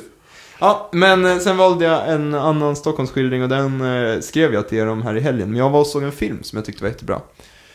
Ja, 0.60 0.88
men 0.92 1.24
eh, 1.26 1.38
sen 1.38 1.56
valde 1.56 1.84
jag 1.84 2.08
en 2.12 2.34
annan 2.34 2.76
Stockholmsskildring 2.76 3.42
och 3.42 3.48
den 3.48 3.80
eh, 3.80 4.20
skrev 4.20 4.54
jag 4.54 4.68
till 4.68 4.78
er 4.78 4.86
om 4.86 5.02
här 5.02 5.16
i 5.16 5.20
helgen. 5.20 5.48
Men 5.50 5.58
jag 5.58 5.70
var 5.70 5.80
och 5.80 5.86
såg 5.86 6.02
en 6.02 6.12
film 6.12 6.42
som 6.42 6.56
jag 6.56 6.64
tyckte 6.66 6.82
var 6.82 6.88
jättebra. 6.88 7.20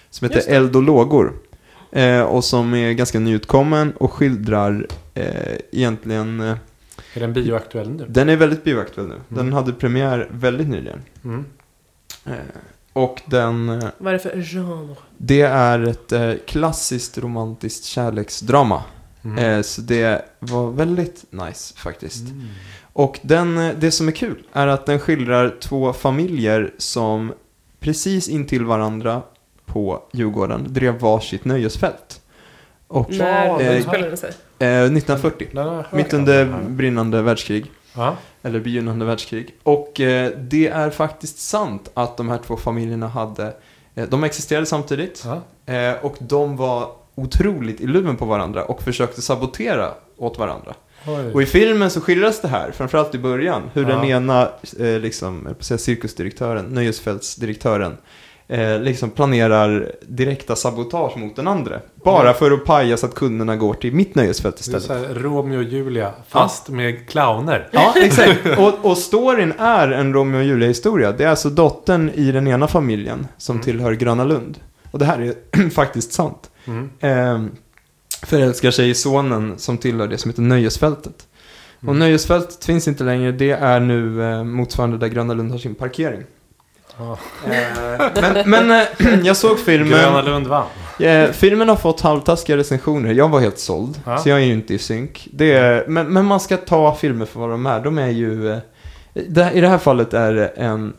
Som 0.09 0.29
heter. 0.29 0.53
Eld 0.53 0.75
och 0.75 0.83
lågor. 0.83 1.33
Eh, 1.91 2.21
och 2.21 2.43
som 2.43 2.73
är 2.73 2.91
ganska 2.93 3.19
nyutkommen 3.19 3.91
och 3.97 4.13
skildrar 4.13 4.87
eh, 5.13 5.55
egentligen... 5.71 6.39
Är 7.13 7.19
den 7.19 7.33
bioaktuell 7.33 7.89
nu? 7.89 8.05
den 8.09 8.29
är 8.29 8.35
väldigt 8.35 8.63
bioaktuell 8.63 9.07
nu. 9.07 9.15
Den 9.27 9.53
hade 9.53 9.73
premiär 9.73 10.27
väldigt 10.31 10.67
nyligen. 10.69 11.01
Mm. 11.23 11.45
Och 12.99 13.21
den... 13.25 13.69
Eh, 13.69 13.89
Vad 13.97 14.13
är 14.13 14.17
det 14.17 14.19
för 14.19 14.41
genre? 14.43 14.95
Det 15.17 15.41
är 15.41 15.79
ett 15.87 16.11
eh, 16.11 16.33
klassiskt 16.47 17.17
romantiskt 17.17 17.83
kärleksdrama. 17.85 18.83
Mm. 19.23 19.37
Eh, 19.37 19.61
så 19.61 19.81
det 19.81 20.25
var 20.39 20.71
väldigt 20.71 21.25
nice 21.29 21.73
faktiskt. 21.77 22.29
Mm. 22.29 22.47
Och 22.93 23.19
den, 23.21 23.75
det 23.79 23.91
som 23.91 24.07
är 24.07 24.11
kul 24.11 24.43
är 24.53 24.67
att 24.67 24.85
den 24.85 24.99
skildrar 24.99 25.55
två 25.61 25.93
familjer 25.93 26.73
som 26.77 27.33
precis 27.79 28.29
intill 28.29 28.65
varandra 28.65 29.21
på 29.65 30.03
Djurgården 30.13 30.65
drev 30.73 30.99
varsitt 30.99 31.45
nöjesfält. 31.45 32.21
Och 32.87 33.11
När 33.11 33.61
eh, 33.61 33.77
utspelade 33.77 34.07
den 34.09 34.17
sig? 34.17 34.29
eh, 34.59 34.67
1940, 34.83 35.47
Den 35.51 35.67
har 35.67 35.73
jag 35.75 35.83
hört 35.83 35.91
mitt 35.91 36.13
under 36.13 36.63
brinnande 36.69 37.21
världskrig. 37.21 37.71
Ja. 37.95 38.17
Eller 38.43 38.59
begynnande 38.59 39.05
världskrig. 39.05 39.55
Och 39.63 39.99
eh, 39.99 40.31
det 40.37 40.67
är 40.67 40.89
faktiskt 40.89 41.39
sant 41.39 41.91
att 41.93 42.17
de 42.17 42.29
här 42.29 42.39
två 42.47 42.57
familjerna 42.57 43.07
hade, 43.07 43.53
eh, 43.95 44.09
de 44.09 44.23
existerade 44.23 44.65
samtidigt. 44.65 45.25
Eh, 45.65 45.93
och 46.01 46.15
de 46.19 46.57
var 46.57 46.91
otroligt 47.15 47.81
i 47.81 47.87
luven 47.87 48.15
på 48.17 48.25
varandra 48.25 48.63
och 48.65 48.81
försökte 48.83 49.21
sabotera 49.21 49.91
åt 50.17 50.37
varandra. 50.37 50.73
Oj. 51.07 51.33
Och 51.33 51.41
i 51.41 51.45
filmen 51.45 51.89
så 51.91 52.01
skildras 52.01 52.41
det 52.41 52.47
här, 52.47 52.71
framförallt 52.71 53.15
i 53.15 53.17
början, 53.17 53.61
hur 53.73 53.85
den 53.85 54.07
Ja. 54.07 54.15
ena, 54.15 54.49
eh, 54.79 54.99
liksom, 54.99 55.41
jag 55.45 55.51
att 55.51 55.63
säga 55.63 55.77
cirkusdirektören, 55.77 56.65
nöjesfältsdirektören, 56.65 57.97
eh, 58.49 58.79
liksom 58.79 59.09
planerar 59.09 59.91
direkta 60.01 60.55
sabotage 60.55 61.17
mot 61.17 61.35
den 61.35 61.47
andra. 61.47 61.79
Bara 62.03 62.21
Mm. 62.21 62.33
för 62.33 62.51
att 62.51 62.65
paja 62.65 62.97
så 62.97 63.05
att 63.05 63.15
kunderna 63.15 63.55
går 63.55 63.73
till 63.73 63.93
mitt 63.93 64.15
nöjesfält 64.15 64.55
Det 64.57 64.59
är 64.73 64.77
istället. 64.77 64.83
så 64.83 64.93
här 65.13 65.15
Romeo 65.21 65.57
och 65.57 65.63
Julia, 65.63 66.11
fast 66.27 66.69
med 66.69 67.09
clowner. 67.09 67.67
Ja, 67.71 67.93
exakt. 67.95 68.39
Och, 68.57 68.85
och 68.91 68.97
storyn 68.97 69.53
är 69.59 69.87
en 69.91 70.13
Romeo 70.13 70.37
och 70.39 70.43
Julia-historia. 70.45 71.11
Det 71.11 71.23
är 71.23 71.27
alltså 71.29 71.49
dottern 71.49 72.09
i 72.13 72.31
den 72.31 72.47
ena 72.47 72.67
familjen 72.67 73.27
som 73.37 73.55
Mm. 73.55 73.63
tillhör 73.63 73.93
Gröna 73.93 74.23
Lund. 74.23 74.57
Och 74.91 74.99
det 74.99 75.05
här 75.05 75.21
är 75.21 75.69
faktiskt 75.69 76.13
sant. 76.13 76.49
Mm. 76.65 76.89
Eh, 76.99 77.51
förälskar 78.25 78.71
sig 78.71 78.89
i 78.89 78.93
sonen 78.93 79.53
som 79.57 79.77
tillhör 79.77 80.07
det 80.07 80.17
som 80.17 80.31
heter 80.31 80.41
Nöjesfältet. 80.41 81.27
Och 81.77 81.83
Mm. 81.83 81.99
Nöjesfältet 81.99 82.65
finns 82.65 82.87
inte 82.87 83.03
längre. 83.03 83.31
Det 83.31 83.51
är 83.51 83.79
nu 83.79 84.23
eh, 84.23 84.43
motsvarande 84.43 84.97
där 84.97 85.07
Gröna 85.07 85.33
Lund 85.33 85.51
har 85.51 85.57
sin 85.57 85.75
parkering. 85.75 86.23
Ja. 86.99 87.17
Eh, 87.45 88.11
men 88.45 88.49
men 88.49 88.71
eh, 88.81 89.19
jag 89.23 89.37
såg 89.37 89.59
filmen. 89.59 89.89
Gröna 89.89 90.21
Lund 90.21 90.47
vann. 90.47 90.65
Eh, 90.99 91.31
filmen 91.31 91.69
har 91.69 91.75
fått 91.75 92.01
halvtaskiga 92.01 92.57
recensioner. 92.57 93.13
Jag 93.13 93.29
var 93.29 93.39
helt 93.39 93.59
såld, 93.59 94.01
Ja. 94.05 94.17
så 94.17 94.29
jag 94.29 94.39
är 94.41 94.45
ju 94.45 94.53
inte 94.53 94.73
i 94.73 94.77
synk. 94.79 95.27
Det 95.33 95.51
är, 95.53 95.85
men, 95.87 96.07
men 96.13 96.25
man 96.25 96.39
ska 96.39 96.57
ta 96.57 96.95
filmer 96.95 97.25
för 97.25 97.39
vad 97.39 97.49
de 97.49 97.65
är. 97.65 97.79
De 97.81 97.97
är 97.97 98.09
ju... 98.09 98.51
Eh, 98.51 98.57
det, 99.13 99.51
I 99.53 99.61
det 99.61 99.67
här 99.67 99.77
fallet 99.77 100.13
är 100.13 100.33
det 100.33 100.47
en, 100.47 100.93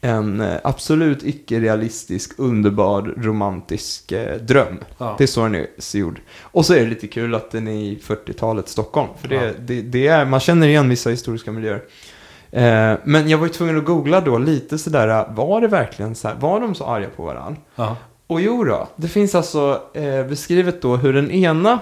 en 0.00 0.44
absolut 0.62 1.22
icke-realistisk, 1.24 2.32
underbar, 2.36 3.14
romantisk 3.16 4.12
eh, 4.12 4.36
dröm. 4.36 4.78
Ja. 4.98 5.14
Det 5.18 5.24
är 5.24 5.28
så 5.28 5.42
den 5.42 5.54
är 5.54 5.66
gjord. 5.96 6.20
Och 6.42 6.66
så 6.66 6.74
är 6.74 6.80
det 6.80 6.86
lite 6.86 7.06
kul 7.06 7.34
att 7.34 7.50
den 7.50 7.68
är 7.68 7.72
i 7.72 7.98
40-talets 8.06 8.72
Stockholm. 8.72 9.08
För 9.20 9.28
det, 9.28 9.34
Ja. 9.34 9.52
det, 9.60 9.80
det 9.82 10.06
är, 10.06 10.24
man 10.24 10.40
känner 10.40 10.68
igen 10.68 10.88
vissa 10.88 11.10
historiska 11.10 11.52
miljöer. 11.52 11.82
Eh, 12.52 12.94
men 13.04 13.28
jag 13.28 13.38
var 13.38 13.46
ju 13.46 13.52
tvungen 13.52 13.78
att 13.78 13.84
googla 13.84 14.20
då 14.20 14.38
lite 14.38 14.78
sådär, 14.78 15.26
var 15.34 15.60
det 15.60 15.68
verkligen 15.68 16.14
så 16.14 16.28
här, 16.28 16.34
var 16.34 16.60
de 16.60 16.74
så 16.74 16.84
arga 16.84 17.08
på 17.16 17.24
varandra? 17.24 17.60
Ja. 17.76 17.96
Och 18.26 18.40
jo 18.40 18.64
då, 18.64 18.88
det 18.96 19.08
finns 19.08 19.34
alltså 19.34 19.82
eh, 19.94 20.26
beskrivet 20.26 20.82
då 20.82 20.96
hur 20.96 21.12
den 21.12 21.30
ena 21.30 21.78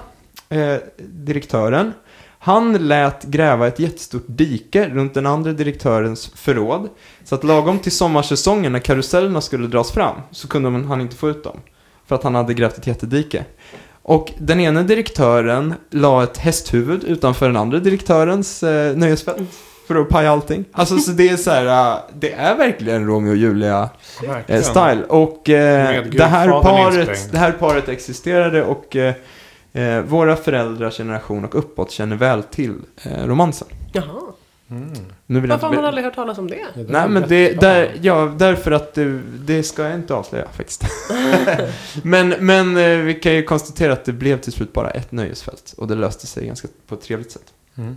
eh, 0.48 0.76
direktören, 0.98 1.92
han 2.38 2.88
lät 2.88 3.24
gräva 3.24 3.66
ett 3.66 3.78
jättestort 3.78 4.24
dike 4.26 4.88
runt 4.88 5.14
den 5.14 5.26
andra 5.26 5.52
direktörens 5.52 6.26
förråd. 6.34 6.88
Så 7.24 7.34
att 7.34 7.44
lagom 7.44 7.78
till 7.78 7.92
sommarsäsongen 7.92 8.72
när 8.72 8.78
karusellerna 8.78 9.40
skulle 9.40 9.66
dras 9.66 9.92
fram 9.92 10.16
så 10.30 10.48
kunde 10.48 10.70
man, 10.70 10.84
han 10.84 11.00
inte 11.00 11.16
få 11.16 11.30
ut 11.30 11.44
dem. 11.44 11.56
För 12.06 12.14
att 12.14 12.22
han 12.22 12.34
hade 12.34 12.54
grävt 12.54 12.78
ett 12.78 12.86
jättedike. 12.86 13.44
Och 14.02 14.32
den 14.38 14.60
ena 14.60 14.82
direktören 14.82 15.74
la 15.90 16.22
ett 16.22 16.36
hästhuvud 16.36 17.04
utanför 17.04 17.46
den 17.46 17.56
andra 17.56 17.78
direktörens 17.78 18.62
eh, 18.62 18.96
nöjesfält. 18.96 19.48
För 19.88 19.96
att 19.96 20.08
paja 20.08 20.30
allting. 20.30 20.64
Alltså 20.72 20.98
så 20.98 21.10
det 21.10 21.28
är 21.28 21.36
så 21.36 21.50
här, 21.50 21.92
eh, 21.94 21.98
det 22.14 22.32
är 22.32 22.56
verkligen 22.56 23.06
Romeo 23.06 23.30
och 23.30 23.36
Julia 23.36 23.88
eh. 24.46 24.98
Och 25.08 25.48
eh, 25.48 26.04
det, 26.04 26.24
här 26.24 26.62
paret, 26.62 27.32
det 27.32 27.38
här 27.38 27.52
paret 27.52 27.88
existerade 27.88 28.64
och 28.64 28.96
eh, 28.96 29.14
eh, 29.72 30.00
våra 30.00 30.36
föräldrars 30.36 30.96
generation 30.96 31.44
och 31.44 31.58
uppåt 31.58 31.90
känner 31.90 32.16
väl 32.16 32.42
till 32.42 32.74
eh, 33.02 33.26
romansen. 33.26 33.68
Jaha. 33.92 34.04
Mm. 34.70 34.92
Nu 35.26 35.40
vill 35.40 35.50
jag 35.50 35.56
Varför 35.56 35.66
har 35.66 35.74
man 35.74 35.84
aldrig 35.84 36.04
hört 36.04 36.14
talas 36.14 36.38
om 36.38 36.50
det? 36.50 36.56
Ja, 36.74 36.82
Nej 36.88 37.02
är 37.02 37.08
men 37.08 37.28
det, 37.28 37.60
där, 37.60 37.92
ja, 38.02 38.34
därför 38.38 38.70
att 38.70 38.94
det, 38.94 39.20
det 39.44 39.62
ska 39.62 39.82
jag 39.82 39.94
inte 39.94 40.14
avslöja 40.14 40.48
faktiskt. 40.52 40.84
men 42.02 42.28
men 42.28 42.76
eh, 42.76 42.98
vi 42.98 43.14
kan 43.14 43.34
ju 43.34 43.42
konstatera 43.42 43.92
att 43.92 44.04
det 44.04 44.12
blev 44.12 44.40
till 44.40 44.52
slut 44.52 44.72
bara 44.72 44.90
ett 44.90 45.12
nöjesfält. 45.12 45.74
Och 45.78 45.88
det 45.88 45.94
löste 45.94 46.26
sig 46.26 46.46
ganska 46.46 46.68
på 46.86 46.94
ett 46.94 47.02
trevligt 47.02 47.32
sätt. 47.32 47.52
Mm. 47.76 47.96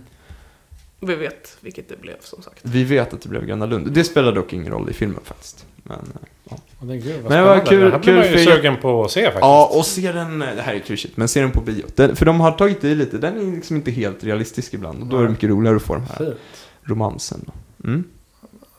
Vi 1.02 1.14
vet 1.14 1.56
vilket 1.60 1.88
det 1.88 2.00
blev 2.00 2.16
som 2.20 2.42
sagt. 2.42 2.58
Vi 2.62 2.84
vet 2.84 3.14
att 3.14 3.20
det 3.20 3.28
blev 3.28 3.44
Gröna 3.46 3.66
Lund. 3.66 3.92
Det 3.92 4.04
spelar 4.04 4.32
dock 4.32 4.52
ingen 4.52 4.72
roll 4.72 4.90
i 4.90 4.92
filmen 4.92 5.20
faktiskt. 5.24 5.66
Men, 5.82 5.98
eh, 5.98 6.04
ja. 6.50 6.56
Ja, 6.80 6.86
det 6.86 6.96
gud, 6.96 7.22
vad 7.22 7.30
Men 7.32 7.38
det 7.42 7.44
var 7.48 7.66
kul- 7.66 7.80
det 7.80 7.90
här 7.90 7.98
blir 7.98 8.04
kul 8.22 8.30
man 8.32 8.38
ju 8.40 8.44
sugen 8.46 8.76
på 8.76 9.04
att 9.04 9.10
se 9.10 9.22
faktiskt. 9.24 9.40
Ja, 9.40 9.70
och 9.76 9.86
se 9.86 10.12
den, 10.12 10.42
eh, 10.42 10.54
det 10.56 10.62
här 10.62 10.74
är 10.74 10.78
klyschigt, 10.78 11.16
men 11.16 11.28
se 11.28 11.40
den 11.40 11.50
på 11.50 11.60
bio. 11.60 11.84
Den, 11.94 12.16
för 12.16 12.26
de 12.26 12.40
har 12.40 12.52
tagit 12.52 12.84
i 12.84 12.94
lite, 12.94 13.18
den 13.18 13.36
är 13.52 13.56
liksom 13.56 13.76
inte 13.76 13.90
helt 13.90 14.24
realistisk 14.24 14.74
ibland. 14.74 15.02
Och 15.02 15.06
då 15.08 15.18
är 15.18 15.22
det 15.22 15.28
mycket 15.28 15.50
roligare 15.50 15.76
att 15.76 15.82
få 15.82 15.94
de 15.94 16.02
här 16.02 16.16
Fint. 16.16 16.36
romansen. 16.82 17.50
Mm. 17.84 18.04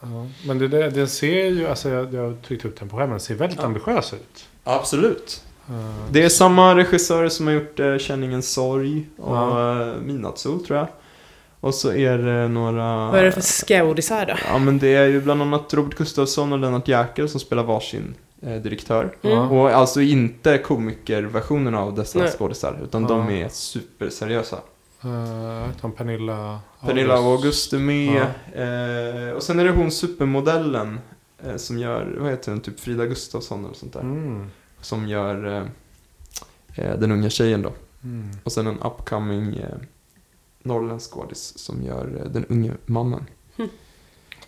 Ja. 0.01 0.27
Men 0.47 0.57
det, 0.59 0.67
det, 0.67 0.89
den 0.89 1.07
ser 1.07 1.45
ju, 1.45 1.67
alltså 1.67 1.89
jag, 1.89 2.13
jag 2.13 2.21
har 2.23 2.35
tryckt 2.47 2.65
upp 2.65 2.79
den 2.79 2.89
på 2.89 2.95
skärmen, 2.97 3.09
den 3.11 3.19
ser 3.19 3.35
väldigt 3.35 3.59
Ja. 3.59 3.65
ambitiös 3.65 4.13
ut. 4.13 4.45
Absolut. 4.63 5.43
Uh, 5.69 5.95
Det 6.11 6.23
är 6.23 6.29
samma 6.29 6.75
regissörer 6.75 7.29
som 7.29 7.47
har 7.47 7.53
gjort 7.53 7.79
uh, 7.79 7.97
Känningens 7.97 8.51
sorg 8.53 9.05
och 9.17 9.35
Ja. 9.37 9.93
uh, 9.97 10.01
Midnattssol 10.05 10.65
tror 10.65 10.77
jag. 10.79 10.87
Och 11.63 11.75
så 11.75 11.93
är 11.93 12.17
det 12.17 12.47
några... 12.47 13.11
Vad 13.11 13.19
är 13.19 13.23
det 13.23 13.31
för 13.31 13.41
skådisar 13.41 14.25
då? 14.25 14.33
Ja 14.47 14.57
men 14.59 14.79
det 14.79 14.95
är 14.95 15.07
ju 15.07 15.21
bland 15.21 15.41
annat 15.41 15.73
Robert 15.73 15.97
Gustafsson 15.97 16.53
och 16.53 16.59
Lennart 16.59 16.87
Jäkel 16.87 17.29
som 17.29 17.39
spelar 17.39 17.63
varsin 17.63 18.15
eh, 18.41 18.55
direktör. 18.55 19.15
Mm. 19.21 19.37
Och 19.51 19.69
alltså 19.69 20.01
inte 20.01 20.57
komikerversionen 20.57 21.75
av 21.75 21.95
dessa 21.95 22.19
Nej. 22.19 22.31
skådisar, 22.31 22.79
utan 22.83 23.01
Ja. 23.01 23.07
de 23.07 23.29
är 23.29 23.49
superseriösa. 23.49 24.55
uh, 25.05 25.69
utan 25.77 25.91
Pernilla 25.91 26.59
Pernilla 26.81 27.19
och 27.19 27.25
August 27.25 27.73
är 27.73 27.79
med. 27.79 28.25
Ja. 28.55 28.61
Eh, 28.61 29.33
och 29.33 29.43
sen 29.43 29.59
är 29.59 29.65
det 29.65 29.71
hon 29.71 29.91
supermodellen 29.91 30.99
eh, 31.45 31.55
som 31.55 31.77
gör, 31.79 32.15
vad 32.19 32.29
heter 32.31 32.51
hon, 32.51 32.61
typ 32.61 32.79
Frida 32.79 33.05
Gustafsson 33.05 33.65
eller 33.65 33.75
sånt 33.75 33.93
där. 33.93 33.99
Mm. 34.01 34.47
Som 34.81 35.07
gör 35.07 35.45
eh, 35.45 36.85
eh, 36.85 36.99
den 36.99 37.11
unga 37.11 37.29
tjejen 37.29 37.61
då. 37.61 37.71
Mm. 38.03 38.29
Och 38.43 38.51
sen 38.51 38.67
en 38.67 38.79
upcoming 38.79 39.55
eh, 39.55 39.67
norrländsk 40.63 41.11
skådis 41.11 41.57
som 41.57 41.83
gör 41.83 42.21
eh, 42.25 42.31
den 42.31 42.45
unge 42.45 42.71
mannen. 42.85 43.25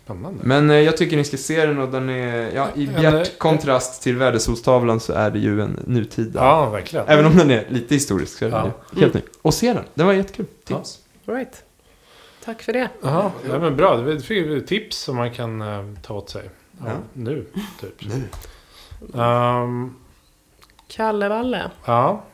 Spännande. 0.04 0.40
Men 0.44 0.70
eh, 0.70 0.76
jag 0.76 0.96
tycker 0.96 1.16
ni 1.16 1.24
ska 1.24 1.36
se 1.36 1.66
den 1.66 1.78
och 1.78 1.88
den 1.88 2.08
är, 2.08 2.54
ja 2.54 2.68
i 2.74 2.86
bjärt 2.86 3.38
kontrast 3.38 4.02
till 4.02 4.16
Värdesolstavlan 4.16 5.00
så 5.00 5.12
är 5.12 5.30
det 5.30 5.38
ju 5.38 5.60
en 5.62 5.78
nutida. 5.86 6.40
Ja, 6.44 6.70
verkligen. 6.70 7.06
Även 7.08 7.26
om 7.26 7.36
den 7.36 7.50
är 7.50 7.66
lite 7.68 7.94
historisk 7.94 8.38
så 8.38 8.44
är 8.44 8.50
den 8.50 8.58
Ja. 8.66 8.72
ju 8.94 9.00
helt 9.00 9.14
ny. 9.14 9.20
Och 9.42 9.54
se 9.54 9.72
den, 9.72 9.84
den 9.94 10.06
var 10.06 10.12
jättekul. 10.12 10.46
Ja. 10.68 10.76
Tips. 10.78 10.98
Right. 11.24 11.64
Tack 12.44 12.62
för 12.62 12.72
det. 12.72 12.88
Jaha, 13.02 13.30
ja, 13.48 13.58
men 13.58 13.76
bra. 13.76 13.96
Det 13.96 14.20
fick 14.20 14.46
vi 14.46 14.60
tips 14.62 14.96
som 14.98 15.16
man 15.16 15.30
kan 15.34 15.62
eh, 15.62 15.84
ta 16.02 16.14
åt 16.14 16.30
sig. 16.30 16.50
Ja, 16.78 16.84
Ja. 16.86 16.92
Nu, 17.12 17.46
typ. 17.80 17.94
Nu. 18.08 18.22
Ehm, 19.22 19.94
Kalle 20.88 21.28
Valle, 21.28 21.70
ja, 21.84 22.24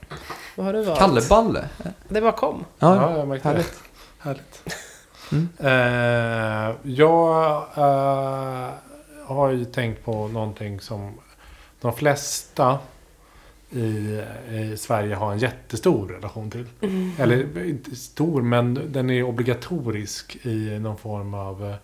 vad 0.57 0.67
har 0.67 0.73
du 0.73 0.83
valt? 0.83 0.99
Kalleballe. 0.99 1.69
Det 2.09 2.21
bara 2.21 2.33
kom. 2.33 2.65
Ja, 2.79 2.97
ja, 2.97 3.19
jag 3.19 3.29
märkte 3.29 3.49
härligt. 3.49 3.73
det. 3.73 4.29
Härligt. 4.29 4.63
Mm. 5.33 5.49
Eh, 5.59 6.77
jag 6.83 7.57
eh, 7.77 8.71
har 9.27 9.51
ju 9.51 9.65
tänkt 9.65 10.05
på 10.05 10.29
någonting 10.29 10.81
som 10.81 11.13
de 11.81 11.93
flesta 11.93 12.79
i, 13.71 14.23
i 14.51 14.77
Sverige 14.77 15.15
har 15.15 15.33
en 15.33 15.39
jättestor 15.39 16.09
relation 16.09 16.51
till. 16.51 16.67
Eller 17.19 17.67
inte 17.67 17.97
stor, 17.97 18.43
men 18.43 18.93
den 18.93 19.11
är 19.11 19.23
obligatorisk 19.23 20.47
i 20.47 20.79
någon 20.79 20.97
form 20.97 21.35
av 21.35 21.77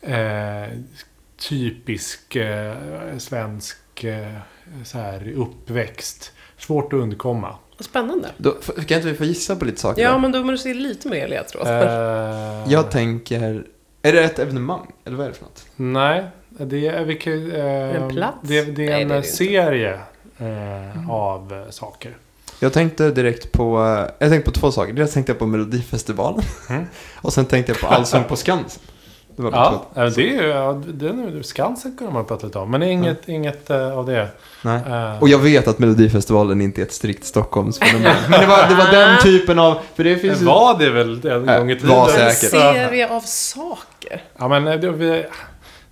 eh, 0.00 0.78
typisk 1.36 2.36
eh, 2.36 2.76
svensk 3.18 4.04
eh, 4.04 4.38
så 4.84 4.98
här, 4.98 5.32
uppväxt. 5.32 6.32
Svårt 6.58 6.92
att 6.92 7.00
undkomma. 7.00 7.56
Spännande. 7.78 8.28
Då, 8.36 8.50
kan 8.86 8.96
inte 8.96 9.08
vi 9.10 9.14
få 9.14 9.24
gissa 9.24 9.56
på 9.56 9.64
lite 9.64 9.80
saker? 9.80 10.02
Ja, 10.02 10.18
men 10.18 10.32
då 10.32 10.38
måste 10.44 10.68
du 10.68 10.74
se 10.74 10.80
lite 10.80 11.08
mer 11.08 11.28
ledtrådar. 11.28 12.62
Eh, 12.64 12.72
Jag 12.72 12.90
tänker, 12.90 13.66
är 14.02 14.12
det 14.12 14.24
ett 14.24 14.38
evenemang? 14.38 14.92
Eller 15.04 15.16
vad 15.16 15.26
är 15.26 15.30
det 15.30 15.36
för 15.36 15.44
något? 15.44 15.64
Nej, 15.76 16.24
det 16.48 16.86
är, 16.86 17.04
vi 17.04 17.14
kan, 17.14 17.32
eh, 17.32 17.58
det 17.58 17.62
en 17.96 18.08
plats? 18.10 18.38
Det, 18.42 18.62
det 18.62 18.84
är 18.86 18.90
Nej, 18.90 19.02
en 19.02 19.08
det 19.08 19.14
är 19.14 19.20
det 19.20 19.26
serie 19.26 20.00
eh, 20.38 21.10
av 21.10 21.52
eh, 21.52 21.70
saker. 21.70 22.16
Jag 22.60 22.72
tänkte 22.72 23.10
direkt 23.10 23.52
på, 23.52 23.78
eh, 23.78 24.14
jag 24.18 24.30
tänkte 24.30 24.50
på 24.50 24.58
två 24.60 24.72
saker. 24.72 24.92
Dels 24.92 25.12
tänkte 25.12 25.32
jag 25.32 25.38
på 25.38 25.46
Melodifestivalen. 25.46 26.42
Mm. 26.70 26.84
Och 27.22 27.32
sen 27.32 27.46
tänkte 27.46 27.72
jag 27.72 27.80
på 27.80 27.86
Allsång 27.86 28.24
på 28.24 28.36
Skansen. 28.36 28.82
Det 29.36 29.42
var 29.42 29.50
Ja, 29.52 29.86
ja. 29.94 30.02
det 30.10 30.22
är 30.28 30.42
ju, 30.42 30.48
ja, 30.48 30.82
den, 30.86 31.44
Skansen 31.44 31.96
kunde 31.96 32.12
man 32.12 32.24
prata 32.24 32.46
lite 32.46 32.58
om, 32.58 32.70
men 32.70 32.82
inget, 32.82 33.28
inget 33.28 33.70
eh, 33.70 33.98
av 33.98 34.06
det. 34.06 34.28
Nej. 34.62 34.80
Eh, 34.86 35.22
Och 35.22 35.28
jag 35.28 35.38
vet 35.38 35.68
att 35.68 35.78
Melodifestivalen 35.78 36.60
inte 36.60 36.80
är 36.80 36.82
ett 36.82 36.92
strikt 36.92 37.24
Stockholmsfenomen. 37.24 38.12
Men 38.28 38.40
det 38.40 38.46
var, 38.46 38.68
det 38.68 38.74
var 38.74 38.92
den 38.92 39.18
typen 39.22 39.58
av, 39.58 39.78
för 39.94 40.04
det 40.04 40.16
finns 40.16 40.40
ju... 40.40 40.44
var 40.44 40.78
det 40.78 40.90
väl 40.90 41.26
en 41.26 41.48
Äh, 41.48 41.58
gång 41.58 41.70
i 41.70 41.74
tiden? 41.74 41.88
var 41.90 42.08
En 42.08 42.32
säkert. 42.32 42.50
serie 42.50 43.08
av 43.08 43.20
saker. 43.20 44.22
Ja, 44.38 44.48
men 44.48 44.66
eh, 44.68 44.80
det, 44.80 45.26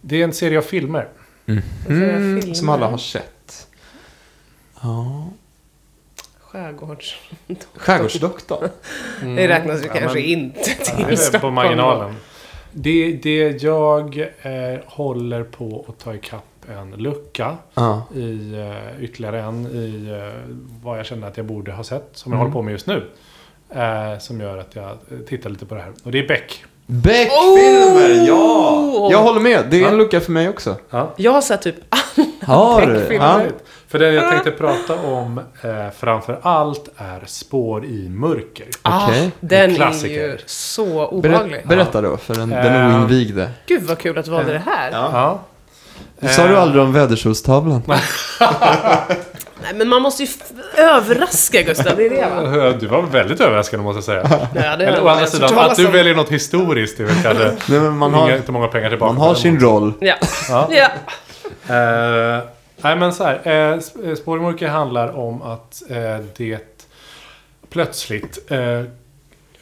det 0.01 0.21
är 0.21 0.25
en 0.25 0.33
serie 0.33 0.59
av 0.59 0.63
filmer. 0.63 1.09
Mm, 1.47 1.63
filmer. 1.87 2.55
som 2.55 2.69
alla 2.69 2.87
har 2.87 2.99
sett. 2.99 3.67
Ja. 4.83 5.27
Skärgårds... 6.41 7.17
Skärgårdsdoktorn. 7.77 8.69
Mm. 9.23 9.37
Det 9.37 9.49
räknas 9.49 9.83
ju 9.83 9.87
Ja, 9.87 9.93
kanske 9.93 10.19
men- 10.19 10.29
inte 10.29 10.61
Ja, 10.61 10.85
till 10.85 10.97
det 10.97 11.03
är 11.03 11.11
på 11.11 11.17
Stockholm. 11.17 11.55
marginalen. 11.55 12.15
Det, 12.77 13.13
det 13.23 13.63
jag 13.63 14.19
eh, 14.43 14.81
håller 14.87 15.43
på 15.43 15.85
att 15.89 15.99
ta 15.99 16.15
ikapp 16.15 16.45
en 16.79 16.91
lucka 16.91 17.57
Ja. 17.75 18.03
i 18.15 18.55
eh, 18.55 19.05
ytterligare 19.05 19.41
en 19.41 19.67
i 19.67 20.11
eh, 20.11 20.55
vad 20.83 20.99
jag 20.99 21.07
känner 21.07 21.27
att 21.29 21.37
jag 21.37 21.47
borde 21.47 21.73
ha 21.73 21.85
sett, 21.85 22.09
som 22.13 22.33
jag 22.33 22.37
Mm. 22.37 22.41
håller 22.41 22.53
på 22.53 22.63
med 22.63 22.73
just 22.73 22.87
nu. 22.87 23.11
Eh, 23.71 24.19
som 24.19 24.41
gör 24.41 24.59
att 24.59 24.75
jag 24.77 24.85
eh, 24.91 25.19
tittar 25.29 25.51
lite 25.51 25.67
på 25.67 25.75
det 25.75 25.81
här. 25.81 25.93
Och 26.05 26.13
det 26.13 26.19
är 26.19 26.29
Beck. 26.29 26.65
Beck-filmer, 26.87 28.27
ja! 28.29 28.71
Oh! 28.99 29.13
Jag 29.13 29.23
håller 29.23 29.41
med, 29.41 29.65
det 29.71 29.77
är 29.77 29.85
en 29.87 29.91
Ja. 29.93 29.97
lucka 29.99 30.21
för 30.21 30.33
mig 30.33 30.49
också. 30.49 30.77
Ja. 30.91 31.15
Jag 31.17 31.33
har 31.33 31.41
sett 31.41 31.63
typ 31.63 31.75
du? 32.17 32.23
Beck-filmer. 32.87 33.51
Ja. 33.95 33.99
För 33.99 34.07
det 34.07 34.13
jag 34.13 34.31
tänkte 34.31 34.51
prata 34.51 34.95
om 34.95 35.39
eh, 35.63 35.71
framför 35.99 36.39
allt 36.43 36.89
är 36.97 37.23
Spår 37.27 37.85
i 37.85 38.09
mörker. 38.09 38.67
Ah, 38.83 39.11
den 39.41 39.71
är 39.71 39.75
klassiker. 39.75 40.15
ju 40.15 40.39
så 40.47 41.07
obehaglig. 41.07 41.61
Ber- 41.63 41.69
berätta 41.69 42.01
då, 42.01 42.17
för 42.17 42.35
den, 42.35 42.49
den 42.51 42.91
Eh, 42.91 42.97
oinvigde. 43.01 43.51
Gud 43.67 43.83
vad 43.83 43.99
kul 43.99 44.19
att 44.19 44.25
du 44.25 44.31
valde 44.31 44.53
det 44.53 44.63
här. 44.67 44.91
Ja. 44.93 45.41
Det 46.21 46.29
sa 46.29 46.47
du 46.47 46.55
Eh, 46.55 46.63
aldrig 46.63 46.83
om 46.83 46.93
vädersolstavlan. 46.93 47.83
Nej, 49.63 49.73
men 49.75 49.89
man 49.89 50.03
måste 50.03 50.23
ju 50.23 50.29
överraska 50.77 51.63
Gustav, 51.63 51.97
det 51.97 52.07
är 52.07 52.11
det 52.11 52.61
va? 52.63 52.73
Du 52.81 52.87
var 52.87 53.03
väldigt 53.03 53.41
överraskande 53.41 53.85
måste 53.85 54.13
jag 54.13 54.25
säga. 54.25 54.39
Ja, 54.55 54.77
det 54.77 54.85
Eller 54.85 55.05
å 55.05 55.09
andra 55.09 55.27
sidan, 55.27 55.59
att 55.59 55.77
du 55.77 55.87
väljer 55.87 56.15
något 56.15 56.31
historiskt 56.33 57.01
är 57.01 57.05
väl 57.05 57.23
kanske 57.23 57.45
Nej, 57.45 57.81
men 57.81 57.99
man 57.99 58.11
inga, 58.11 58.21
har, 58.21 58.37
inte 58.37 58.53
många 58.53 58.67
pengar 58.69 58.89
tillbaka. 58.89 59.13
man 59.13 59.23
har 59.23 59.35
sin 59.35 59.61
roll. 59.61 59.93
Ja. 60.01 60.15
Ja. 60.51 60.69
ja. 60.71 60.89
Eh, 61.75 62.43
Nej 62.85 62.97
men 62.97 63.13
så 63.13 63.25
här. 63.25 63.41
Eh, 63.45 64.09
eh, 64.09 64.15
Spårmörker 64.15 64.69
handlar 64.69 65.17
om 65.17 65.43
att 65.43 65.83
eh, 65.91 66.19
det 66.37 66.89
plötsligt 67.69 68.51
eh, 68.51 68.83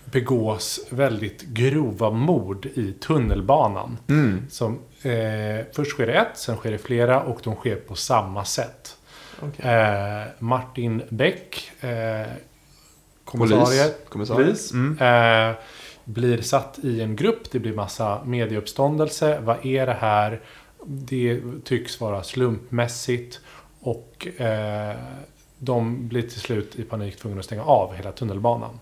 begås 0.05 0.81
väldigt 0.91 1.43
grova 1.43 2.11
mord 2.11 2.67
i 2.67 2.93
tunnelbanan. 2.93 3.99
Mm. 4.09 4.47
Som, 4.51 4.79
eh, 5.03 5.67
först 5.73 5.91
sker 5.91 6.07
det 6.07 6.13
ett, 6.13 6.39
sen 6.39 6.57
sker 6.57 6.71
det 6.71 6.79
flera 6.79 7.23
och 7.23 7.41
de 7.45 7.55
sker 7.55 7.77
på 7.77 7.95
samma 7.95 8.45
sätt. 8.45 8.97
Okej. 9.41 9.71
Eh, 9.71 10.27
Martin 10.39 11.03
Beck, 11.09 11.71
eh, 11.81 11.91
kommissarie, 13.25 13.65
Polis. 13.65 13.95
Kommissarie. 14.09 14.45
Polis. 14.45 14.73
Mm. 14.73 14.99
Eh, 15.51 15.57
blir 16.05 16.43
satt 16.43 16.79
i 16.83 17.01
en 17.01 17.17
grupp, 17.17 17.51
det 17.51 17.59
blir 17.59 17.75
massa 17.75 18.25
medieuppståndelse. 18.25 19.41
Vad 19.41 19.67
är 19.67 19.87
det 19.87 19.97
här? 20.01 20.41
Det 20.87 21.41
tycks 21.65 22.01
vara 22.01 22.23
slumpmässigt. 22.23 23.41
Och 23.81 24.27
eh, 24.41 24.97
de 25.59 26.09
blir 26.09 26.23
till 26.23 26.41
slut 26.41 26.77
i 26.77 26.83
panik 26.83 27.17
tvungna 27.17 27.39
att 27.39 27.45
stänga 27.45 27.63
av 27.65 27.95
hela 27.95 28.13
tunnelbanan. 28.13 28.79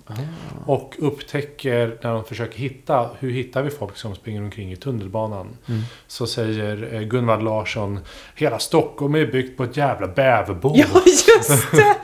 Och 0.66 0.94
upptäcker 0.98 1.98
när 2.02 2.12
de 2.12 2.24
försöker 2.24 2.58
hitta, 2.58 3.10
hur 3.18 3.30
hittar 3.30 3.62
vi 3.62 3.70
folk 3.70 3.96
som 3.96 4.14
springer 4.14 4.42
omkring 4.42 4.72
i 4.72 4.76
tunnelbanan? 4.76 5.46
Mm. 5.68 5.80
Så 6.06 6.26
säger 6.26 6.94
eh, 6.94 7.00
Gunvald 7.00 7.42
Larsson, 7.44 8.00
hela 8.34 8.58
Stockholm 8.58 9.14
är 9.14 9.26
byggt 9.26 9.56
på 9.56 9.64
ett 9.64 9.76
jävla 9.76 10.06
bäverbo. 10.08 10.72
Ja, 10.76 10.86
just 11.06 11.28
det! 11.72 11.96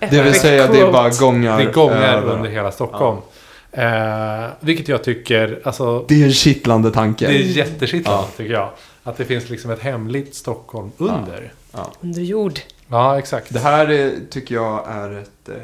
Det 0.10 0.22
vill 0.22 0.34
säga 0.34 0.66
det 0.66 0.80
är 0.80 0.92
bara 0.92 1.10
gångar. 1.10 1.58
Det 1.58 1.64
är 1.64 1.72
gånger 1.72 1.96
över. 2.14 2.32
under 2.32 2.50
hela 2.50 2.72
Stockholm. 2.72 3.18
Eh, 3.72 4.46
vilket 4.60 4.88
jag 4.88 5.04
tycker, 5.04 5.60
alltså, 5.64 6.04
Det 6.08 6.14
är 6.22 6.24
en 6.26 6.32
kittlande 6.32 6.90
tanke. 6.90 7.26
det 7.26 7.34
är 7.34 7.38
jättekittlande 7.42 8.22
Ja. 8.22 8.36
tycker 8.36 8.52
jag. 8.52 8.68
Att 9.06 9.16
det 9.16 9.24
finns 9.24 9.50
liksom 9.50 9.70
ett 9.70 9.80
hemligt 9.80 10.34
Stockholm 10.34 10.90
under. 10.98 11.52
Ja, 11.72 11.92
Under 12.00 12.22
jord. 12.22 12.58
exakt. 13.18 13.52
Det 13.52 13.58
här 13.60 13.90
är, 13.90 14.12
tycker 14.30 14.54
jag 14.54 14.84
är 14.88 15.10
ett 15.10 15.48
eh, 15.48 15.54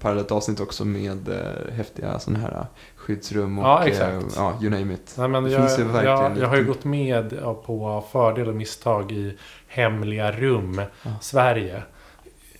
parallellt 0.00 0.30
avsnitt 0.32 0.60
också 0.60 0.84
med 0.84 1.28
eh, 1.28 1.74
häftiga 1.74 2.18
sådana 2.18 2.38
här 2.42 2.50
eh, 2.58 2.64
skyddsrum 2.96 3.58
och 3.58 3.64
Ja, 3.64 3.86
exakt. 3.86 4.12
Eh, 4.12 4.22
ja, 4.36 4.58
you 4.62 4.70
name 4.70 4.94
it. 4.94 5.14
Nej, 5.18 5.28
men 5.28 5.44
det 5.44 5.50
jag, 5.50 5.60
finns 5.60 5.78
ju 5.78 5.84
verkligen 5.84 6.18
jag, 6.18 6.38
jag 6.38 6.48
har 6.48 6.56
ju 6.56 6.64
gått 6.64 6.84
med 6.84 7.30
på 7.66 8.04
fördel 8.12 8.48
och 8.48 8.54
misstag 8.54 9.12
i 9.12 9.36
Hemliga 9.66 10.32
rum 10.32 10.82
Ja. 11.02 11.10
Sverige. 11.20 11.82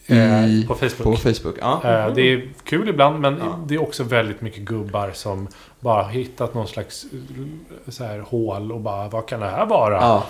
Eh, 0.07 0.47
I- 0.47 0.65
på 0.69 0.75
Facebook. 0.75 1.03
På 1.05 1.17
Facebook, 1.17 1.57
ja. 1.61 1.81
Eh, 1.85 2.15
det 2.15 2.23
är 2.23 2.49
kul 2.65 2.89
ibland 2.89 3.21
men 3.21 3.37
Ja. 3.39 3.59
det 3.67 3.75
är 3.75 3.83
också 3.83 4.03
väldigt 4.05 4.41
mycket 4.41 4.61
gubbar 4.63 5.11
som 5.15 5.49
bara 5.81 6.03
hittat 6.09 6.55
någon 6.55 6.69
slags 6.69 7.05
eh, 7.05 7.91
så 7.91 8.05
här, 8.05 8.19
hål 8.19 8.73
och 8.73 8.81
bara 8.81 9.09
vad 9.09 9.27
kan 9.29 9.41
det 9.41 9.47
här 9.47 9.67
vara? 9.67 9.95
Ja, 9.95 10.25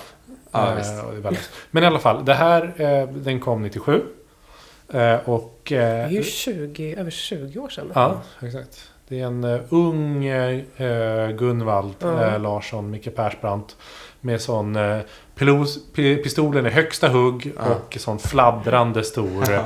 ja 0.53 0.69
Eh, 0.79 1.11
väldigt- 1.21 1.51
Men 1.71 1.83
i 1.83 1.87
alla 1.87 1.99
fall, 1.99 2.25
det 2.25 2.35
här 2.35 2.73
eh, 2.77 3.09
den 3.15 3.41
kom 3.41 3.63
97. 3.63 4.03
Eh, 4.93 5.15
och... 5.25 5.57
Det 5.69 5.77
är 5.77 6.05
Eh, 6.07 6.13
ju 6.13 6.23
20, 6.23 6.95
över 6.99 7.11
20 7.11 7.59
år 7.61 7.69
sedan. 7.69 7.93
ja, 7.95 8.21
exakt. 8.43 8.91
Det 9.09 9.21
är 9.21 9.27
en 9.27 9.45
eh, 9.45 9.61
ung 9.69 10.25
eh, 10.27 11.31
Gunvald 11.31 11.95
Ja. 11.99 12.25
eh, 12.27 12.41
Larsson, 12.41 12.91
Micke 12.91 13.15
Persbrandt. 13.17 13.77
Med 14.21 14.41
sån 14.41 14.77
eh, 14.77 14.99
pilos, 15.35 15.79
pi, 15.93 16.17
pistolen 16.17 16.67
i 16.67 16.71
högsta 16.71 17.09
hugg 17.09 17.53
Ja. 17.57 17.63
och 17.75 17.97
sån 18.01 18.19
fladdrande 18.19 19.05
stor 19.05 19.53
eh, 19.53 19.63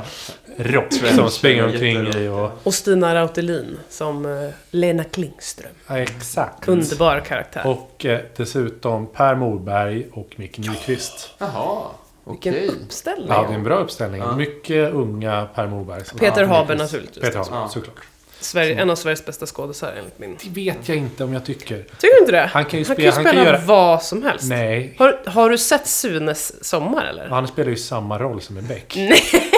rock 0.57 0.93
som 1.15 1.29
springer 1.29 1.65
omkring 1.65 2.07
i. 2.07 2.27
Och, 2.27 2.51
Och 2.63 2.73
Stina 2.73 3.15
Rautelin 3.15 3.79
som 3.89 4.25
eh, 4.25 4.49
Lena 4.71 5.03
Klingström. 5.03 5.71
ja, 5.87 5.97
exakt. 5.97 6.67
Underbar 6.67 7.19
karaktär. 7.19 7.67
Och 7.67 8.05
eh, 8.05 8.19
dessutom 8.37 9.07
Per 9.07 9.35
Morberg 9.35 10.07
och 10.13 10.29
Micke 10.35 10.57
Nyqvist. 10.57 11.29
Jaha, 11.37 11.81
Vilken 12.29 12.53
okej. 12.53 12.67
uppställning. 12.67 13.27
Ja, 13.29 13.41
det 13.47 13.53
är 13.53 13.57
en 13.57 13.63
bra 13.63 13.77
uppställning. 13.77 14.21
Ja. 14.21 14.35
Mycket 14.35 14.93
unga 14.93 15.47
Per 15.55 15.67
Morberg. 15.67 16.03
Peter 16.19 16.43
Haber 16.43 16.75
naturligtvis. 16.75 17.23
Peter 17.23 17.37
Haber, 17.39 17.55
Ja. 17.57 17.67
såklart. 17.67 17.95
Sverige, 18.39 18.81
en 18.81 18.89
av 18.89 18.95
Sveriges 18.95 19.25
bästa 19.25 19.45
skådisar 19.45 19.93
enligt 19.97 20.19
min... 20.19 20.37
Det 20.43 20.49
vet 20.61 20.89
jag 20.89 20.97
inte 20.97 21.23
om 21.23 21.33
jag 21.33 21.45
tycker. 21.45 21.77
Tycker 21.77 22.13
du 22.15 22.19
inte 22.19 22.31
det? 22.31 22.49
Han 22.53 22.65
kan 22.65 22.79
ju 22.79 22.85
Han 22.85 22.95
spela, 22.95 23.11
kan 23.11 23.25
han 23.25 23.25
ju 23.25 23.33
kan 23.33 23.41
spela 23.43 23.57
göra... 23.57 23.65
vad 23.65 24.03
som 24.03 24.23
helst. 24.23 24.45
Nej. 24.49 24.95
Har, 24.97 25.19
har 25.25 25.49
du 25.49 25.57
sett 25.57 25.87
Sunes 25.87 26.65
sommar 26.65 27.05
eller? 27.05 27.27
Han 27.27 27.47
spelar 27.47 27.69
ju 27.69 27.75
samma 27.77 28.19
roll 28.19 28.41
som 28.41 28.57
i 28.57 28.61
Beck. 28.61 28.93
Nej. 28.95 29.23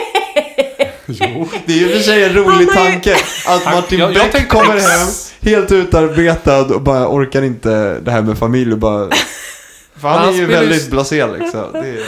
Jo. 1.09 1.49
Det 1.65 1.73
är 1.73 1.77
ju 1.77 1.89
för 1.93 1.99
sig 1.99 2.23
en 2.23 2.33
rolig 2.33 2.65
Han 2.67 2.75
tanke. 2.75 3.15
Att 3.47 3.63
Han- 3.63 3.75
Martin 3.75 3.99
jag- 3.99 4.13
jag 4.13 4.31
Beck 4.31 4.47
kommer 4.49 4.79
hem, 4.79 5.07
helt 5.41 5.71
utarbetad 5.71 6.61
och 6.75 6.81
bara 6.81 7.07
orkar 7.07 7.41
inte 7.41 7.99
det 7.99 8.11
här 8.11 8.21
med 8.21 8.37
familj 8.37 8.71
och 8.71 8.77
bara... 8.77 9.09
För 10.01 10.07
han 10.07 10.19
Han 10.19 10.29
är 10.33 10.37
ju- 10.37 10.45
väldigt 10.45 10.89
blasé 10.89 11.27
liksom. 11.27 11.65
Det 11.73 11.79
är... 11.79 11.99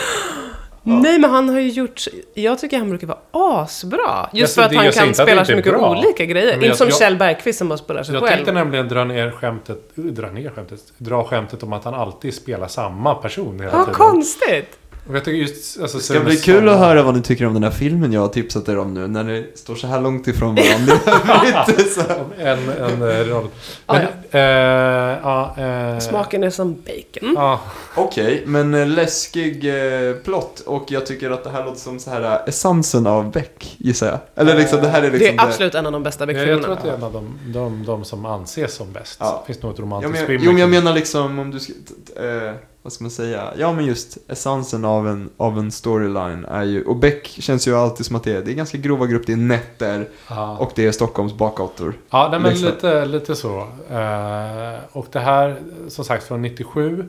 Nej, 0.89 1.19
men 1.19 1.29
han 1.29 1.49
har 1.49 1.59
ju 1.59 1.69
gjort... 1.69 2.01
Jag 2.33 2.59
tycker 2.59 2.77
han 2.77 2.89
brukar 2.89 3.07
vara 3.07 3.19
asbra. 3.61 4.29
Just 4.33 4.43
Alltså, 4.43 4.55
för 4.61 4.65
att 4.65 4.69
det- 4.71 4.75
han 4.77 4.85
jag 4.85 4.93
kan 4.93 5.13
spela 5.13 5.45
så 5.45 5.55
mycket 5.55 5.73
bra. 5.73 5.91
olika 5.91 6.25
grejer. 6.25 6.45
Men 6.45 6.55
Inte 6.55 6.65
jag- 6.67 6.77
som 6.77 6.87
jag- 6.87 6.97
Kjell 6.97 7.15
Bergqvist 7.17 7.59
som 7.59 7.69
bara 7.69 7.77
spelar 7.77 8.03
sig 8.03 8.13
Jag 8.15 8.23
själv. 8.23 8.35
tänkte 8.35 8.51
nämligen 8.51 8.87
dra 8.87 9.03
ner 9.03 9.31
skämtet, 9.31 9.95
dra 9.95 10.29
ner 10.31 10.49
skämtet, 10.55 10.79
dra 10.97 11.23
skämtet 11.23 11.63
om 11.63 11.73
att 11.73 11.83
han 11.83 11.93
alltid 11.93 12.33
spelar 12.33 12.67
samma 12.67 13.15
person 13.15 13.59
hela 13.59 13.71
Vad 13.71 13.81
tiden. 13.85 13.93
konstigt! 13.95 14.79
Och 15.09 15.15
jag 15.15 15.25
tycker 15.25 15.37
just, 15.37 15.79
alltså, 15.81 15.97
Det 15.97 16.03
ska 16.03 16.19
bli 16.19 16.35
kul 16.37 16.69
att 16.69 16.77
höra 16.79 17.03
vad 17.03 17.15
ni 17.15 17.21
tycker 17.21 17.45
om 17.45 17.53
den 17.53 17.63
här 17.63 17.71
filmen 17.71 18.13
jag 18.13 18.21
har 18.21 18.27
tipsat 18.27 18.69
er 18.69 18.77
om 18.77 18.93
nu, 18.93 19.07
när 19.07 19.23
ni 19.23 19.47
står 19.55 19.75
så 19.75 19.87
här 19.87 20.01
långt 20.01 20.27
ifrån 20.27 20.55
varandra. 20.55 20.93
En, 22.37 22.69
en 22.69 23.01
eh, 23.01 23.25
roll. 23.25 23.47
Ah, 23.85 23.93
Men, 23.93 24.07
eh, 24.31 25.19
ja, 25.23 25.55
eh, 25.57 25.99
Smaken 25.99 26.43
är 26.43 26.49
som 26.49 26.73
bacon. 26.73 27.33
Ja, 27.35 27.61
Okej, 27.95 28.43
men 28.45 28.73
eh, 28.73 28.87
läskig 28.87 29.65
eh, 29.65 30.13
plott 30.15 30.59
och 30.59 30.85
jag 30.91 31.05
tycker 31.05 31.31
att 31.31 31.43
det 31.43 31.49
här 31.49 31.65
låter 31.65 31.79
som 31.79 31.99
så 31.99 32.09
här 32.09 32.41
essensen 32.49 33.07
av 33.07 33.31
Beck, 33.31 33.75
gissar 33.77 34.07
jag. 34.07 34.19
Eller 34.35 34.55
liksom, 34.57 34.81
det 34.81 34.87
här 34.89 35.01
är 35.03 35.11
Det 35.11 35.17
liksom 35.17 35.39
är 35.39 35.43
absolut 35.43 35.75
en 35.75 35.85
av 35.85 35.91
de 35.91 36.03
bästa 36.03 36.23
jag, 36.25 36.29
jag 36.29 36.35
Beck-filmerna. 36.35 36.63
tror 36.63 36.73
att 36.77 36.83
det 36.83 36.89
är 36.89 36.93
en 36.95 37.03
av 37.03 37.13
de, 37.13 37.39
de, 37.53 37.83
de 37.85 38.05
som 38.05 38.25
anses 38.25 38.73
som 38.75 38.93
bäst. 38.93 39.17
Ja. 39.19 39.43
Finns 39.47 39.57
ett 39.57 39.63
Ja, 39.63 39.73
romantiskt 39.77 40.17
men, 40.17 40.27
film. 40.27 40.41
jo, 40.45 40.51
men 40.51 40.61
jag 40.61 40.69
menar 40.69 40.93
liksom 40.93 41.39
om 41.39 41.51
du 41.51 41.59
ska, 41.59 41.73
t- 41.73 41.79
t- 42.15 42.27
eh, 42.27 42.53
vad 42.89 42.93
ska 42.93 43.03
man 43.03 43.11
säga? 43.11 43.53
Ja, 43.57 43.73
men 43.73 43.85
just 43.85 44.17
essensen 44.27 44.85
av 44.85 45.07
en, 45.07 45.29
av 45.37 45.59
en 45.59 45.71
storyline 45.71 46.45
är 46.45 46.63
ju, 46.63 46.83
och 46.83 46.95
Beck 46.95 47.27
känns 47.27 47.67
ju 47.67 47.75
alltid 47.75 48.05
som 48.05 48.15
att 48.15 48.23
det 48.23 48.31
är, 48.35 48.41
det 48.41 48.51
är 48.51 48.55
ganska 48.55 48.77
grova 48.77 49.05
grupp, 49.07 49.27
det 49.27 49.33
är 49.33 49.37
nätter 49.37 50.07
Ja. 50.29 50.57
och 50.57 50.71
det 50.75 50.85
är 50.85 50.91
Stockholms 50.91 51.33
bakgator. 51.33 51.93
Ja, 52.09 52.27
nej, 52.31 52.39
men 52.39 52.51
Liksom. 52.51 52.69
lite, 52.69 53.05
lite 53.05 53.35
så. 53.35 53.57
Eh, 53.89 54.75
och 54.91 55.07
det 55.11 55.19
här, 55.19 55.61
som 55.87 56.05
sagt, 56.05 56.23
från 56.27 56.41
97. 56.41 57.05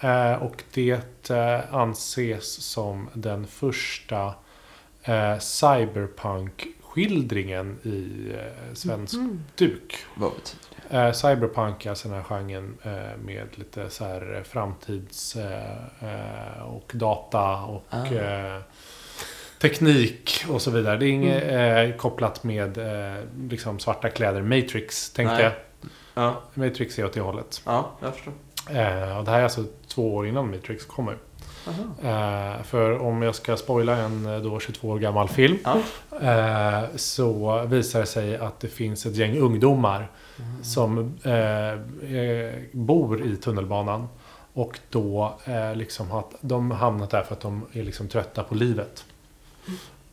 Eh, 0.00 0.32
och 0.42 0.62
det 0.74 1.30
eh, 1.30 1.74
anses 1.74 2.62
som 2.62 3.08
den 3.12 3.46
första 3.46 4.26
eh, 5.02 5.38
cyberpunk-skildringen 5.38 7.76
i 7.82 8.32
eh, 8.34 8.74
svensk 8.74 9.14
Mm. 9.14 9.40
duk. 9.56 9.96
Vad 10.14 10.30
betyder 10.30 10.58
det? 10.69 10.69
Eh, 10.90 11.12
cyberpunk 11.12 11.86
alltså 11.86 12.08
den 12.08 12.16
här 12.16 12.24
genren 12.24 12.78
eh, 12.82 13.18
med 13.24 13.46
lite 13.54 13.90
så 13.90 14.04
här 14.04 14.34
eh, 14.36 14.42
framtids 14.42 15.36
eh, 15.36 15.72
eh, 16.00 16.62
och 16.62 16.90
data 16.94 17.52
och 17.56 17.84
Ah. 17.90 18.06
eh, 18.06 18.60
teknik 19.62 20.44
och 20.48 20.62
så 20.62 20.70
vidare. 20.70 20.96
Det 20.96 21.06
är 21.06 21.10
inget 21.10 21.42
Mm. 21.42 21.98
kopplat 21.98 22.44
med 22.44 22.78
liksom 23.50 23.78
svarta 23.78 24.08
kläder. 24.10 24.42
Matrix 24.42 25.10
tänkte 25.12 25.34
Nej. 25.34 25.42
jag. 25.44 25.52
Ja, 26.14 26.40
Matrix 26.54 26.98
är 26.98 27.04
åt 27.04 27.12
det 27.12 27.20
hållet. 27.20 27.62
ja, 27.66 27.90
jag 28.02 28.14
förstår. 28.14 28.32
Och 29.18 29.24
det 29.24 29.30
här 29.30 29.38
är 29.38 29.42
alltså 29.42 29.64
två 29.88 30.14
år 30.14 30.26
innan 30.28 30.50
Matrix 30.50 30.84
kommer. 30.84 31.16
Eh, 32.02 32.62
för 32.62 32.98
om 32.98 33.22
jag 33.22 33.34
ska 33.34 33.56
spoila 33.56 33.96
en 33.96 34.42
då 34.42 34.60
22 34.60 34.88
år 34.88 34.98
gammal 34.98 35.28
film. 35.28 35.58
Ja. 35.64 35.76
Eh, 36.30 36.82
så 36.96 37.62
visar 37.64 38.00
det 38.00 38.06
sig 38.06 38.36
att 38.36 38.60
det 38.60 38.68
finns 38.68 39.06
ett 39.06 39.16
gäng 39.16 39.38
ungdomar 39.38 40.08
Mm. 40.42 40.64
som 40.64 41.18
eh, 41.24 42.14
eh, 42.18 42.54
bor 42.72 43.22
i 43.26 43.36
tunnelbanan. 43.36 44.08
Och 44.52 44.78
då 44.90 45.38
eh, 45.44 45.74
liksom 45.76 46.10
har 46.10 46.24
de 46.40 46.70
hamnat 46.70 47.10
där 47.10 47.22
för 47.22 47.34
att 47.34 47.40
de 47.40 47.66
är 47.72 47.82
liksom 47.82 48.08
trötta 48.08 48.42
på 48.42 48.54
livet. 48.54 49.04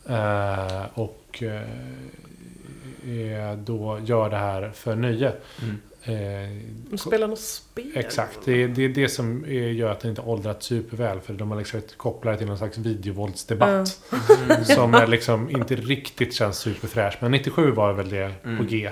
Eh, 0.10 0.86
och 0.94 1.44
eh, 1.44 3.58
då 3.58 4.00
gör 4.06 4.30
det 4.30 4.38
här 4.38 4.72
för 4.76 4.96
nöje. 4.96 5.34
Mm. 5.62 5.80
Eh, 6.04 6.58
De 6.92 6.98
spelar 6.98 7.28
något 7.28 7.40
spel. 7.40 7.92
Exakt, 7.96 8.40
det 8.46 8.64
är 8.64 8.68
det, 8.68 8.84
är 8.84 8.90
det 8.90 9.10
som 9.10 9.46
gör 9.50 9.92
att 9.92 10.00
det 10.00 10.10
inte 10.10 10.22
åldrats 10.22 10.66
superväl. 10.66 11.20
För 11.20 11.34
de 11.34 11.52
har 11.52 11.58
liksom 11.58 11.82
kopplat 11.98 12.34
det 12.34 12.38
till 12.38 12.48
någon 12.48 12.58
slags 12.58 12.78
videovåldsdebatt. 12.78 14.00
Som 14.66 14.94
eh, 14.94 15.08
liksom 15.08 15.50
inte 15.50 15.76
riktigt 15.76 16.34
känns 16.34 16.58
superfräsch. 16.58 17.18
Men 17.20 17.32
97 17.32 17.72
var 17.72 17.94
väl 17.94 18.10
det 18.10 18.32
på 18.44 18.50
Mm. 18.50 18.68
G 18.68 18.92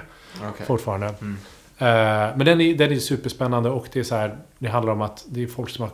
Okej. 0.50 0.66
fortfarande. 0.66 1.14
Mm. 1.22 1.38
Eh, 1.78 2.38
men 2.38 2.46
den 2.46 2.62
är, 2.62 2.74
den 2.74 2.92
är 2.92 3.00
superspännande 3.00 3.70
och 3.70 3.88
det 3.94 4.00
är 4.00 4.04
så 4.04 4.16
här. 4.16 4.38
Det 4.60 4.68
handlar 4.68 4.94
om 4.94 5.02
att 5.02 5.26
det 5.28 5.44
är 5.44 5.48
folk 5.48 5.70
som 5.70 5.84
har 5.84 5.92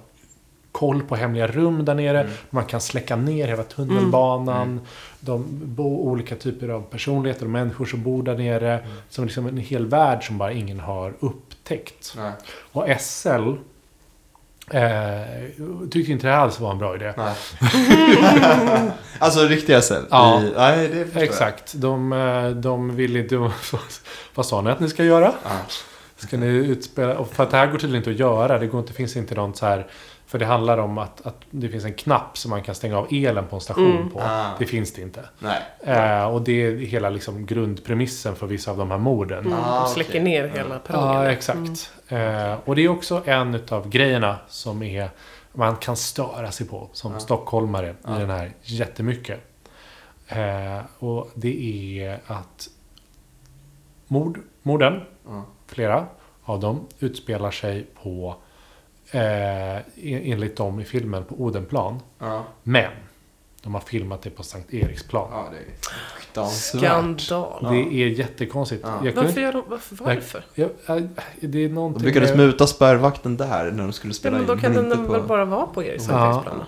koll 0.71 1.01
på 1.03 1.15
hemliga 1.15 1.47
rum 1.47 1.85
där 1.85 1.95
nere. 1.95 2.21
Mm. 2.21 2.33
Man 2.49 2.65
kan 2.65 2.81
släcka 2.81 3.15
ner 3.15 3.47
hela 3.47 3.63
tunnelbanan. 3.63 4.61
Mm. 4.61 4.83
De 5.19 5.45
bor 5.49 5.99
olika 5.99 6.35
typer 6.35 6.69
av 6.69 6.81
personligheter 6.81 7.45
och 7.45 7.51
människor 7.51 7.85
som 7.85 8.03
bor 8.03 8.23
där 8.23 8.37
nere. 8.37 8.79
Mm. 8.79 8.91
Som 9.09 9.25
liksom 9.25 9.47
en 9.47 9.57
hel 9.57 9.85
värld 9.85 10.27
som 10.27 10.37
bara 10.37 10.51
ingen 10.51 10.79
har 10.79 11.13
upptäckt. 11.19 12.13
Nej. 12.17 12.31
Och 12.71 12.87
SL 12.99 13.51
Eh, 14.73 15.21
tyckte 15.91 16.11
inte 16.11 16.27
det 16.27 16.35
alls 16.35 16.59
var 16.59 16.71
en 16.71 16.77
bra 16.77 16.95
idé. 16.95 17.13
Nej. 17.17 17.35
alltså 19.19 19.39
riktiga 19.47 19.81
cell? 19.81 20.03
Ja. 20.09 20.41
I, 20.41 20.53
nej, 20.57 21.05
det. 21.13 21.21
Exakt. 21.21 21.73
De, 21.73 22.13
eh, 22.13 22.49
de 22.49 22.95
vill 22.95 23.17
inte... 23.17 23.35
Vad 24.35 24.45
sa 24.45 24.61
ni 24.61 24.69
att 24.69 24.79
ni 24.79 24.89
ska 24.89 25.03
göra? 25.03 25.33
Ja. 25.43 25.49
Ska 26.17 26.37
ni 26.37 26.45
utspela... 26.45 27.25
För 27.25 27.43
att 27.43 27.51
det 27.51 27.57
här 27.57 27.67
går 27.67 27.77
tydligen 27.77 27.97
inte 27.97 28.09
att 28.09 28.19
göra. 28.19 28.59
Det 28.59 28.67
går 28.67 28.79
inte, 28.79 28.93
finns 28.93 29.15
inte 29.15 29.35
något 29.35 29.57
så 29.57 29.65
här... 29.65 29.87
För 30.31 30.39
det 30.39 30.45
handlar 30.45 30.77
om 30.77 30.97
att, 30.97 31.25
att 31.25 31.35
det 31.49 31.69
finns 31.69 31.85
en 31.85 31.93
knapp 31.93 32.37
som 32.37 32.49
man 32.49 32.63
kan 32.63 32.75
stänga 32.75 32.97
av 32.97 33.07
elen 33.11 33.47
på 33.47 33.55
en 33.55 33.61
station 33.61 33.91
Mm. 33.97 34.09
på. 34.09 34.19
Ah. 34.21 34.49
Det 34.59 34.65
finns 34.65 34.93
det 34.93 35.01
inte. 35.01 35.25
Nej. 35.39 35.61
Eh, 35.79 36.25
och 36.33 36.41
det 36.41 36.51
är 36.65 36.75
hela 36.75 37.09
liksom 37.09 37.45
grundpremissen 37.45 38.35
för 38.35 38.47
vissa 38.47 38.71
av 38.71 38.77
de 38.77 38.91
här 38.91 38.97
morden. 38.97 39.45
Mm. 39.45 39.57
Ah, 39.63 39.83
och 39.83 39.89
släcker 39.89 40.21
ner 40.21 40.47
hela 40.47 40.79
perrongen. 40.79 41.23
Ja, 41.23 41.31
exakt. 41.31 41.91
Eh, 42.07 42.53
och 42.65 42.75
det 42.75 42.81
är 42.81 42.89
också 42.89 43.21
en 43.25 43.59
av 43.69 43.89
grejerna 43.89 44.37
som 44.47 44.83
är 44.83 45.09
man 45.53 45.75
kan 45.75 45.95
störa 45.95 46.51
sig 46.51 46.67
på 46.67 46.89
som 46.93 47.13
Ja. 47.13 47.19
stockholmare 47.19 47.89
i 47.89 47.95
den 48.19 48.29
här 48.29 48.51
jättemycket. 48.61 49.39
Eh, 50.27 50.79
och 50.99 51.29
det 51.35 51.99
är 52.01 52.19
att 52.27 52.67
mord, 54.07 54.39
morden, 54.61 55.01
Ja. 55.27 55.43
flera 55.67 56.05
av 56.43 56.59
dem, 56.59 56.87
utspelar 56.99 57.51
sig 57.51 57.85
på 58.03 58.35
eh, 59.11 59.75
en- 59.75 59.83
enligt 60.03 60.55
dem 60.57 60.79
i 60.79 60.83
filmen 60.83 61.23
på 61.25 61.35
Odenplan. 61.35 61.99
Ja. 62.19 62.43
Men 62.63 62.91
de 63.63 63.73
har 63.73 63.81
filmat 63.81 64.21
det 64.21 64.29
på 64.29 64.43
Sankt 64.43 64.73
Eriksplan. 64.73 65.27
ja, 65.31 65.47
det 65.51 65.57
är 65.57 65.63
fruktansvärt. 66.15 66.81
Skandal. 66.81 67.59
Ja. 67.61 67.69
Det 67.69 67.77
är 68.03 68.07
jättekonstigt. 68.07 68.81
Ja. 68.83 68.89
Jag 69.05 69.13
kunde 69.13 69.21
Varför 69.27 69.41
gör 69.41 69.53
de, 69.53 69.63
varför? 69.67 69.95
varför? 70.05 70.43
jag, 70.55 70.69
jag, 70.85 71.07
det 71.39 71.65
är 71.65 71.69
någonting 71.69 72.01
De 72.01 72.07
lyckades 72.07 72.29
med- 72.29 72.37
muta 72.37 72.67
spärrvakten 72.67 73.37
där 73.37 73.71
när 73.71 73.83
de 73.83 73.93
skulle 73.93 74.11
Ja, 74.11 74.15
spela 74.15 74.37
men 74.37 74.47
då 74.47 74.53
in, 74.53 74.59
kan 74.59 74.71
men 74.73 74.89
den 74.89 74.99
inte 74.99 75.11
väl 75.11 75.21
bara 75.23 75.45
vara 75.45 75.65
på 75.65 75.83
Eriks 75.83 76.07
Ja. 76.09 76.33
Eriksplanen? 76.33 76.65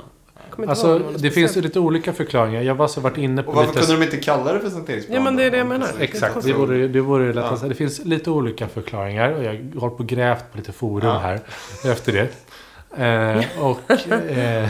Kommer 0.56 0.66
inte 0.66 0.70
Alltså, 0.72 0.88
ihåg 0.88 1.02
någon 1.02 1.22
det 1.22 1.32
finns 1.32 1.56
lite 1.56 1.80
olika 1.80 2.14
förklaringar. 2.14 2.62
Jag 2.62 2.74
har 2.74 2.78
bara 2.78 2.88
så 2.88 3.02
varit 3.02 3.18
inne 3.18 3.44
på 3.44 3.50
Och 3.50 3.56
varför 3.56 3.74
lite... 3.74 3.86
kunde 3.88 4.00
de 4.02 4.06
inte 4.06 4.18
kalla 4.26 4.54
det 4.54 4.60
för 4.60 4.70
Sankt 4.70 4.90
Eriksplan? 4.90 5.16
Ja, 5.16 5.24
men 5.24 5.36
det 5.36 5.44
är 5.44 5.52
det 5.52 5.58
jag 5.58 5.68
menar. 5.68 5.88
Exakt, 6.00 6.44
det 6.46 6.54
vore, 6.54 6.88
det 6.88 7.02
vore 7.02 7.28
lätt 7.34 7.36
Ja. 7.36 7.44
att 7.52 7.60
säga. 7.60 7.70
Det 7.70 7.76
finns 7.76 8.06
lite 8.06 8.30
olika 8.30 8.68
förklaringar 8.68 9.32
och 9.32 9.44
jag 9.44 9.50
har 9.52 9.80
hållit 9.80 9.98
på 9.98 10.04
och 10.04 10.08
grävt 10.10 10.44
på 10.52 10.58
lite 10.58 10.72
forum 10.72 11.06
Ja. 11.08 11.18
här 11.20 11.40
efter 11.86 12.14
det. 12.14 12.28
Eh, 13.04 13.64
och 13.64 13.92
eh, 14.32 14.70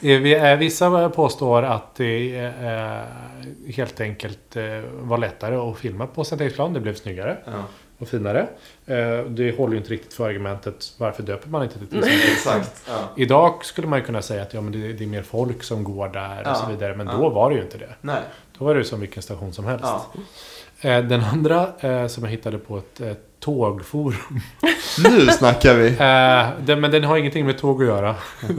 eh, 0.52 0.58
vissa 0.58 1.08
påstår 1.08 1.62
att 1.62 1.94
det 1.94 2.36
eh, 2.38 3.72
helt 3.74 4.00
enkelt 4.00 4.56
eh, 4.56 4.64
var 5.00 5.18
lättare 5.18 5.56
att 5.56 5.78
filma 5.78 6.06
på 6.06 6.24
Sankt 6.24 6.42
Eriksplan. 6.42 6.72
Det 6.72 6.80
blev 6.80 6.94
snyggare 6.94 7.36
Ja, 7.44 7.52
och 8.04 8.10
finare. 8.10 8.46
Eh, 8.86 9.18
det 9.28 9.56
håller 9.58 9.72
ju 9.72 9.78
inte 9.78 9.90
riktigt 9.92 10.14
för 10.14 10.28
argumentet 10.28 10.92
varför 10.98 11.22
döper 11.22 11.48
man 11.48 11.62
inte 11.62 11.78
det 11.78 11.86
till 11.86 12.04
exakt. 12.32 12.82
Ja. 12.88 12.94
Idag 13.16 13.64
skulle 13.64 13.86
man 13.88 13.98
ju 13.98 14.04
kunna 14.04 14.22
säga 14.22 14.42
att 14.42 14.54
ja, 14.54 14.60
men 14.60 14.72
det, 14.72 14.92
det 14.92 15.04
är 15.04 15.08
mer 15.08 15.22
folk 15.22 15.62
som 15.62 15.84
går 15.84 16.08
där 16.08 16.40
och 16.40 16.46
Ja. 16.46 16.54
så 16.54 16.66
vidare. 16.70 16.96
Men 16.96 17.06
Ja. 17.06 17.12
då 17.12 17.28
var 17.28 17.50
det 17.50 17.56
ju 17.56 17.62
inte 17.62 17.78
det. 17.78 17.94
Nej. 18.00 18.20
Då 18.58 18.64
var 18.64 18.74
det 18.74 18.78
ju 18.78 18.84
som 18.84 19.00
vilken 19.00 19.22
station 19.22 19.52
som 19.52 19.64
helst. 19.64 19.84
Ja. 19.84 20.06
Eh, 20.90 21.04
Den 21.04 21.24
andra 21.24 21.68
eh, 21.80 22.06
som 22.06 22.24
jag 22.24 22.30
hittade 22.30 22.58
på 22.58 22.78
ett 22.78 23.00
tågforum. 23.40 24.40
Nu 25.04 25.26
snackar 25.26 25.74
vi. 25.74 25.86
Eh, 25.86 26.64
den, 26.66 26.80
men 26.80 26.90
den 26.90 27.04
har 27.04 27.16
ingenting 27.16 27.46
med 27.46 27.58
tåg 27.58 27.82
att 27.82 27.88
göra. 27.88 28.14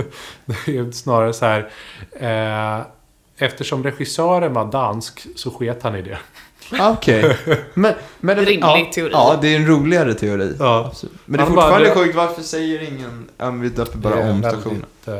det 0.45 0.77
är 0.77 0.91
snarare 0.91 1.33
så 1.33 1.45
här. 1.45 1.69
Eh, 2.11 2.85
eftersom 3.37 3.83
regissören 3.83 4.53
var 4.53 4.71
dansk 4.71 5.27
så 5.35 5.51
sket 5.51 5.83
han 5.83 5.95
i 5.95 6.01
det. 6.01 6.17
Okej. 6.81 7.37
Men, 7.73 7.93
men 8.19 8.35
Rimlig 8.35 8.59
ja, 8.61 8.87
teori. 8.93 9.09
Ja, 9.13 9.37
det 9.41 9.47
är 9.47 9.55
en 9.59 9.67
roligare 9.67 10.13
teori. 10.13 10.55
Ja. 10.59 10.91
Men 11.25 11.37
det 11.37 11.43
är 11.43 11.47
fortfarande 11.47 11.89
bara- 11.89 11.95
sjukt, 12.03 12.15
varför 12.15 12.41
säger 12.41 12.81
ingen, 12.81 13.25
ja, 13.37 13.49
vi 13.51 13.69
döper 13.69 13.97
bara 13.97 14.29
om 14.31 14.39
stationen? 14.43 14.85
eh, 15.07 15.13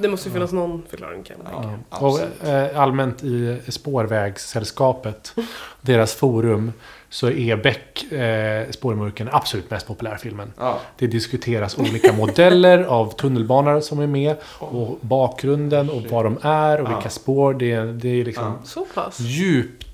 Det 0.00 0.08
måste 0.08 0.28
ju 0.28 0.32
finnas 0.32 0.52
någon 0.52 0.82
förklaring 0.90 1.22
kan 1.22 1.36
jag 1.44 1.52
tänka. 1.62 1.78
Ja. 1.90 1.96
Och 1.98 2.48
eh, 2.48 2.80
allmänt 2.80 3.22
i 3.22 3.60
Spårvägssällskapet, 3.68 5.34
deras 5.80 6.14
forum, 6.14 6.72
så 7.10 7.30
är 7.30 7.56
Beck, 7.56 8.12
eh, 8.12 8.70
Spårmörken, 8.70 9.28
absolut 9.32 9.70
mest 9.70 9.86
populära 9.86 10.18
filmen. 10.18 10.52
Ja. 10.58 10.78
Det 10.98 11.06
diskuteras 11.06 11.78
olika 11.78 12.12
modeller 12.16 12.82
av 12.84 13.14
tunnelbanor 13.16 13.80
som 13.80 14.00
är 14.00 14.06
med 14.06 14.36
och 14.58 14.98
bakgrunden 15.00 15.90
och 15.90 16.02
vad 16.10 16.24
de 16.24 16.38
är 16.42 16.80
och 16.80 16.90
Ja. 16.90 16.94
vilka 16.94 17.10
spår. 17.10 17.54
Det 17.54 17.72
är, 17.72 17.84
det 17.86 18.08
är 18.20 18.24
liksom 18.24 18.44
Ja. 18.44 18.58
Så 18.64 18.86
pass? 18.94 19.20
djupt 19.20 19.86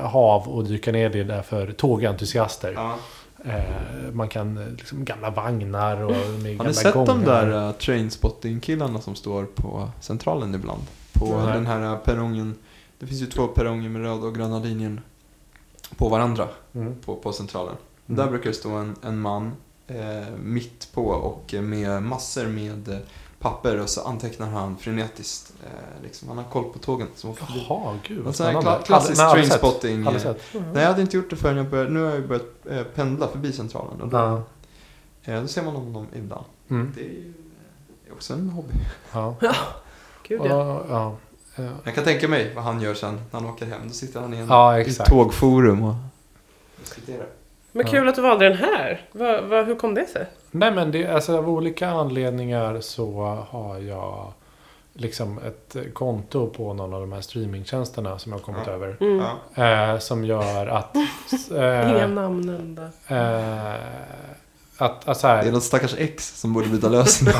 hav 0.00 0.58
att 0.58 0.68
dyka 0.68 0.92
ner 0.92 1.16
i 1.16 1.24
där 1.24 1.42
för 1.42 1.72
tågentusiaster. 1.72 2.72
Ja. 2.76 2.96
Eh, 3.44 4.12
man 4.12 4.28
kan 4.28 4.58
eh, 4.58 4.68
liksom 4.78 5.04
gamla 5.04 5.30
vagnar 5.30 6.02
och 6.02 6.10
med 6.42 6.42
Har 6.42 6.48
gamla 6.48 6.64
ni 6.64 6.74
sett 6.74 6.94
de 6.94 7.06
gångar. 7.06 7.46
där 7.46 7.66
uh, 7.68 7.72
trainspotting-killarna 7.72 9.00
som 9.00 9.14
står 9.14 9.44
på 9.44 9.88
Centralen 10.00 10.54
ibland? 10.54 10.82
På 11.12 11.36
Nej. 11.44 11.52
den 11.54 11.66
här 11.66 11.96
perrongen. 11.96 12.54
Det 12.98 13.06
finns 13.06 13.22
ju 13.22 13.26
två 13.26 13.46
perronger 13.46 13.88
med 13.88 14.02
röda 14.02 14.26
och 14.26 14.34
gröna 14.34 14.58
linjen 14.58 15.00
på 15.96 16.08
varandra 16.08 16.48
Mm. 16.74 16.94
på, 17.04 17.16
på 17.16 17.32
Centralen. 17.32 17.74
Mm. 18.06 18.16
Där 18.24 18.30
brukar 18.30 18.50
det 18.50 18.56
stå 18.56 18.70
en, 18.70 18.96
en 19.02 19.18
man 19.20 19.52
eh, 19.86 20.34
mitt 20.42 20.88
på 20.94 21.06
och 21.06 21.54
eh, 21.54 21.62
med 21.62 22.02
massor 22.02 22.46
med 22.46 22.88
eh, 22.88 22.98
papper 23.44 23.80
och 23.80 23.88
så 23.88 24.00
antecknar 24.04 24.50
han 24.50 24.76
frenetiskt. 24.78 25.52
Eh, 25.64 26.02
liksom. 26.02 26.28
Han 26.28 26.36
har 26.38 26.44
koll 26.44 26.72
på 26.72 26.78
tågen 26.78 27.08
som 27.14 27.30
åker 27.30 27.44
förbi. 27.44 27.66
Jaha, 27.68 27.98
gud 28.08 28.18
En 28.18 28.24
vad 28.24 28.36
sån 28.36 28.46
här 28.46 28.52
spännande. 28.52 28.78
kla- 28.80 28.86
klassisk 28.86 29.18
nej, 29.18 29.26
sett. 29.46 29.48
trainspotting. 29.48 30.06
Aldrig 30.06 30.26
eh. 30.26 30.34
Mm. 30.54 30.72
Nej, 30.72 30.82
jag 30.82 30.90
hade 30.90 31.02
inte 31.02 31.16
gjort 31.16 31.30
det 31.30 31.36
förrän 31.36 31.56
jag 31.56 31.68
började. 31.70 31.90
Nu 31.90 32.04
har 32.04 32.10
jag 32.10 32.28
börjat 32.28 32.44
eh, 32.70 32.82
pendla 32.82 33.28
förbi 33.28 33.52
Centralen. 33.52 34.00
Och 34.00 34.08
då, 34.08 34.16
Ja. 34.16 35.32
eh, 35.32 35.40
då 35.42 35.46
ser 35.48 35.62
man 35.62 35.74
honom 35.76 36.06
ibland. 36.16 36.44
Mm. 36.70 36.92
Det 36.96 37.00
är 37.00 37.04
ju 37.04 37.32
eh, 38.08 38.12
också 38.12 38.32
en 38.32 38.50
hobby. 38.50 38.74
Ja. 39.12 39.36
Gud 40.28 40.40
ja. 40.40 40.46
Ja, 40.48 40.84
ja. 40.88 41.16
Ja. 41.56 41.70
Jag 41.84 41.94
kan 41.94 42.04
tänka 42.04 42.28
mig 42.28 42.52
vad 42.54 42.64
han 42.64 42.80
gör 42.80 42.94
sen 42.94 43.14
när 43.14 43.40
han 43.40 43.50
åker 43.50 43.66
hem. 43.66 43.80
Då 43.88 43.92
sitter 43.94 44.20
han 44.20 44.34
i 44.34 44.36
en 44.36 44.46
Ja, 44.48 44.78
i 44.78 44.80
exakt. 44.80 45.10
tågforum 45.10 45.82
och 45.84 45.94
diskuterar. 46.80 47.26
Men 47.76 47.86
kul 47.86 48.08
att 48.08 48.14
du 48.14 48.22
valde 48.22 48.48
den 48.48 48.58
här. 48.58 49.00
Va, 49.12 49.40
va, 49.40 49.62
hur 49.62 49.74
kom 49.74 49.94
det 49.94 50.06
sig? 50.06 50.26
Nej 50.50 50.72
men 50.72 50.90
det, 50.90 51.06
alltså, 51.06 51.38
av 51.38 51.48
olika 51.48 51.88
anledningar 51.88 52.80
så 52.80 53.22
har 53.50 53.78
jag 53.78 54.32
liksom 54.92 55.38
ett 55.38 55.76
konto 55.94 56.46
på 56.50 56.72
någon 56.74 56.94
av 56.94 57.00
de 57.00 57.12
här 57.12 57.20
streamingtjänsterna 57.20 58.18
som 58.18 58.32
jag 58.32 58.38
har 58.38 58.44
kommit 58.44 58.62
Ja. 58.66 58.72
över. 58.72 58.96
Mm. 59.00 59.24
Ja. 59.54 59.92
Eh, 59.92 59.98
som 59.98 60.24
gör 60.24 60.66
att... 60.66 60.96
Inga 61.50 62.02
Eh, 62.02 62.08
namn 62.08 62.40
nämnda. 62.46 62.82
eh, 63.08 63.74
att, 64.78 65.08
att 65.08 65.22
Det 65.22 65.28
är 65.28 65.52
något 65.52 65.62
stackars 65.62 65.94
ex 65.98 66.40
som 66.40 66.52
borde 66.52 66.68
byta 66.68 66.88
lösenord. 66.88 67.34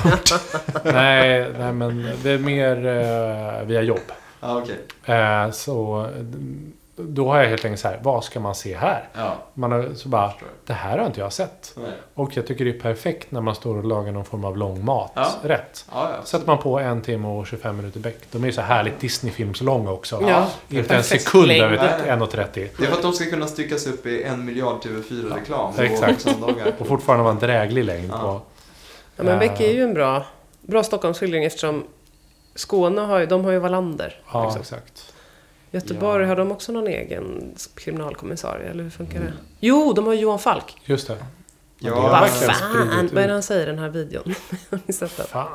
nej, 0.84 1.52
nej 1.58 1.72
men 1.72 2.08
det 2.22 2.30
är 2.30 2.38
mer 2.38 2.86
eh, 2.86 3.66
via 3.66 3.82
jobb. 3.82 3.98
ja, 4.40 4.62
okej. 4.62 5.14
Eh, 5.16 5.50
så 5.50 6.06
då 6.96 7.28
har 7.28 7.38
jag 7.38 7.48
helt 7.48 7.64
enkelt 7.64 7.80
så 7.80 7.88
här, 7.88 8.00
vad 8.02 8.24
ska 8.24 8.40
man 8.40 8.54
se 8.54 8.76
här? 8.76 9.08
Ja, 9.14 9.34
Man 9.54 9.72
har, 9.72 9.94
så 9.94 10.08
bara, 10.08 10.32
det 10.66 10.72
här 10.72 10.98
har 10.98 11.06
inte 11.06 11.20
jag 11.20 11.32
sett. 11.32 11.72
Nej. 11.76 11.90
Och 12.14 12.36
jag 12.36 12.46
tycker 12.46 12.64
det 12.64 12.70
är 12.70 12.80
perfekt 12.80 13.30
när 13.30 13.40
man 13.40 13.54
står 13.54 13.76
och 13.76 13.84
lagar 13.84 14.12
någon 14.12 14.24
form 14.24 14.44
av 14.44 14.56
långmat. 14.56 15.12
Ja. 15.14 15.28
Rätt. 15.42 15.84
Ja, 15.92 16.10
ja. 16.18 16.24
Sätter 16.24 16.46
man 16.46 16.58
på 16.58 16.78
en 16.78 17.02
timme 17.02 17.28
och 17.28 17.46
25 17.46 17.76
minuter 17.76 18.00
bäck. 18.00 18.18
De 18.32 18.42
är 18.42 18.46
ju 18.46 18.52
så 18.52 18.60
här 18.60 18.74
härligt 18.76 19.00
Disney-filmslånga 19.00 19.90
också. 19.92 20.22
Ja. 20.28 20.46
Inte 20.68 20.94
en 20.96 21.04
sekund 21.04 21.50
över 21.50 21.76
Nej. 22.06 22.10
1.30. 22.18 22.46
Det 22.52 22.62
är 22.64 22.86
för 22.86 22.92
att 22.96 23.02
de 23.02 23.12
ska 23.12 23.24
kunna 23.30 23.46
styckas 23.46 23.86
upp 23.86 24.06
i 24.06 24.22
en 24.22 24.44
miljard 24.44 24.76
TV4-reklam. 24.84 25.72
Ja, 25.76 25.82
exakt. 25.84 26.26
Och 26.78 26.86
fortfarande 26.86 27.22
vara 27.24 27.34
en 27.34 27.40
dräglig 27.40 27.84
längd 27.84 28.10
Ja. 28.12 28.18
på... 28.20 28.40
Ja, 29.16 29.22
men 29.24 29.28
Eh, 29.32 29.38
Beck 29.38 29.60
är 29.60 29.72
ju 29.72 29.82
en 29.82 29.94
bra, 29.94 30.26
bra 30.60 30.82
Stockholmsskildring 30.82 31.44
eftersom 31.44 31.84
Skåne 32.54 33.00
har 33.00 33.18
ju, 33.18 33.26
de 33.26 33.44
har 33.44 33.52
ju 33.52 33.58
Wallander. 33.58 34.20
Ja, 34.32 34.44
liksom. 34.44 34.60
exakt. 34.60 35.13
Göteborg, 35.74 36.22
Ja. 36.22 36.28
har 36.28 36.36
de 36.36 36.52
också 36.52 36.72
någon 36.72 36.86
egen 36.86 37.54
kriminalkommissarie? 37.74 38.68
Eller 38.70 38.82
hur 38.82 38.90
funkar 38.90 39.20
det? 39.20 39.32
Jo, 39.60 39.92
de 39.92 40.06
har 40.06 40.14
Johan 40.14 40.38
Falk. 40.38 40.80
Just 40.84 41.08
det. 41.08 41.16
Ja, 41.78 41.94
Vad 42.02 42.30
fan, 42.30 43.08
vad 43.12 43.22
är 43.24 43.26
det 43.26 43.32
han 43.32 43.42
säger 43.42 43.62
i 43.62 43.70
den 43.70 43.78
här 43.78 43.88
videon? 43.88 44.34
har 44.70 44.80
ni 44.86 44.92
sett 44.92 45.16
den? 45.16 45.26
Fan. 45.26 45.48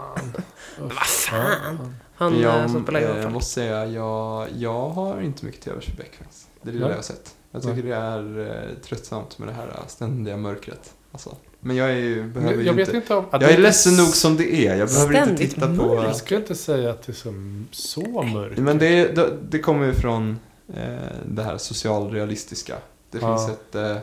Vad 0.80 0.92
fan? 0.94 1.96
Han 2.16 2.40
jag, 2.40 2.60
eh, 2.62 2.68
som 2.68 2.84
spelar 2.84 3.00
Johan 3.02 3.16
eh, 3.18 3.22
Falk. 3.22 3.34
måste 3.34 3.54
säga, 3.54 3.86
jag, 3.86 4.48
jag 4.58 4.90
har 4.90 5.22
inte 5.22 5.46
mycket 5.46 5.62
till 5.62 5.72
övers 5.72 5.86
för 5.86 5.96
Beck 5.98 6.16
faktiskt. 6.16 6.48
Det 6.62 6.70
är 6.70 6.74
det 6.74 6.80
Nej. 6.80 6.90
jag 6.90 6.96
har 6.96 7.02
sett. 7.04 7.36
Jag 7.52 7.64
tycker 7.64 7.84
det 7.84 7.96
är 7.96 8.40
eh, 8.40 8.78
tröttsamt 8.84 9.40
med 9.40 9.48
det 9.48 9.54
här 9.54 9.70
ständiga 9.88 10.38
mörkret. 10.38 10.94
Alltså. 11.12 11.36
Men 11.62 11.76
jag 11.76 11.90
är 11.92 11.96
ju, 11.96 12.24
behöver 12.24 12.54
Jag, 12.54 12.62
ju 12.62 12.68
jag 12.68 12.74
vet 12.74 12.88
inte... 12.88 12.98
inte 12.98 13.16
om... 13.16 13.26
Jag 13.32 13.40
det 13.40 13.46
är 13.54 13.58
ledsen 13.58 13.98
nog 13.98 14.08
som 14.08 14.38
det 14.38 14.54
är. 14.68 14.76
Jag 14.76 14.88
behöver 14.90 15.30
inte 15.32 15.48
titta 15.48 15.62
på... 15.68 15.74
mörkt. 15.74 16.04
Jag 16.04 16.16
skulle 16.16 16.40
inte 16.40 16.56
säga 16.56 16.90
att 16.92 17.02
det 17.02 17.12
är 17.12 17.14
så, 17.14 17.34
så 17.72 18.22
mörkt. 18.24 18.58
Men 18.58 18.78
det, 18.78 18.88
är- 18.88 19.16
det, 19.16 19.30
det 19.50 19.60
kommer 19.60 19.86
ju 19.88 19.94
från 19.94 20.40
eh, 20.74 20.84
det 21.26 21.44
här 21.44 21.58
socialrealistiska. 21.58 22.76
Det 23.12 23.18
Ja. 23.22 23.38
finns 23.38 23.50
ett 23.50 23.76
eh, 23.76 23.98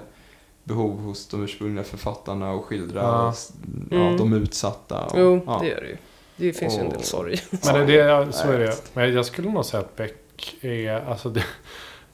behov 0.65 1.01
hos 1.01 1.27
de 1.29 1.45
ursprungliga 1.45 1.85
författarna 1.85 2.51
att 2.53 2.63
skildra 2.65 3.01
Ja. 3.01 3.31
s- 3.33 3.53
ja, 3.91 3.97
Mm. 3.97 4.17
de 4.17 4.33
utsatta. 4.33 5.05
Och, 5.05 5.21
Jo, 5.21 5.43
ja. 5.47 5.59
det 5.63 5.69
gör 5.69 5.81
det 5.81 5.89
ju. 5.89 5.97
Det 6.37 6.53
finns 6.53 6.75
ju 6.77 6.81
en 6.81 6.89
del 6.89 6.99
Och- 6.99 7.05
sorg. 7.05 7.41
Men 7.65 7.87
det, 7.87 8.03
det, 8.25 8.33
så 8.33 8.49
är 8.49 8.61
jag 8.61 8.71
det. 8.71 8.77
Men 8.95 9.13
jag 9.15 9.27
skulle 9.27 9.51
nog 9.51 9.65
säga 9.65 9.81
att 9.81 9.97
Beck 9.97 10.57
är... 10.61 11.11
Alltså 11.11 11.29
det, 11.31 11.45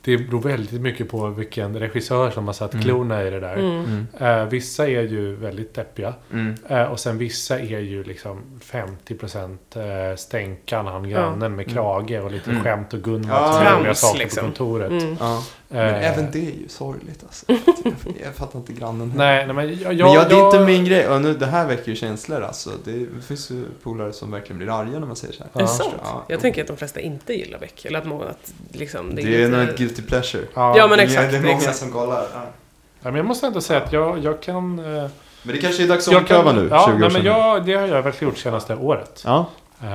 det 0.05 0.19
beror 0.19 0.41
väldigt 0.41 0.81
mycket 0.81 1.11
på 1.11 1.27
vilken 1.29 1.79
regissör 1.79 2.31
som 2.31 2.47
har 2.47 2.53
satt 2.55 2.73
Mm. 2.75 2.85
klorna 2.85 3.23
i 3.25 3.31
det 3.31 3.41
där. 3.41 3.57
Mm. 3.57 3.85
Mm. 3.85 4.07
Eh, 4.41 4.45
vissa 4.49 4.89
är 4.89 5.03
ju 5.03 5.35
väldigt 5.35 5.75
deppiga. 5.75 6.15
Mm. 6.33 6.55
Eh, 6.69 6.83
och 6.83 7.01
sen 7.01 7.19
vissa 7.19 7.59
är 7.59 7.79
ju 7.81 8.05
liksom 8.05 8.61
50% 8.61 9.77
eh, 10.11 10.17
stänkan, 10.17 10.87
han 10.87 11.09
grannen 11.11 11.57
med 11.57 11.71
krage 11.71 12.21
och 12.25 12.31
lite 12.33 12.51
Mm. 12.51 12.63
skämt 12.65 12.93
och 12.95 13.01
Gunvald 13.03 13.67
Ja, 13.67 13.95
som 13.95 14.09
saker 14.09 14.19
liksom. 14.19 14.41
på 14.41 14.47
kontoret. 14.47 15.21
Men 15.73 15.95
Eh, 15.95 16.11
även 16.13 16.31
det 16.31 16.39
är 16.39 16.43
ju 16.53 16.69
sorgligt 16.69 17.23
alltså. 17.27 17.45
Jag, 17.49 17.95
jag 18.25 18.35
fattar 18.35 18.59
inte 18.59 18.73
grannen. 18.73 19.13
Nej, 19.17 19.47
nej 19.47 19.55
men 19.55 19.69
jag... 19.69 19.93
jag, 19.95 20.05
men 20.07 20.13
jag, 20.15 20.29
det 20.29 20.35
är 20.35 20.39
jag- 20.39 20.47
inte 20.55 20.61
min 20.67 20.85
grej. 20.85 21.09
Och 21.09 21.21
nu, 21.23 21.35
det 21.35 21.47
här 21.47 21.67
väcker 21.67 21.89
ju 21.89 21.97
känslor 21.97 22.43
alltså. 22.43 22.71
Det 22.85 23.07
finns 23.27 23.51
ju 23.51 23.65
polare 23.83 24.13
som 24.13 24.31
verkligen 24.31 24.59
blir 24.59 24.81
arga 24.81 24.99
när 24.99 25.07
man 25.07 25.17
säger 25.17 25.35
så 25.35 25.43
här. 25.43 25.61
Är 25.63 25.67
det 25.67 25.69
sant? 25.73 25.95
Ja. 26.05 26.25
Jag 26.29 26.41
tänker 26.41 26.61
att 26.63 26.69
de 26.69 26.77
flesta 26.77 27.01
inte 27.01 27.33
gillar 27.33 27.59
Beck. 27.59 27.85
Eller 27.85 27.99
att 27.99 28.07
många... 28.07 28.25
Att 28.25 28.53
liksom, 28.73 29.15
Det, 29.15 29.23
det 29.23 29.43
är, 29.43 29.47
är 29.47 29.49
nog 29.51 29.69
ett 29.69 29.79
guilty 29.79 30.03
pleasure. 30.03 30.43
Ja, 30.55 30.75
Ja, 30.79 30.87
men 30.87 30.99
Det 30.99 31.05
är- 31.05 31.07
exakt. 31.07 31.31
Det 31.33 31.37
är 31.39 31.43
många 31.43 31.55
exakt. 31.57 31.77
som 31.77 31.91
kollar. 31.93 32.27
Ja. 32.35 32.41
Ja, 33.05 33.09
men 33.11 33.15
jag 33.17 33.27
måste 33.27 33.47
ändå 33.47 33.61
säga 33.61 33.81
att 33.83 33.93
jag, 33.93 34.19
jag 34.19 34.43
kan... 34.43 34.79
eh, 34.79 34.85
Men 35.43 35.55
det 35.55 35.61
kanske 35.61 35.83
är 35.83 35.89
dags 35.89 36.09
att 36.09 36.13
jag 36.13 36.21
ompröva 36.21 36.53
nu, 36.53 36.69
Ja, 36.71 36.85
20 36.87 36.95
år 36.95 36.99
nej, 36.99 37.11
men 37.13 37.25
jag, 37.25 37.67
det 37.67 37.75
har 37.75 37.87
jag 37.89 38.03
verkligen 38.03 38.31
gjort 38.33 38.39
senaste 38.39 38.75
året. 38.77 39.23
Ja. 39.27 39.47
Eh, 39.83 39.89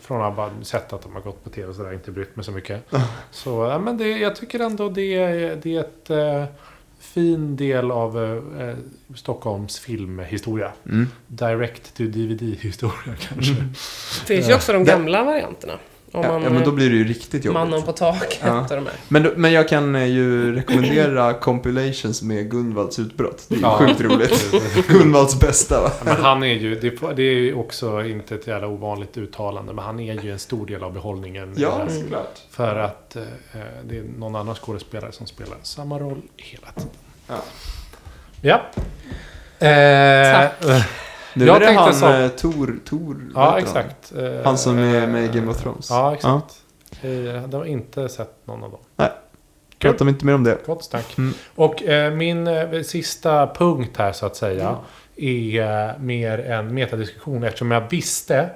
från 0.00 0.36
bara 0.36 0.50
sett 0.62 0.92
att 0.92 1.02
de 1.02 1.12
har 1.14 1.20
gått 1.20 1.44
på 1.44 1.50
tv 1.50 1.68
och 1.68 1.74
sådär, 1.74 1.92
inte 1.92 2.10
brytt 2.10 2.36
mig 2.36 2.44
så 2.44 2.52
mycket. 2.52 2.84
Så 3.30 3.50
ja, 3.70 3.78
men 3.78 3.96
det, 3.98 4.08
jag 4.08 4.36
tycker 4.36 4.60
ändå 4.60 4.88
det, 4.88 5.14
är- 5.14 5.56
det 5.62 5.76
är 5.76 5.80
ett 5.80 6.10
eh, 6.10 6.44
fin 7.00 7.56
del 7.56 7.90
av 7.90 8.24
eh, 8.24 8.68
eh, 8.68 8.74
Stockholms 9.14 9.78
filmhistoria. 9.78 10.72
Mm. 10.86 11.06
Direct 11.26 11.96
to 11.96 12.02
DVD-historia 12.02 13.14
kanske. 13.28 13.54
Det 14.20 14.26
finns 14.26 14.48
ju 14.48 14.54
också 14.54 14.72
de 14.72 14.84
gamla 14.84 15.24
varianterna. 15.24 15.72
Om 16.12 16.22
Ja, 16.24 16.32
man, 16.32 16.42
ja, 16.42 16.50
men 16.50 16.64
då 16.64 16.70
blir 16.72 16.90
det 16.90 16.96
ju 16.96 17.04
riktigt 17.04 17.44
jobbigt. 17.44 17.54
Mannen 17.54 17.82
på 17.82 17.92
taket 17.92 18.38
Ja. 18.44 18.60
och 18.60 18.68
de 18.68 18.74
här. 18.86 18.94
Men, 19.08 19.22
men 19.36 19.52
jag 19.52 19.68
kan 19.68 19.94
eh, 19.96 20.04
ju 20.06 20.54
rekommendera 20.54 21.34
compilations 21.34 22.22
med 22.22 22.50
Gunvalds 22.50 22.98
utbrott. 22.98 23.44
Det 23.48 23.54
är 23.54 23.58
ju 23.58 23.62
Ja. 23.62 23.78
sjukt 23.78 24.00
roligt. 24.00 24.54
Gunvalds 24.88 25.40
bästa 25.40 25.82
va? 25.82 25.90
Men 26.04 26.16
han 26.16 26.42
är 26.42 26.54
ju, 26.54 26.74
det, 26.80 26.90
det 27.16 27.22
är 27.22 27.34
ju 27.34 27.54
också 27.54 28.04
inte 28.04 28.34
ett 28.34 28.46
jävla 28.46 28.68
ovanligt 28.68 29.16
uttalande, 29.16 29.72
men 29.72 29.84
han 29.84 30.00
är 30.00 30.22
ju 30.22 30.32
en 30.32 30.38
stor 30.38 30.66
del 30.66 30.82
av 30.82 30.92
behållningen. 30.92 31.54
Ja, 31.56 31.80
Eh, 31.88 31.94
såklart. 32.00 32.38
För 32.50 32.76
att 32.76 33.16
eh, 33.16 33.22
det 33.84 33.98
är 33.98 34.02
någon 34.18 34.36
annan 34.36 34.54
skådespelare 34.54 35.12
som 35.12 35.26
spelar 35.26 35.56
samma 35.62 35.98
roll 35.98 36.22
hela 36.36 36.66
tiden. 36.72 36.90
Ja. 37.28 37.36
Ja. 38.42 38.60
Eh, 39.66 40.32
Tack. 40.34 40.84
Nu 41.38 41.46
Jag 41.46 41.56
är 41.56 41.60
det 41.72 41.78
han, 41.78 41.94
så- 41.94 42.12
eh, 42.12 42.28
Tor, 42.28 42.78
Tor, 42.84 43.30
Ja, 43.34 43.40
heter 43.40 43.50
han? 43.50 43.58
exakt. 43.86 44.12
Eh, 44.16 44.44
Han 44.44 44.58
som 44.58 44.78
är 44.78 45.06
med 45.06 45.24
i 45.24 45.28
Game 45.38 45.50
of 45.50 45.62
Thrones. 45.62 45.90
Ja, 45.90 46.14
exakt. 46.14 46.62
Eh, 47.02 47.10
Jag 47.26 47.48
har 47.52 47.64
inte 47.64 48.08
sett 48.08 48.46
någon 48.46 48.64
av 48.64 48.70
dem. 48.70 48.80
Pratar 49.78 50.04
vi 50.04 50.10
inte 50.10 50.26
mer 50.26 50.34
om 50.34 50.44
det? 50.44 50.58
Gott 50.66 50.84
snack. 50.84 51.18
Mm. 51.18 51.34
Och 51.54 51.82
eh, 51.82 52.12
min 52.14 52.46
eh, 52.46 52.82
sista 52.82 53.46
punkt 53.46 53.96
här 53.96 54.12
så 54.12 54.26
att 54.26 54.36
säga 54.36 54.76
är 55.16 55.88
eh, 55.90 55.98
mer 55.98 56.38
en 56.38 56.74
metadiskussion 56.74 57.44
eftersom 57.44 57.70
jag 57.70 57.90
visste, 57.90 58.50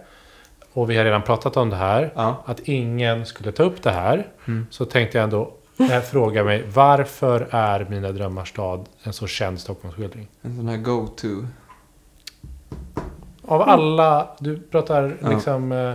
och 0.72 0.90
vi 0.90 0.96
har 0.96 1.04
redan 1.04 1.22
pratat 1.22 1.56
om 1.56 1.70
det 1.70 1.76
här, 1.76 2.12
Ja. 2.14 2.42
att 2.46 2.60
ingen 2.60 3.26
skulle 3.26 3.52
ta 3.52 3.62
upp 3.62 3.82
det 3.82 3.90
här. 3.90 4.26
Mm. 4.46 4.66
Så 4.70 4.84
tänkte 4.84 5.18
jag 5.18 5.24
ändå 5.24 5.54
eh, 5.90 6.00
fråga 6.00 6.44
mig 6.44 6.64
varför 6.74 7.48
är 7.50 7.86
Mina 7.90 8.12
drömmars 8.12 8.48
stad 8.48 8.86
en 9.02 9.12
så 9.12 9.26
känd 9.26 9.60
Stockholmsskildring? 9.60 10.28
En 10.42 10.56
sån 10.56 10.68
här 10.68 10.76
go-to. 10.76 11.46
Av 13.44 13.62
alla, 13.62 14.28
du 14.38 14.58
pratar 14.58 15.16
Ja. 15.20 15.28
liksom 15.28 15.72
eh, 15.72 15.94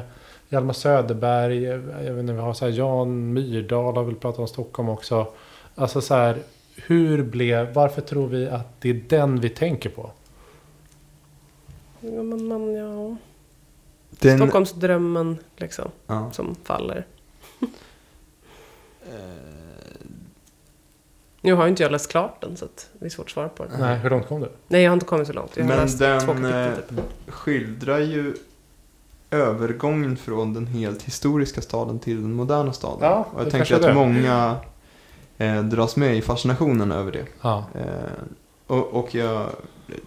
Hjalmar 0.50 0.74
Söderberg, 0.74 1.66
eh, 1.66 1.80
jag 2.06 2.14
vet 2.14 2.22
inte, 2.22 2.34
vi 2.34 2.40
har 2.40 2.54
så 2.54 2.66
här 2.66 2.72
Jan 2.72 3.34
Myrdal 3.34 3.96
har 3.98 4.04
väl 4.04 4.16
pratat 4.16 4.40
om 4.40 4.48
Stockholm 4.48 4.90
också. 4.90 5.28
Alltså 5.76 6.02
så 6.02 6.16
här, 6.16 6.38
hur 6.76 7.24
blev, 7.24 7.74
varför 7.74 8.02
tror 8.02 8.28
vi 8.28 8.48
att 8.48 8.82
det 8.82 8.90
är 8.90 9.02
den 9.10 9.40
vi 9.40 9.50
tänker 9.50 9.90
på? 9.90 10.12
Ja, 12.00 12.24
men, 12.24 12.48
men, 12.48 12.74
ja. 12.74 13.16
Den, 14.10 14.38
Stockholmsdrömmen 14.38 15.38
liksom, 15.58 15.92
ja. 16.08 16.32
som 16.32 16.56
faller. 16.64 17.06
Nu 21.42 21.54
har 21.54 21.64
ju 21.64 21.70
inte 21.70 21.84
jag 21.84 21.92
läst 21.92 22.12
klart 22.12 22.42
den 22.42 22.58
så 22.58 22.66
att 22.66 22.90
det 23.00 23.06
är 23.06 23.10
svårt 23.10 23.26
att 23.26 23.32
svara 23.32 23.50
på 23.50 23.64
den. 23.66 23.80
Nej, 23.80 23.98
hur 23.98 24.10
långt 24.10 24.28
kom 24.28 24.42
du? 24.42 24.50
Nej, 24.68 24.82
jag 24.84 24.90
har 24.92 24.94
inte 24.94 25.06
kommit 25.06 25.28
så 25.28 25.34
långt. 25.34 25.52
Jag 25.58 25.64
har 25.64 25.70
Men 25.70 25.80
läst 25.80 25.98
två 25.98 26.06
den 26.06 26.20
kapitel 26.44 26.68
eh, 26.68 26.76
typ. 26.76 27.34
skildrar 27.34 28.00
ju 28.00 28.34
övergången 29.32 30.18
från 30.18 30.54
den 30.54 30.68
helt 30.68 31.04
historiska 31.04 31.62
staden 31.62 32.00
till 32.00 32.22
den 32.22 32.34
moderna 32.34 32.74
staden. 32.74 33.00
Ja, 33.02 33.28
och 33.34 33.40
jag 33.40 33.48
det 33.48 33.52
tänker 33.52 33.76
att 33.76 33.82
det. 33.82 33.94
många 33.94 34.56
eh, 35.38 35.64
dras 35.64 35.96
med 35.96 36.18
i 36.18 36.22
fascinationen 36.22 36.92
över 36.92 37.12
det. 37.12 37.26
Ja. 37.42 37.66
Eh, 37.76 37.84
och, 38.68 38.88
och 38.88 39.16
jag, 39.16 39.46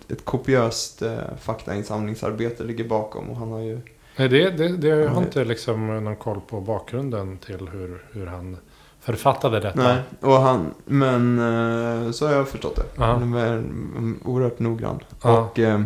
ett 0.08 0.24
kopiöst 0.24 1.02
eh, 1.02 1.18
faktainsamlingsarbete 1.40 2.64
ligger 2.64 2.84
bakom 2.84 3.30
och 3.30 3.36
han 3.36 3.50
har 3.50 3.60
ju 3.60 3.80
Nej, 4.16 4.28
det, 4.28 4.50
det, 4.50 4.76
det 4.76 4.88
jag 4.88 5.08
har 5.08 5.22
inte 5.22 5.44
liksom 5.44 6.04
någon 6.04 6.16
koll 6.16 6.40
på 6.48 6.60
bakgrunden 6.60 7.38
till 7.38 7.68
hur, 7.68 8.04
hur 8.12 8.26
han 8.26 8.56
författade 9.00 9.60
detta. 9.60 9.82
Nej, 9.82 9.96
och 10.20 10.40
han, 10.40 10.74
men 10.84 11.38
eh, 11.38 12.10
så 12.10 12.26
har 12.26 12.34
jag 12.34 12.48
förstått 12.48 12.76
det. 12.76 12.82
Ja. 12.96 13.04
Han 13.04 13.34
är 13.34 13.62
oerhört 14.24 14.58
noggrann. 14.58 15.00
Ja. 15.22 15.40
Och 15.40 15.58
eh, 15.58 15.82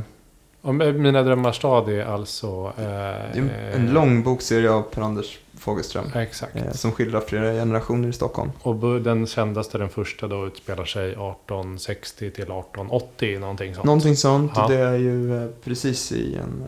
Och 0.60 0.74
Mina 0.74 1.22
drömmars 1.22 1.56
stad 1.56 1.88
är 1.88 2.04
alltså... 2.04 2.72
Eh, 2.78 3.74
en 3.74 3.90
lång 3.92 4.22
bokserie 4.22 4.70
av 4.70 4.82
Per-Anders 4.82 5.38
Fogelström. 5.58 6.04
Exakt. 6.14 6.56
Eh, 6.56 6.72
som 6.72 6.92
skildrar 6.92 7.20
flera 7.20 7.52
generationer 7.52 8.08
i 8.08 8.12
Stockholm. 8.12 8.50
Och 8.62 9.00
den 9.00 9.26
kändaste, 9.26 9.78
den 9.78 9.88
första 9.88 10.26
då, 10.28 10.46
utspelar 10.46 10.84
sig 10.84 11.08
1860 11.08 12.18
till 12.18 12.28
1880, 12.28 13.38
någonting 13.38 13.74
sånt. 13.74 13.86
Någonting 13.86 14.16
sånt. 14.16 14.52
Ja. 14.54 14.68
Det 14.68 14.78
är 14.78 14.96
ju 14.96 15.42
eh, 15.44 15.48
precis 15.64 16.12
i 16.12 16.34
en 16.36 16.64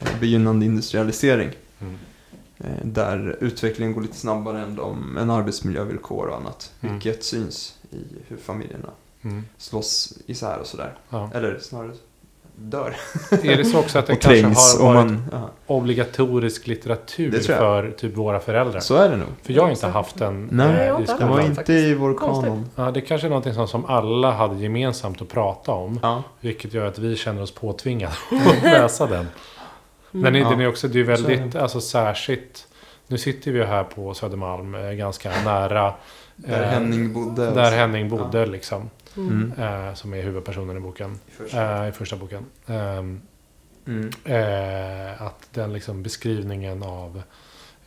eh, 0.00 0.20
begynnande 0.20 0.66
industrialisering. 0.66 1.50
Mm. 1.80 1.98
Eh, 2.64 2.70
där 2.82 3.36
utvecklingen 3.40 3.94
går 3.94 4.00
lite 4.02 4.16
snabbare 4.16 4.60
än, 4.62 4.74
de, 4.76 5.16
än 5.18 5.30
arbetsmiljövillkor 5.30 6.26
och 6.26 6.36
annat. 6.36 6.72
Mm. 6.80 6.94
Vilket 6.94 7.24
syns 7.24 7.74
i 7.90 7.96
hur 8.28 8.36
familjerna 8.36 8.88
Mm. 9.24 9.44
slåss 9.58 10.12
isär 10.26 10.58
och 10.60 10.66
sådär. 10.66 10.94
Ja. 11.10 11.30
Eller 11.34 11.58
snarare 11.58 11.90
dör. 12.56 12.96
Är 13.30 13.56
det 13.56 13.64
så 13.64 13.78
också 13.78 13.98
att 13.98 14.06
det 14.06 14.16
kanske 14.16 14.82
har 14.82 14.94
varit 14.94 15.06
man, 15.10 15.22
ja. 15.32 15.50
obligatorisk 15.66 16.66
litteratur 16.66 17.40
för 17.40 17.90
typ 17.90 18.16
våra 18.16 18.40
föräldrar? 18.40 18.80
Så 18.80 18.94
är 18.96 19.08
det 19.10 19.16
nog. 19.16 19.28
För 19.42 19.52
jag 19.52 19.62
har 19.62 19.70
inte 19.70 19.86
haft 19.86 20.18
den 20.18 20.48
Nej, 20.52 20.68
eh, 20.80 20.86
jag 20.86 20.92
har 20.94 21.00
i 21.00 21.02
inte 21.02 21.12
Det 21.12 21.24
var 21.24 21.26
skolan. 21.26 21.36
den. 21.36 21.44
inte 21.46 21.54
faktiskt. 21.54 21.78
i 21.86 21.94
vår 21.94 22.14
kanon. 22.18 22.66
Ja, 22.76 22.90
det 22.90 23.00
kanske 23.00 23.26
är 23.26 23.28
någonting 23.28 23.54
som, 23.54 23.68
som 23.68 23.84
alla 23.84 24.30
hade 24.30 24.56
gemensamt 24.56 25.22
att 25.22 25.28
prata 25.28 25.72
om. 25.72 25.98
Ja. 26.02 26.22
Vilket 26.40 26.74
gör 26.74 26.86
att 26.86 26.98
vi 26.98 27.16
känner 27.16 27.42
oss 27.42 27.50
påtvingade 27.54 28.12
att 28.46 28.62
läsa 28.62 29.06
den. 29.06 29.26
Men 30.10 30.34
Ja. 30.34 30.50
den 30.50 30.60
är 30.60 30.68
också, 30.68 30.88
det 30.88 31.00
är 31.00 31.04
Så 31.04 31.10
är 31.12 31.16
väldigt, 31.36 31.56
alltså 31.56 31.80
särskilt. 31.80 32.66
Nu 33.06 33.18
sitter 33.18 33.52
vi 33.52 33.64
här 33.64 33.84
på 33.84 34.14
Södermalm, 34.14 34.74
eh, 34.74 34.90
ganska 34.92 35.30
nära. 35.44 35.94
Där 36.36 36.62
eh, 36.62 36.68
Henning 36.68 37.12
bodde. 37.12 37.50
Där 37.50 37.70
Henning 37.76 38.08
bodde 38.08 38.46
liksom. 38.46 38.90
Mm. 39.16 39.52
Eh, 39.58 39.94
som 39.94 40.14
är 40.14 40.22
huvudpersonen 40.22 40.76
i 40.76 40.80
boken. 40.80 41.18
I 41.26 41.30
första. 41.30 41.82
Eh, 41.82 41.88
I 41.88 41.92
första 41.92 42.16
boken. 42.16 42.44
Ehm, 42.66 43.20
Mm. 43.86 44.10
eh, 44.24 45.22
att 45.22 45.48
den 45.54 45.72
liksom 45.72 46.02
beskrivningen 46.02 46.82
av 46.82 47.22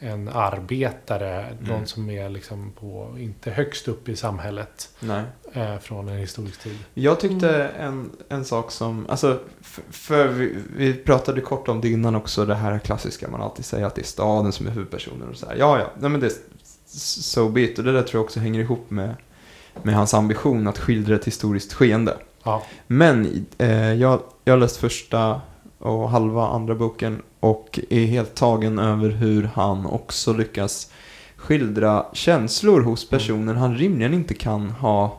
en 0.04 0.28
arbetare, 0.28 1.58
någon 1.60 1.86
som 1.86 2.10
är 2.10 2.30
liksom 2.30 2.72
på, 2.80 3.16
inte 3.20 3.52
högst 3.52 3.88
upp 3.88 4.10
i 4.10 4.16
samhället 4.16 4.90
Nej. 5.00 5.24
eh, 5.54 5.78
från 5.80 6.10
en 6.10 6.18
historisk 6.18 6.60
tid. 6.60 6.78
Jag 6.94 7.20
tyckte 7.20 7.64
en, 7.64 8.10
en 8.30 8.46
sak 8.46 8.72
som, 8.72 9.06
alltså, 9.10 9.40
för, 9.62 9.84
för 9.90 10.28
vi, 10.28 10.56
vi 10.76 10.94
pratade 10.94 11.42
kort 11.42 11.68
om 11.68 11.82
det 11.82 11.90
innan 11.90 12.16
också, 12.16 12.46
det 12.46 12.56
här 12.56 12.80
klassiska, 12.80 13.28
man 13.30 13.42
alltid 13.42 13.66
säger 13.66 13.86
att 13.86 13.96
det 13.96 14.02
är 14.02 14.06
staden 14.06 14.52
som 14.52 14.68
är 14.68 14.72
huvudpersonen 14.72 15.30
och 15.30 15.36
så 15.36 15.46
här. 15.46 15.56
Ja, 15.56 15.80
ja, 15.80 15.92
nej 16.00 16.10
men 16.10 16.20
det 16.20 16.28
är 16.28 16.34
so 16.98 17.50
be 17.50 17.62
it. 17.62 17.80
Och 17.80 17.86
det 17.86 17.92
där 17.92 18.04
tror 18.04 18.20
jag 18.20 18.26
också 18.26 18.40
hänger 18.40 18.60
ihop 18.60 18.90
med, 18.90 19.16
med 19.84 19.96
hans 19.96 20.14
ambition 20.14 20.68
att 20.68 20.78
skildra 20.80 21.16
ett 21.16 21.26
historiskt 21.26 21.74
skeende. 21.74 22.18
Ja, 22.44 22.64
Men 22.88 23.46
eh, 23.58 23.94
jag, 23.94 24.22
jag 24.44 24.54
har 24.54 24.60
läst 24.60 24.78
första 24.78 25.42
och 25.82 26.10
halva 26.10 26.48
andra 26.48 26.76
boken 26.76 27.22
och 27.40 27.80
är 27.90 28.06
helt 28.06 28.36
tagen 28.36 28.80
över 28.80 29.10
hur 29.10 29.44
han 29.44 29.86
också 29.86 30.34
lyckas 30.34 30.92
skildra 31.36 32.06
känslor 32.14 32.82
hos 32.82 33.10
personer 33.10 33.54
han 33.54 33.78
rimligen 33.78 34.14
inte 34.14 34.34
kan 34.34 34.70
ha 34.70 35.18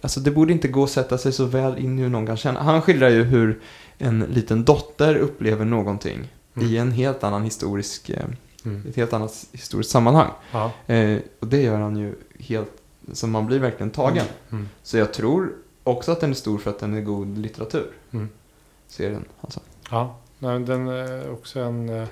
Alltså 0.00 0.20
det 0.20 0.30
borde 0.30 0.52
inte 0.52 0.68
gå 0.68 0.84
att 0.84 0.90
sätta 0.90 1.18
sig 1.18 1.32
så 1.32 1.44
väl 1.44 1.78
in 1.78 1.98
i 1.98 2.02
hur 2.02 2.08
någon 2.08 2.26
kan 2.26 2.36
känna. 2.36 2.62
Han 2.62 2.82
skildrar 2.82 3.08
ju 3.08 3.22
hur 3.22 3.60
en 3.98 4.20
liten 4.20 4.64
dotter 4.64 5.16
upplever 5.16 5.64
någonting 5.64 6.28
Mm. 6.56 6.68
i 6.68 6.76
en 6.76 6.92
helt 6.92 7.24
annan 7.24 7.42
historisk, 7.42 8.10
eh, 8.10 8.24
mm. 8.64 8.82
ett 8.88 8.96
helt 8.96 9.12
annat 9.12 9.46
historiskt 9.52 9.90
sammanhang. 9.90 10.30
ja. 10.52 10.70
Eh, 10.86 11.18
och 11.40 11.46
det 11.46 11.62
gör 11.62 11.80
han 11.80 11.96
ju 11.96 12.14
helt, 12.38 12.72
så 13.12 13.26
man 13.26 13.46
blir 13.46 13.58
verkligen 13.58 13.90
tagen. 13.90 14.26
Mm. 14.52 14.68
Så 14.82 14.96
jag 14.96 15.12
tror 15.12 15.52
också 15.84 16.12
att 16.12 16.20
den 16.20 16.30
är 16.30 16.34
stor 16.34 16.58
för 16.58 16.70
att 16.70 16.78
den 16.78 16.94
är 16.94 17.00
god 17.00 17.38
litteratur. 17.38 17.86
Mm. 18.10 18.28
Serien 18.88 19.24
alltså. 19.40 19.60
Ja, 19.90 20.16
nej, 20.38 20.60
den 20.60 20.88
är 20.88 21.32
också 21.32 21.60
en, 21.60 21.88
eh, 21.88 22.08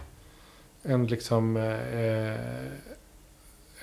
en 0.83 1.07
liksom 1.07 1.57
eh, 1.57 2.35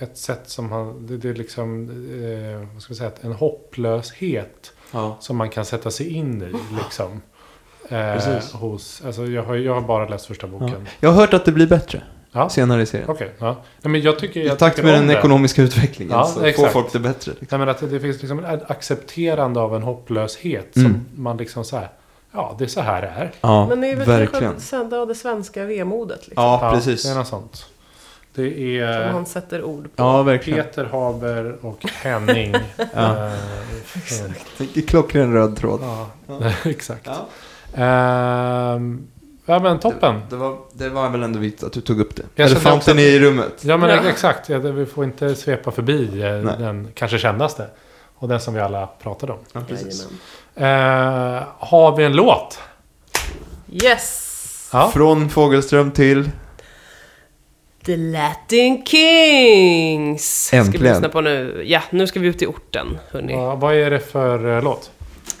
ett 0.04 0.16
sätt 0.18 0.42
som 0.44 0.72
han... 0.72 1.06
Det, 1.06 1.28
är 1.28 1.34
liksom, 1.34 1.88
eh, 1.90 2.68
vad 2.74 2.82
ska 2.82 2.92
vi 2.92 2.98
säga, 2.98 3.10
en 3.20 3.32
hopplöshet 3.32 4.72
Ja. 4.92 5.16
som 5.20 5.36
man 5.36 5.50
kan 5.50 5.64
sätta 5.64 5.90
sig 5.90 6.08
in 6.08 6.42
i. 6.42 6.52
Liksom. 6.84 7.22
Precis. 7.88 8.52
Hos, 8.52 9.02
alltså 9.06 9.26
jag, 9.26 9.42
har, 9.42 9.54
jag 9.56 9.74
har 9.74 9.80
bara 9.80 10.08
läst 10.08 10.26
första 10.26 10.46
Ja. 10.46 10.50
boken. 10.58 10.86
Jag 11.00 11.10
har 11.10 11.20
hört 11.20 11.34
att 11.34 11.44
det 11.44 11.52
blir 11.52 11.66
bättre 11.66 12.02
Ja. 12.32 12.48
senare 12.48 12.82
i 12.82 12.86
serien. 12.86 13.10
Okej, 13.10 13.32
ja. 13.38 13.56
Nej, 13.82 13.92
men 13.92 14.00
jag 14.00 14.18
tycker, 14.18 14.40
I 14.40 14.46
jag 14.46 14.58
takt 14.58 14.76
tycker 14.76 14.86
med 14.88 14.94
den 15.00 15.06
det. 15.06 15.18
ekonomiska 15.18 15.62
utvecklingen 15.62 16.12
Ja, 16.12 16.24
så 16.24 16.40
får 16.40 16.46
exakt. 16.46 16.72
folk 16.72 16.92
det 16.92 16.98
bättre. 16.98 17.30
Liksom. 17.40 17.46
Nej, 17.58 17.66
men 17.66 17.68
att 17.68 17.90
det 17.90 18.00
finns 18.00 18.20
liksom 18.20 18.44
ett 18.44 18.70
accepterande 18.70 19.60
av 19.60 19.76
en 19.76 19.82
hopplöshet. 19.82 20.76
Mm. 20.76 20.92
Som 20.92 21.22
man 21.22 21.36
liksom 21.36 21.64
så 21.64 21.76
här, 21.76 21.88
ja 22.32 22.54
det 22.58 22.64
är 22.64 22.68
så 22.68 22.80
här 22.80 23.02
det 23.02 23.08
är. 23.08 23.32
Ja, 23.40 23.66
Men 23.68 23.80
det 23.80 23.90
är 23.90 23.96
väl 23.96 24.06
verkligen. 24.06 24.44
kanske 24.52 24.60
sända 24.68 24.98
av 24.98 25.08
det 25.08 25.14
svenska 25.14 25.64
vemodet 25.64 26.28
liksom. 26.28 26.44
Ja, 26.44 26.70
precis. 26.74 27.02
Det 27.02 27.10
är 27.10 27.14
något 27.14 27.26
sånt. 27.26 27.66
Det 28.34 28.50
Som 28.54 28.62
är 28.82 29.08
han 29.12 29.26
sätter 29.26 29.64
ord 29.64 29.82
på. 29.84 29.90
Ja, 30.02 30.22
verkligen. 30.22 30.64
Peter 30.64 30.84
Haber 30.84 31.56
och 31.66 31.84
Henning. 31.90 32.54
Ja. 32.94 33.26
eh, 33.26 33.32
från- 33.84 34.34
Vilken 34.58 34.82
klockren 34.82 35.32
röd 35.32 35.56
tråd. 35.56 35.80
ja, 35.82 36.10
exakt. 36.70 37.06
Ja. 37.06 37.26
Ehm, 37.84 39.06
ja 39.46 39.58
men 39.58 39.78
toppen. 39.78 40.20
Det 40.30 40.36
var, 40.36 40.56
det 40.72 40.88
var 40.88 41.10
väl 41.10 41.22
ändå 41.22 41.38
viktigt 41.38 41.64
att 41.64 41.72
du 41.72 41.80
tog 41.80 42.00
upp 42.00 42.16
det. 42.16 42.22
Jag 42.34 42.46
Elefanten 42.46 42.76
också 42.78 42.90
att- 42.90 42.98
i 42.98 43.18
rummet. 43.20 43.52
Ja 43.64 43.76
men 43.76 43.90
Ja. 43.90 44.08
exakt. 44.08 44.48
Ja, 44.48 44.58
det- 44.58 44.72
vi 44.72 44.86
får 44.86 45.04
inte 45.04 45.34
svepa 45.34 45.70
förbi 45.70 46.22
eh, 46.22 46.30
Nej. 46.32 46.54
den 46.58 46.88
kanske 46.94 47.18
kändaste. 47.18 47.66
Och 48.20 48.28
den 48.28 48.40
som 48.40 48.54
vi 48.54 48.60
alla 48.60 48.86
pratade 48.86 49.32
om. 49.32 49.38
Ja, 49.52 49.60
precis. 49.68 50.06
Eh, 50.54 51.42
har 51.58 51.96
vi 51.96 52.04
en 52.04 52.12
låt? 52.12 52.58
Yes! 53.82 54.70
Ja. 54.72 54.90
Från 54.90 55.30
Fågelström 55.30 55.90
till... 55.90 56.30
The 57.84 57.96
Latin 57.96 58.86
Kings! 58.86 60.44
Ska 60.46 60.56
vi 60.56 60.66
Äntligen. 60.66 60.92
lyssna 60.94 61.08
på 61.08 61.20
nu. 61.20 61.62
Ja, 61.66 61.82
nu 61.90 62.06
ska 62.06 62.20
vi 62.20 62.26
ut 62.28 62.42
i 62.42 62.46
orten, 62.46 62.98
hörni. 63.10 63.32
Ja, 63.32 63.54
vad 63.54 63.74
är 63.74 63.90
det 63.90 64.00
för 64.00 64.56
eh, 64.56 64.62
låt? 64.62 64.90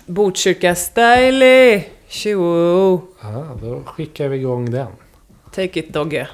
Botkyrka 0.06 0.74
Style! 0.74 1.84
Tjo! 2.08 3.00
Ja, 3.22 3.46
då 3.62 3.82
skickar 3.86 4.28
vi 4.28 4.36
igång 4.36 4.70
den. 4.70 4.86
Take 5.54 5.80
it 5.80 5.92
Dogge. 5.92 6.28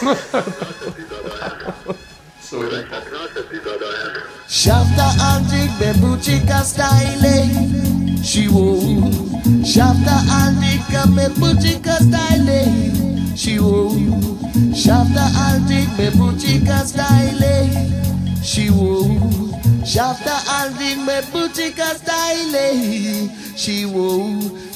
Shafta 4.48 5.06
antik 5.30 5.70
bebuchika 5.78 6.64
style 6.64 7.48
Shiwo 8.22 8.80
Shafta 9.64 10.16
antika 10.40 11.06
bebuchika 11.06 11.96
style 12.00 12.64
Shiwo 13.36 13.92
Shafta 14.74 15.24
antik 15.48 15.88
bebuchika 15.96 16.86
style 16.86 17.70
Shiwo 18.42 19.04
Shafta 19.88 20.36
antik 20.60 20.98
She 21.56 21.72
style 21.72 22.68
she 23.56 23.86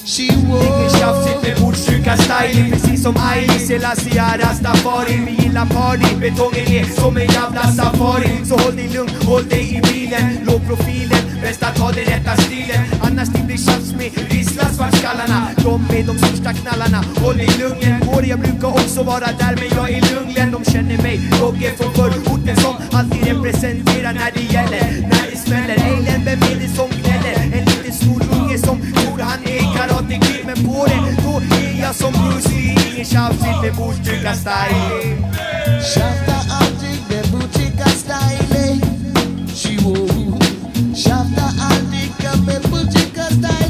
Shiwo 0.05 0.57
Ingen 0.61 0.89
tjafsigt 0.89 1.43
med 1.43 1.57
Botkyrka-styling 1.61 2.71
Precis 2.71 3.03
som 3.03 3.15
Aili 3.17 3.59
Selassie 3.59 4.21
Rastafari 4.21 5.17
Vi 5.25 5.43
gillar 5.43 5.65
party, 5.65 6.15
betongen 6.19 6.67
är 6.67 6.81
e, 6.81 6.85
som 6.85 7.17
en 7.17 7.27
jävla 7.27 7.63
safari 7.63 8.45
Så 8.45 8.57
håll 8.57 8.75
dig 8.75 8.87
lugn, 8.87 9.09
håll 9.25 9.43
dig 9.49 9.75
i 9.75 9.81
bilen 9.81 10.45
Låg 10.45 10.67
profilen, 10.67 11.23
bäst 11.41 11.63
att 11.63 11.77
ha 11.79 11.91
den 11.91 12.05
rätta 12.05 12.37
stilen 12.41 12.85
Annars 13.01 13.29
det 13.29 13.43
blir 13.45 13.57
tjafs 13.57 13.93
med 13.97 14.11
vissla 14.29 14.65
svartskallarna 14.65 15.47
De 15.63 15.97
är 15.97 16.03
de 16.03 16.17
största 16.17 16.53
knallarna 16.53 17.03
Håll 17.21 17.37
dig 17.37 17.49
lugn, 17.59 17.99
går 18.05 18.25
jag 18.25 18.39
brukar 18.39 18.67
också 18.67 19.03
vara 19.03 19.29
där 19.39 19.55
Men 19.55 19.69
jag 19.77 19.89
är 19.89 20.01
lugn, 20.15 20.51
de 20.51 20.71
känner 20.71 20.97
mig 21.01 21.19
Dogge 21.39 21.71
från 21.77 21.93
förorten 21.93 22.55
som 22.55 22.75
alltid 22.91 23.27
representerar 23.27 23.92
när 24.13 24.31
det 24.31 24.53
gäller. 24.53 25.01
När 25.01 25.31
det 25.31 25.37
smäller, 25.37 25.77
Eilen, 25.89 26.25
vem 26.25 26.41
är 26.41 26.55
det 26.61 26.67
som 26.75 26.89
gnäller? 26.89 27.35
En 27.57 27.65
liten 27.65 27.93
snorunge 27.93 28.57
som 28.57 28.81
tror 28.81 29.19
han 29.19 29.39
är 29.45 29.77
karate 29.77 30.13
kid 30.13 30.45
Men 30.45 30.55
på 30.65 30.85
det, 30.85 31.23
då 31.23 31.41
är 31.55 31.81
jag 31.81 31.95
som 31.95 32.13
Bruce 32.13 32.49
Lee. 32.49 32.75
Ingen 32.93 33.05
tjafs, 33.05 33.41
med 33.63 33.73
Botkyrka-style 33.73 35.33
Shafta 35.93 36.37
med 37.09 37.25
bebuchika 37.31 37.89
style 37.89 38.81
Shiwo 39.55 40.07
Shafta 40.95 41.45
antika 41.71 42.31
bebuchika 42.45 43.23
style 43.23 43.63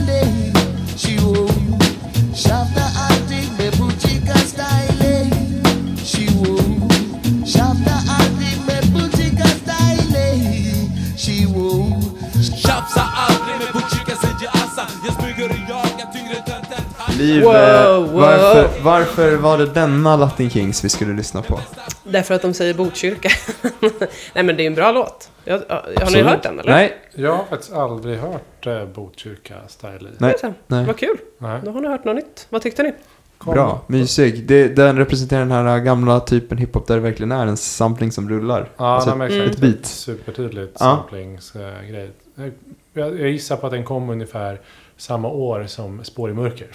än 17.24 17.28
Liv, 17.30 17.44
Wow, 17.44 17.56
eh, 17.56 17.98
wow. 18.00 18.12
Varför, 18.14 18.70
varför 18.84 19.36
var 19.36 19.58
det 19.58 19.66
denna 19.66 20.16
Latin 20.16 20.50
Kings 20.50 20.84
vi 20.86 20.90
skulle 20.90 21.14
lyssna 21.14 21.42
på? 21.42 21.60
Därför 22.04 22.34
att 22.34 22.42
de 22.42 22.54
säger 22.54 22.74
Botkyrka. 22.74 23.30
Nej 24.34 24.44
men 24.44 24.58
det 24.58 24.64
är 24.64 24.68
en 24.68 24.76
bra 24.76 24.92
låt. 24.92 25.30
Jag, 25.46 25.54
har 25.70 26.12
ni 26.12 26.22
hört 26.22 26.44
den 26.44 26.60
eller? 26.60 26.72
Nej, 26.72 26.98
Jag 27.16 27.36
har 27.38 27.46
faktiskt 27.46 27.74
aldrig 27.74 28.18
hört 28.20 28.68
eh, 28.68 28.86
Botkyrka 28.86 29.56
Style. 29.68 30.10
nej, 30.18 30.36
Nej. 30.68 30.86
Vad 30.86 30.98
kul. 30.98 31.18
Nej. 31.38 31.62
Då 31.66 31.72
har 31.72 31.82
ni 31.82 31.88
hört 31.88 32.04
något 32.06 32.16
nytt. 32.16 32.48
Vad 32.50 32.62
tyckte 32.62 32.84
ni? 32.84 32.94
Kom. 33.38 33.54
Bra, 33.54 33.82
mysig. 33.88 34.48
Det, 34.48 34.68
den 34.68 34.98
representerar 34.98 35.40
den 35.40 35.52
här 35.52 35.80
gamla 35.80 36.20
typen 36.20 36.58
hiphop 36.58 36.88
där 36.88 36.96
det 36.96 37.02
verkligen 37.02 37.32
är 37.32 37.48
en 37.48 37.58
sampling 37.58 38.12
som 38.12 38.30
rullar. 38.30 38.70
Ja, 38.78 38.86
Alltså, 38.96 39.10
nej, 39.10 39.18
men 39.18 39.28
Mm. 39.28 39.42
exakt. 39.42 39.56
ett 39.56 39.62
beat. 39.74 39.86
Supertydligt 39.86 40.78
Ja. 40.80 40.86
samplingsgrej. 40.86 42.12
Jag, 42.94 43.20
jag 43.20 43.30
gissar 43.30 43.58
på 43.58 43.66
att 43.68 43.74
den 43.74 43.84
kom 43.84 44.10
ungefär 44.10 44.60
samma 44.98 45.28
år 45.28 45.66
som 45.68 46.04
Spår 46.04 46.30
i 46.30 46.34
mörker. 46.34 46.68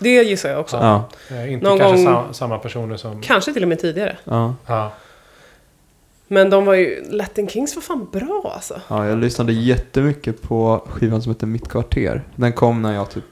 Det 0.00 0.22
gissar 0.22 0.48
jag 0.50 0.60
också. 0.60 0.76
Ja, 0.76 1.08
Eh, 1.30 1.52
inte 1.52 1.66
Någon 1.68 1.78
kanske 1.78 1.96
gång- 2.04 2.04
sam, 2.24 2.34
samma 2.34 2.58
personer 2.58 2.96
som... 2.96 3.20
Kanske 3.22 3.52
till 3.52 3.62
och 3.62 3.68
med 3.68 3.78
tidigare. 3.78 4.16
ja. 4.24 4.54
Ja. 4.66 4.92
Men 6.32 6.50
de 6.50 6.64
var 6.64 6.74
ju... 6.74 7.04
Latin 7.10 7.48
Kings 7.48 7.74
var 7.76 7.82
fan 7.82 8.08
bra 8.12 8.52
alltså. 8.54 8.80
ja, 8.88 9.06
jag 9.08 9.18
lyssnade 9.18 9.52
jättemycket 9.52 10.42
på 10.42 10.84
skivan 10.90 11.22
som 11.22 11.32
heter 11.32 11.46
Mitt 11.46 11.68
kvarter. 11.68 12.22
Den 12.36 12.52
kom 12.52 12.82
när 12.82 12.94
jag 12.94 13.10
typ 13.10 13.24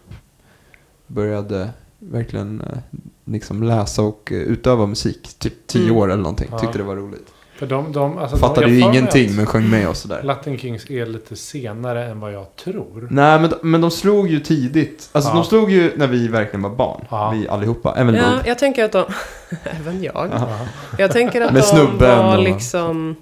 började 1.06 1.70
verkligen 1.98 2.60
eh, 2.60 2.78
liksom 3.24 3.62
läsa 3.62 4.02
och 4.02 4.32
eh, 4.32 4.38
utöva 4.38 4.86
musik. 4.86 5.28
Typ 5.38 5.66
tio 5.66 5.82
Mm. 5.84 5.96
år 5.96 6.06
eller 6.12 6.22
någonting. 6.22 6.48
Ja. 6.52 6.58
Tyckte 6.58 6.78
det 6.78 6.84
var 6.84 6.96
roligt. 6.96 7.26
För 7.58 7.66
de, 7.66 7.92
de, 7.92 8.18
alltså, 8.18 8.36
Fattade 8.36 8.66
de, 8.66 8.72
ju 8.72 8.80
ingenting 8.80 9.36
men 9.36 9.46
sjöng 9.46 9.70
med 9.70 9.88
och 9.88 9.96
sådär. 9.96 10.22
Latin 10.22 10.58
Kings 10.58 10.90
är 10.90 11.06
lite 11.06 11.36
senare 11.36 12.04
än 12.06 12.20
vad 12.20 12.32
jag 12.32 12.56
tror. 12.56 13.08
Nej 13.10 13.40
men, 13.40 13.52
men 13.62 13.80
de 13.80 13.90
slog 13.90 14.28
ju 14.28 14.40
tidigt. 14.40 15.08
Alltså 15.12 15.30
Ja. 15.30 15.34
de 15.34 15.44
slog 15.44 15.70
ju 15.70 15.92
när 15.96 16.06
vi 16.06 16.28
verkligen 16.28 16.62
var 16.62 16.70
barn. 16.70 17.04
Ja. 17.10 17.30
Vi 17.30 17.48
allihopa. 17.48 17.94
Även 17.96 18.14
Ja, 18.14 18.40
jag 18.46 18.58
tänker 18.58 18.84
att 18.84 18.92
de... 18.92 19.04
Även 19.64 20.02
jag. 20.02 20.14
Ja. 20.14 20.30
Ja. 20.32 20.58
Jag 20.98 21.10
tänker 21.12 21.40
att 21.40 21.54
de 21.54 21.62
snubben 21.62 22.18
var 22.18 22.36
och- 22.36 22.42
liksom... 22.44 23.16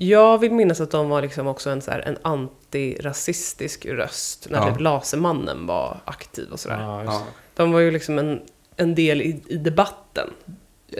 Jag 0.00 0.38
vill 0.38 0.52
minnas 0.52 0.80
att 0.80 0.90
de 0.90 1.08
var 1.08 1.22
liksom 1.22 1.46
också 1.46 1.70
en, 1.70 1.82
så 1.82 1.90
här, 1.90 2.00
en 2.00 2.16
antirasistisk 2.22 3.86
röst. 3.86 4.46
När 4.50 4.58
Ja. 4.58 4.70
typ 4.70 4.80
Lasermannen 4.80 5.66
var 5.66 5.96
aktiv 6.04 6.48
och 6.52 6.60
sådär. 6.60 6.80
Ja. 7.06 7.22
De 7.54 7.72
var 7.72 7.80
ju 7.80 7.90
liksom 7.90 8.18
en, 8.18 8.40
en 8.76 8.94
del 8.94 9.22
i, 9.22 9.42
i 9.46 9.56
debatten. 9.56 10.28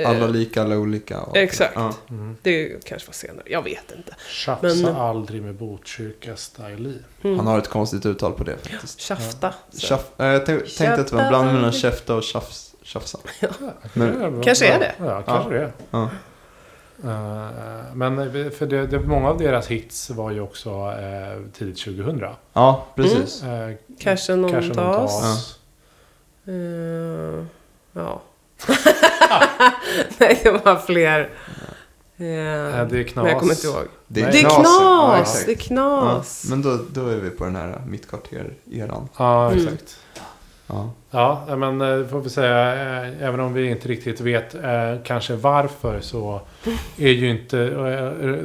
Alla 0.07 0.25
Eh, 0.25 0.31
lika, 0.31 0.63
alla 0.63 0.79
olika. 0.79 1.21
och- 1.21 1.37
Exakt. 1.37 1.73
Ja. 1.75 1.95
Mm. 2.11 2.37
Det 2.43 2.85
kanske 2.85 3.09
var 3.09 3.13
senare, 3.13 3.43
jag 3.47 3.63
vet 3.63 3.93
inte. 3.97 4.15
Tjafsa 4.29 4.67
Men- 4.67 4.97
aldrig 4.97 5.43
med 5.43 5.55
Botkyrka 5.55 6.37
Style. 6.37 6.93
Mm. 7.23 7.37
Han 7.39 7.47
har 7.47 7.59
ett 7.59 7.69
konstigt 7.69 8.07
uttal 8.07 8.33
på 8.33 8.45
det 8.45 8.57
faktiskt. 8.57 9.01
Tjafta. 9.01 9.55
så. 9.71 9.79
Tjaff, 9.81 10.05
äh, 10.19 10.27
jag 10.27 10.47
tänk, 10.47 10.61
tänkte 10.77 11.01
att 11.01 11.07
det 11.09 11.15
var 11.17 11.23
en 11.23 11.29
blandning 11.29 11.55
mellan 11.57 11.73
käfta 11.73 12.15
och 12.15 12.23
tjafs, 12.23 12.75
tjafsa. 12.83 13.19
Men- 13.95 14.21
Ja, 14.37 14.43
Kanske 14.45 14.67
är 14.75 14.79
det. 14.79 14.95
Ja, 14.99 15.23
kanske 15.23 15.51
det 15.51 15.59
är. 15.63 15.73
Ja. 15.91 16.09
Eh, 17.05 17.95
men 17.95 18.19
eh, 18.19 18.51
för 18.51 18.67
det, 18.67 18.87
det, 18.87 19.01
många 19.01 19.29
av 19.29 19.39
deras 19.39 19.67
hits 19.67 20.11
var 20.11 20.31
ju 20.31 20.41
också 20.41 20.71
eh, 20.71 21.43
tidigt 21.59 21.79
2000. 21.85 22.25
Ja, 22.53 22.87
precis. 22.95 23.43
Eh, 23.43 23.75
Kanske 24.01 24.37
någon 24.37 24.51
Kanske 24.53 24.73
någon 24.75 24.95
tas. 24.95 25.21
tas. 25.23 25.59
Eh, 26.47 27.45
ja. 27.93 28.23
Nej, 30.19 30.41
det 30.43 30.51
var 30.65 30.77
fler. 30.77 31.21
Eh, 31.21 31.29
Eh, 32.21 32.87
det 32.89 32.99
är 33.01 33.03
knas. 33.05 33.15
Men 33.25 33.27
jag 33.33 33.39
kommer 33.41 33.55
inte 33.55 33.67
ihåg. 33.67 33.87
Det 34.07 34.23
Nej. 34.23 34.33
Det 34.33 34.39
är 34.39 34.43
knas. 34.43 34.67
Ja, 34.81 35.15
knas! 35.17 35.45
det 35.47 35.53
är 35.53 35.57
Ja, 35.57 36.01
knas! 36.01 36.47
men 36.51 36.63
då, 36.63 36.79
då 36.93 37.09
är 37.09 37.17
vi 37.17 37.31
på 37.31 37.45
den 37.45 37.57
här 37.57 37.81
mittkvarter-eran. 37.87 39.09
Ja, 39.19 39.51
Mm. 39.53 39.65
exakt. 39.65 40.01
Ja. 40.67 40.91
Ja, 41.11 41.45
eh, 41.49 41.57
men 41.57 41.81
eh, 41.81 42.07
får 42.09 42.21
vi 42.21 42.31
säga, 42.31 42.73
eh, 43.03 43.23
även 43.23 43.41
om 43.41 43.53
vi 43.55 43.71
inte 43.71 43.89
riktigt 43.89 44.21
vet 44.21 44.55
kanske 45.05 45.37
varför 45.37 46.01
så 46.01 46.41
är 46.99 47.09
ju 47.11 47.31
inte, 47.31 47.67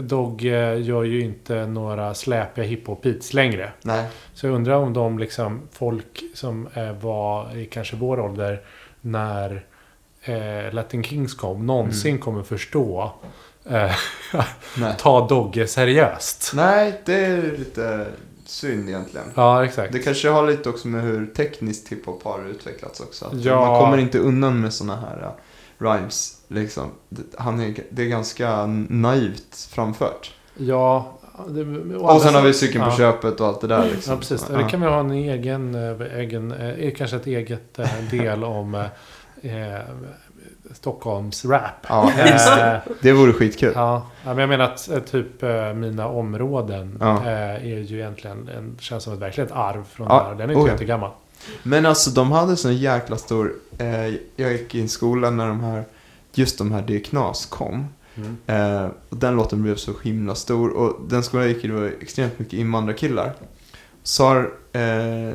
Dog 0.01 0.41
gör 0.41 1.03
ju 1.03 1.21
inte 1.21 1.65
några 1.65 2.13
släpiga 2.13 2.65
hiphop-beats 2.65 3.33
längre. 3.33 3.71
Nej. 3.81 4.05
Så 4.33 4.47
jag 4.47 4.53
undrar 4.55 4.75
om 4.75 4.93
de 4.93 5.19
liksom, 5.19 5.61
folk 5.71 6.23
som 6.33 6.69
var 7.01 7.57
i 7.57 7.65
kanske 7.65 7.95
vår 7.95 8.19
ålder 8.19 8.61
när 9.01 9.65
eh, 10.23 10.73
Latin 10.73 11.03
Kings 11.03 11.33
kom, 11.33 11.65
någonsin 11.65 12.19
kommer 12.19 12.43
förstå 12.43 13.11
eh, 13.65 13.91
ta 14.97 15.27
Dogge 15.27 15.67
seriöst. 15.67 16.51
Nej, 16.55 17.01
det 17.05 17.25
är 17.25 17.57
lite 17.57 18.07
synd 18.45 18.89
egentligen. 18.89 19.25
Ja, 19.35 19.65
exakt. 19.65 19.93
Det 19.93 19.99
kanske 19.99 20.29
har 20.29 20.47
lite 20.47 20.69
också 20.69 20.87
med 20.87 21.03
hur 21.03 21.25
tekniskt 21.25 21.91
hiphop 21.91 22.23
har 22.23 22.45
utvecklats 22.49 22.99
också. 22.99 23.31
Ja. 23.33 23.65
Man 23.65 23.79
kommer 23.79 23.97
inte 23.97 24.19
undan 24.19 24.61
med 24.61 24.73
såna 24.73 24.95
här 24.95 25.21
uh, 25.21 25.31
rhymes. 25.77 26.37
Liksom. 26.47 26.91
Han 27.37 27.59
är, 27.59 27.75
det 27.89 28.01
är 28.01 28.07
ganska 28.07 28.65
naivt 28.89 29.69
framfört. 29.71 30.33
Ja. 30.57 31.19
Det, 31.47 31.95
Och 31.95 32.21
sen 32.21 32.35
har 32.35 32.41
vi 32.41 32.53
cykeln 32.53 32.83
på 32.83 32.89
ja. 32.89 32.97
köpet 32.97 33.39
och 33.39 33.47
allt 33.47 33.61
det 33.61 33.67
där. 33.67 33.89
Liksom. 33.89 34.13
Ja, 34.13 34.19
precis. 34.19 34.45
Ja. 34.51 34.57
Det 34.57 34.69
kan 34.69 34.81
vi 34.81 34.87
ha 34.87 34.99
en 34.99 35.11
egen, 35.11 35.75
eh, 35.75 36.19
egen 36.19 36.51
eh, 36.51 36.93
kanske 36.93 37.15
ett 37.15 37.27
eget 37.27 37.79
eh, 37.79 37.87
del 38.11 38.43
om 38.43 38.85
eh, 39.43 39.73
eh, 39.75 39.81
Stockholms 40.73 41.45
rap. 41.45 41.85
Ja, 41.87 42.11
det. 42.15 42.81
Eh, 42.87 42.93
Det 43.01 43.11
vore 43.13 43.33
skitkul. 43.33 43.71
Ja, 43.75 44.07
men 44.25 44.37
jag 44.37 44.49
menar 44.49 44.65
att 44.65 44.89
eh, 44.89 44.99
typ 44.99 45.43
eh, 45.43 45.73
mina 45.73 46.07
områden 46.07 46.97
Ja. 46.99 47.23
är 47.23 47.79
ju 47.79 47.97
egentligen 47.99 48.49
en, 48.57 48.77
känns 48.79 49.03
som 49.03 49.13
ett 49.13 49.19
verkligen 49.19 49.47
ett 49.47 49.55
arv 49.55 49.83
från 49.83 50.07
Ja, 50.09 50.23
där. 50.29 50.35
Den 50.35 50.49
är 50.49 50.53
oh 50.55 50.59
inte 50.59 50.67
ja. 50.69 50.73
jättegammal. 50.73 51.11
Men 51.63 51.85
alltså 51.85 52.09
de 52.09 52.31
hade 52.31 52.57
sån 52.57 52.77
jäkla 52.77 53.17
stor... 53.17 53.53
Eh, 53.77 54.07
jag 54.35 54.51
gick 54.51 54.75
i 54.75 54.81
en 54.81 54.89
skola 54.89 55.29
när 55.29 55.47
de 55.47 55.59
här... 55.59 55.83
Just 56.33 56.57
de 56.57 56.71
här 56.71 56.81
Det 56.87 56.99
Knas 56.99 57.45
kom. 57.45 57.87
Mm. 58.15 58.37
Eh, 58.47 58.89
och 59.09 59.17
den 59.17 59.35
låten 59.35 59.61
blev 59.63 59.75
så 59.75 59.91
himla 60.03 60.35
stor. 60.35 60.69
Och 60.69 61.01
den 61.07 61.23
skolan 61.23 61.45
jag 61.45 61.53
gick 61.55 61.65
i 61.65 61.67
det 61.67 61.73
var 61.73 61.91
extremt 62.01 62.39
mycket 62.39 62.53
invandrarkillar. 62.53 63.33
Så, 64.03 64.37
eh, 64.71 65.33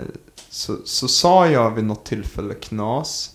så, 0.51 0.77
så 0.85 1.09
sa 1.09 1.47
jag 1.49 1.71
vid 1.71 1.85
något 1.85 2.05
tillfälle 2.05 2.55
knas. 2.55 3.31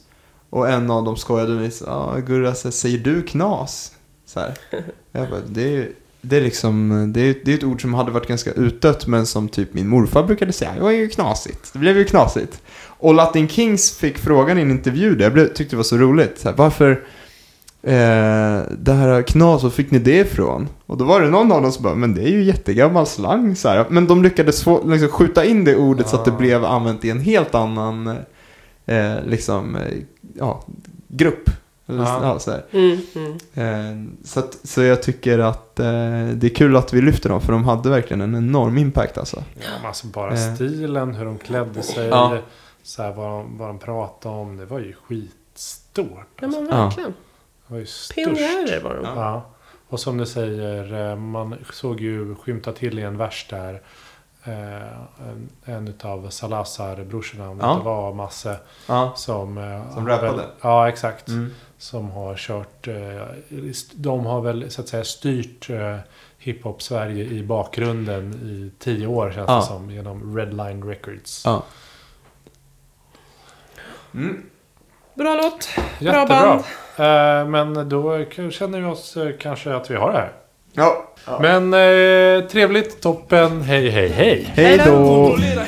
Och 0.54 0.70
en 0.70 0.92
av 0.92 1.04
dem 1.04 1.18
skojade 1.18 1.50
med 1.52 1.62
mig. 1.62 1.72
Ja, 1.86 2.16
Gurra, 2.28 2.54
säger 2.56 2.98
du 2.98 3.22
knas? 3.22 3.92
Så 4.26 4.40
här. 4.40 4.54
Jag 5.12 5.30
bara, 5.30 5.40
det 5.48 5.62
är 5.64 5.68
ju- 5.72 5.94
det 6.22 6.38
är 6.38 6.42
liksom, 6.42 7.06
det 7.14 7.22
är, 7.22 7.36
det 7.46 7.52
är 7.52 7.58
ett 7.58 7.64
ord 7.64 7.82
som 7.82 7.94
hade 7.94 8.12
varit 8.12 8.28
ganska 8.28 8.52
utdött 8.52 9.08
men 9.08 9.26
som 9.26 9.50
typ 9.50 9.74
min 9.74 9.88
morfar 9.88 10.24
brukade 10.24 10.54
säga, 10.54 10.72
det 10.76 10.82
var 10.82 10.92
ju 10.92 11.08
knasigt. 11.10 11.74
Det 11.74 11.80
blev 11.80 11.98
ju 11.98 12.04
knasigt. 12.06 12.62
Och 12.86 13.14
Latin 13.14 13.48
Kings 13.48 13.98
fick 13.98 14.18
frågan 14.18 14.58
i 14.58 14.62
en 14.62 14.72
intervju 14.72 15.16
där, 15.16 15.24
jag 15.24 15.34
blev, 15.34 15.48
tyckte 15.54 15.74
det 15.74 15.78
var 15.78 15.84
så 15.84 15.98
roligt. 15.98 16.40
Så 16.40 16.50
här, 16.50 16.56
varför, 16.56 16.92
eh, 17.84 18.62
det 18.78 18.94
här 18.94 19.22
knas, 19.22 19.64
var 19.64 19.70
fick 19.70 19.92
ni 19.92 20.00
det 20.00 20.18
ifrån? 20.20 20.68
Och 20.86 20.98
då 20.98 21.06
var 21.06 21.22
det 21.22 21.30
någon 21.30 21.52
av 21.52 21.62
dem 21.62 21.72
som 21.72 21.84
bara, 21.84 21.96
men 21.96 22.14
det 22.14 22.22
är 22.24 22.30
ju 22.32 22.44
jättegammal 22.44 23.06
slang. 23.08 23.56
Så 23.56 23.70
här. 23.70 23.86
Men 23.90 24.08
de 24.08 24.24
lyckades 24.24 24.64
få, 24.64 24.88
liksom, 24.88 25.10
skjuta 25.10 25.46
in 25.46 25.64
det 25.64 25.76
ordet 25.76 26.10
så 26.10 26.16
att 26.16 26.26
det 26.26 26.32
Ah. 26.32 26.38
blev 26.38 26.66
använt 26.66 27.06
i 27.06 27.10
en 27.10 27.20
helt 27.20 27.56
annan 27.56 28.08
eh, 28.86 29.16
liksom, 29.26 29.78
ja, 30.34 30.64
grupp. 31.08 31.50
Eller, 31.88 32.04
Ja. 32.04 32.20
ja, 32.24 32.40
så. 32.40 32.52
Mm, 32.72 33.00
mm. 33.16 33.38
Eh, 33.54 34.14
Så, 34.24 34.40
att, 34.40 34.58
så 34.64 34.82
jag 34.84 35.04
tycker 35.04 35.40
att 35.40 35.80
eh, 35.80 35.86
det 36.34 36.48
är 36.48 36.56
kul 36.56 36.76
att 36.76 36.94
vi 36.94 37.02
lyfter 37.02 37.30
dem, 37.30 37.42
för 37.42 37.52
de 37.54 37.64
hade 37.64 37.90
verkligen 37.90 38.22
en 38.22 38.36
enorm 38.36 38.78
impact 38.78 39.18
alltså. 39.18 39.44
Ja, 39.60 39.88
alltså 39.88 40.08
bara 40.08 40.34
Eh. 40.34 40.56
stilen, 40.56 41.16
hur 41.16 41.26
de 41.26 41.38
klädde 41.38 41.84
sig, 41.84 42.08
Ja. 42.08 42.38
så 42.84 43.04
här, 43.04 43.14
vad, 43.14 43.30
de, 43.30 43.58
vad 43.58 43.68
de 43.70 43.80
pratade 43.80 44.36
om. 44.36 44.58
Det 44.58 44.66
var 44.66 44.80
ju 44.80 44.94
skitstort. 44.94 46.08
Ja 46.40 46.46
Alltså. 46.48 46.62
men 46.62 46.70
Ja. 46.70 46.84
verkligen. 46.86 47.14
Det 47.68 47.74
var 47.74 47.80
ju 47.80 47.86
störst. 47.86 48.16
Pionjärer 48.16 48.84
var 48.84 48.96
de. 48.96 49.06
Ja. 49.06 49.46
Och 49.88 50.00
som 50.00 50.18
du 50.18 50.26
säger, 50.26 51.10
eh, 51.12 51.16
man 51.16 51.56
såg 51.74 52.02
ju 52.02 52.36
skymta 52.36 52.72
till 52.72 53.00
i 53.00 53.02
en 53.02 53.18
vers 53.18 53.48
där. 53.50 53.82
Eh, 54.44 54.88
En, 55.28 55.50
en 55.66 55.94
av 56.04 56.30
Salazar-brorsorna, 56.30 57.50
om 57.50 57.58
det 57.58 57.66
Ja. 57.66 57.74
inte 57.74 57.86
var 57.86 58.14
Masse, 58.14 58.58
Ja. 58.88 59.14
som... 59.16 59.58
eh, 59.58 59.94
Som 59.94 60.04
har 60.04 60.10
rappade? 60.10 60.32
Väl, 60.38 60.46
ja, 60.62 60.90
exakt. 60.90 61.28
Mm. 61.28 61.54
Som 61.78 62.10
har 62.12 62.36
kört... 62.36 62.88
eh, 62.88 63.28
De 63.94 64.26
har 64.26 64.42
väl 64.42 64.72
så 64.72 64.82
att 64.82 64.88
säga 64.88 65.04
styrt 65.04 65.70
eh, 65.70 65.98
hiphop-Sverige 66.38 67.24
i 67.26 67.44
bakgrunden 67.44 68.34
i 68.34 68.72
tio 68.84 69.08
år 69.08 69.32
känns 69.32 69.50
Ja. 69.50 69.56
det 69.56 69.62
som. 69.64 69.92
Genom 69.92 70.38
Redline 70.38 70.84
Records. 70.84 71.42
Ja. 71.46 71.64
Mm. 74.14 74.44
Bra 75.14 75.36
låt. 75.36 75.70
Jättebra. 76.00 76.26
band. 76.26 76.64
Eh, 76.98 77.50
Men 77.50 77.90
då 77.90 78.26
känner 78.52 78.80
vi 78.80 78.86
oss 78.86 79.18
eh, 79.18 79.32
kanske 79.40 79.76
att 79.76 79.92
vi 79.92 79.96
har 79.96 80.12
det 80.12 80.18
här. 80.18 80.32
Ja. 80.72 81.08
Men 81.42 81.74
eh, 81.74 82.48
trevligt, 82.48 83.02
toppen, 83.02 83.62
hej 83.62 83.90
hej 83.90 84.10
hej! 84.10 84.52
Hej 84.56 84.78
då! 84.78 84.84
Kontrollera 84.84 85.64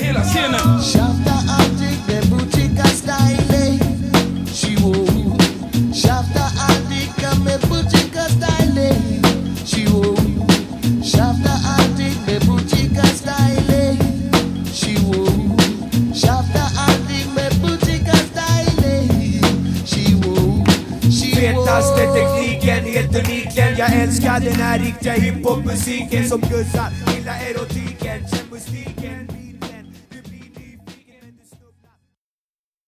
musiken, 22.66 22.94
helt 22.94 23.16
uniken. 23.16 23.76
Jag 23.78 24.02
älskar 24.02 24.40
den 24.40 24.56
här 24.56 24.80
riktiga 24.80 25.14
hiphopmusiken 25.14 26.30
som 26.30 26.42
gussar 26.42 26.90
Gillar 27.16 27.36
erotiken, 27.50 28.28
känn 28.30 28.48
mystiken 28.52 29.35